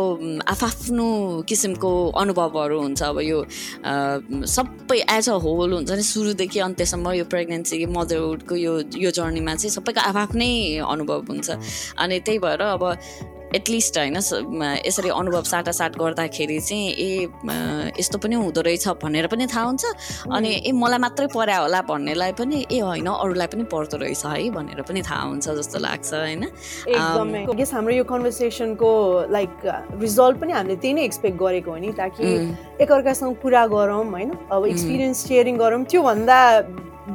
आफआफ्नो 0.48 1.08
किसिमको 1.48 1.90
अनुभवहरू 2.22 2.78
हुन्छ। 2.80 3.02
अब 3.02 3.18
यो 3.20 3.38
सबै 4.54 4.98
एज 5.08 5.28
अ 5.28 5.36
होल 5.44 5.72
हुन्छ 5.72 5.90
नि 5.90 6.02
सुरुदेखि 6.02 6.58
अन्त्यसम्म 6.60 7.12
यो 7.18 7.24
प्रेग्नेन्सी 7.32 7.86
मदरहुडको 7.86 8.54
यो 8.56 8.72
यो 8.96 9.10
जर्नीमा 9.10 9.54
चाहिँ 9.54 9.72
सबैको 9.76 10.00
आफ्नै 10.00 10.52
अनुभव 10.86 11.20
हुन्छ। 11.28 11.48
अनि 11.98 12.20
त्यही 12.20 12.38
भएर 12.38 12.62
अब 12.76 12.84
एटलिस्ट 13.48 13.96
होइन 13.98 14.16
यसरी 14.84 15.08
अनुभव 15.08 15.42
साटासाट 15.48 15.96
गर्दाखेरि 15.96 16.58
चाहिँ 16.60 16.88
ए 16.92 17.28
यस्तो 17.96 18.18
पनि 18.20 18.34
हुँदो 18.36 18.60
रहेछ 18.60 18.88
भनेर 19.00 19.26
पनि 19.32 19.46
थाहा 19.48 19.64
हुन्छ। 19.64 19.84
अनि 20.28 20.50
ए 20.68 20.72
मलाई 20.76 20.98
मात्रै 21.00 21.26
पर्या 21.32 21.58
होला 21.58 21.80
भन्नेलाई 21.88 22.32
पनि 22.36 22.56
ए 22.68 22.78
होइन 22.84 23.06
अरूलाई 23.08 23.46
पनि 23.48 23.64
पर्दो 23.72 23.96
रहेछ 24.04 24.24
है 24.26 24.50
भनेर 24.52 24.82
पनि 24.84 25.00
थाहा 25.00 25.22
हुन्छ 25.32 25.48
जस्तो 25.48 25.78
लाग्छ 25.80 26.12
होइन। 26.12 26.44
हाम्रो 27.72 27.92
यो 27.96 28.04
कन्भर्सेसनको 28.04 28.90
लाइक 29.32 29.52
रिजल्ट 29.96 30.36
पनि 30.40 30.52
हामीले 30.52 30.76
त्यही 30.76 30.92
नै 30.94 31.04
एक्सपेक्ट 31.08 31.36
गरेको 31.40 31.70
हो 31.70 31.76
नि 31.80 31.92
ताकि 31.96 32.24
एकअर्कासँग 32.84 33.34
कुरा 33.40 33.66
गरौँ 33.72 34.04
होइन? 34.04 34.30
अब 34.52 34.66
एक्सपिरियन्स 34.66 35.24
सेयरिङ 35.24 35.56
गरौँ। 35.56 35.84
त्योभन्दा 35.88 36.38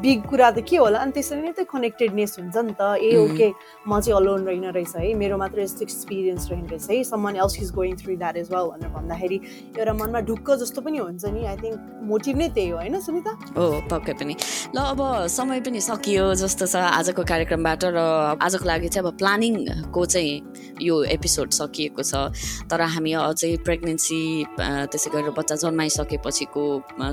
बिग 0.01 0.21
कुरा 0.29 0.49
त 0.51 0.59
के 0.65 0.77
होला? 0.77 0.99
अनि 0.99 1.11
त्यसरी 1.11 1.41
नै 1.41 1.51
त 1.53 1.69
कनेक्टेडनेस 1.69 2.31
हुन्छ 2.39 2.57
नि 2.57 2.73
त। 2.73 2.81
ए 2.97 3.13
ओके 3.13 3.47
म 3.87 3.99
चाहिँ 4.01 4.17
अलोन 4.17 4.41
रहेन 4.47 4.65
रहेछ 4.73 4.95
है। 4.97 5.13
मेरो 5.13 5.37
मात्र 5.37 5.61
यस्तो 5.61 5.81
एक्सपिरियन्स 5.85 6.49
रहेन 6.51 6.65
रहेछ 6.71 6.89
है। 6.89 7.03
Someone 7.03 7.35
else 7.35 7.55
is 7.61 7.69
going 7.77 7.93
through 8.01 8.15
that 8.17 8.37
is 8.37 8.47
well 8.53 8.65
भनेर 8.73 8.89
भन्दाखेरि 8.89 9.37
एउटा 9.77 9.93
मनमा 9.93 10.19
ढुक्क 10.25 10.47
जस्तो 10.63 10.81
पनि 10.81 10.97
हुन्छ 10.97 11.25
नि। 11.25 11.45
आई 11.45 11.57
थिङ्क 11.61 11.77
मोटिभ 12.09 12.37
नै 12.37 12.47
त्यही 12.57 12.69
हो 12.69 12.77
होइन 12.77 12.99
सुनिता? 12.99 13.31
हो 13.57 13.65
पक्कै 13.91 14.13
पनि। 14.17 14.33
ल 14.73 14.77
अब 14.81 14.99
समय 15.29 15.61
पनि 15.61 15.79
सकियो 15.81 16.25
जस्तो 16.41 16.65
छ 16.65 16.75
आजको 16.99 17.21
कार्यक्रमबाट 17.23 17.81
र 17.93 17.97
आजको 18.41 18.65
लागि 18.65 18.87
चाहिँ 18.89 19.05
अब 19.05 19.17
प्लानिङको 19.21 20.01
चाहिँ 20.05 20.33
यो 20.81 20.95
एपिसोड 21.15 21.49
सकिएको 21.53 22.01
छ। 22.01 22.33
तर 22.65 22.81
हामी 22.81 23.13
अझै 23.13 23.51
प्रेग्नेन्सी 23.61 24.21
त्यसै 24.57 25.09
गरेर 25.13 25.31
बच्चा 25.37 25.55
जन्माइसकेपछिको 25.63 26.63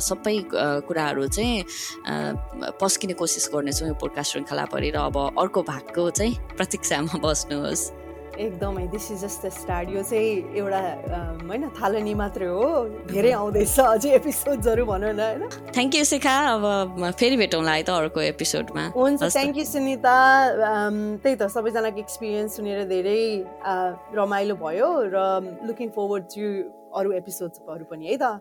सबै 0.00 0.36
कुराहरू 0.88 1.28
चाहिँ 1.28 2.69
पस्किने 2.80 3.14
कोसिस 3.20 3.50
गर्नेछौँ 3.54 3.88
यो 3.88 3.94
पोडकास्ट 4.00 4.32
श्रृङ्खलाभरि 4.32 4.90
र 4.90 4.98
अब 5.10 5.16
अर्को 5.38 5.60
भागको 5.62 6.10
चाहिँ 6.10 6.34
प्रतीक्षामा 6.56 7.18
बस्नुहोस्। 7.24 7.82
एकदमै 8.40 8.86
this 8.88 9.10
is 9.12 9.20
just 9.24 9.44
the 9.44 9.48
start 9.52 9.88
यो 9.92 10.02
चाहिँ 10.02 10.56
एउटा 10.56 10.80
होइन 11.44 11.68
थालनी 11.76 12.14
मात्रै 12.14 12.46
हो। 12.46 12.68
धेरै 13.12 13.32
आउँदैछ 13.36 13.80
अझै 13.80 14.10
एपिसोड्सहरू 14.16 14.84
भनौँ 14.86 15.12
न 15.12 15.20
होइन? 15.20 15.42
थ्याङ्क 15.76 15.94
यू 15.94 16.04
शिखा 16.08 16.36
अब 16.56 16.64
फेरि 17.20 17.36
भेटौँला 17.36 17.72
है 17.72 17.82
त 17.82 17.90
अर्को 17.90 18.20
एपिसोडमा 18.32 18.84
हुन्छ 18.96 19.20
थ्याङ्क 19.20 19.56
यू 19.60 19.64
सुनिता 19.64 20.16
त्यही 21.20 21.36
त 21.36 21.52
सबैजनाको 21.52 22.00
एक्सपिरियन्स 22.00 22.56
सुनेर 22.56 22.84
धेरै 22.88 23.20
रमाइलो 24.16 24.54
भयो 24.56 24.88
र 25.12 25.16
लुकिङ 25.68 25.88
फरवर्ड 25.92 26.24
टु 26.32 26.46
अरू 26.96 27.12
एपिसोड्सहरू 27.20 27.84
पनि 27.92 28.06
है 28.08 28.16
त? 28.16 28.40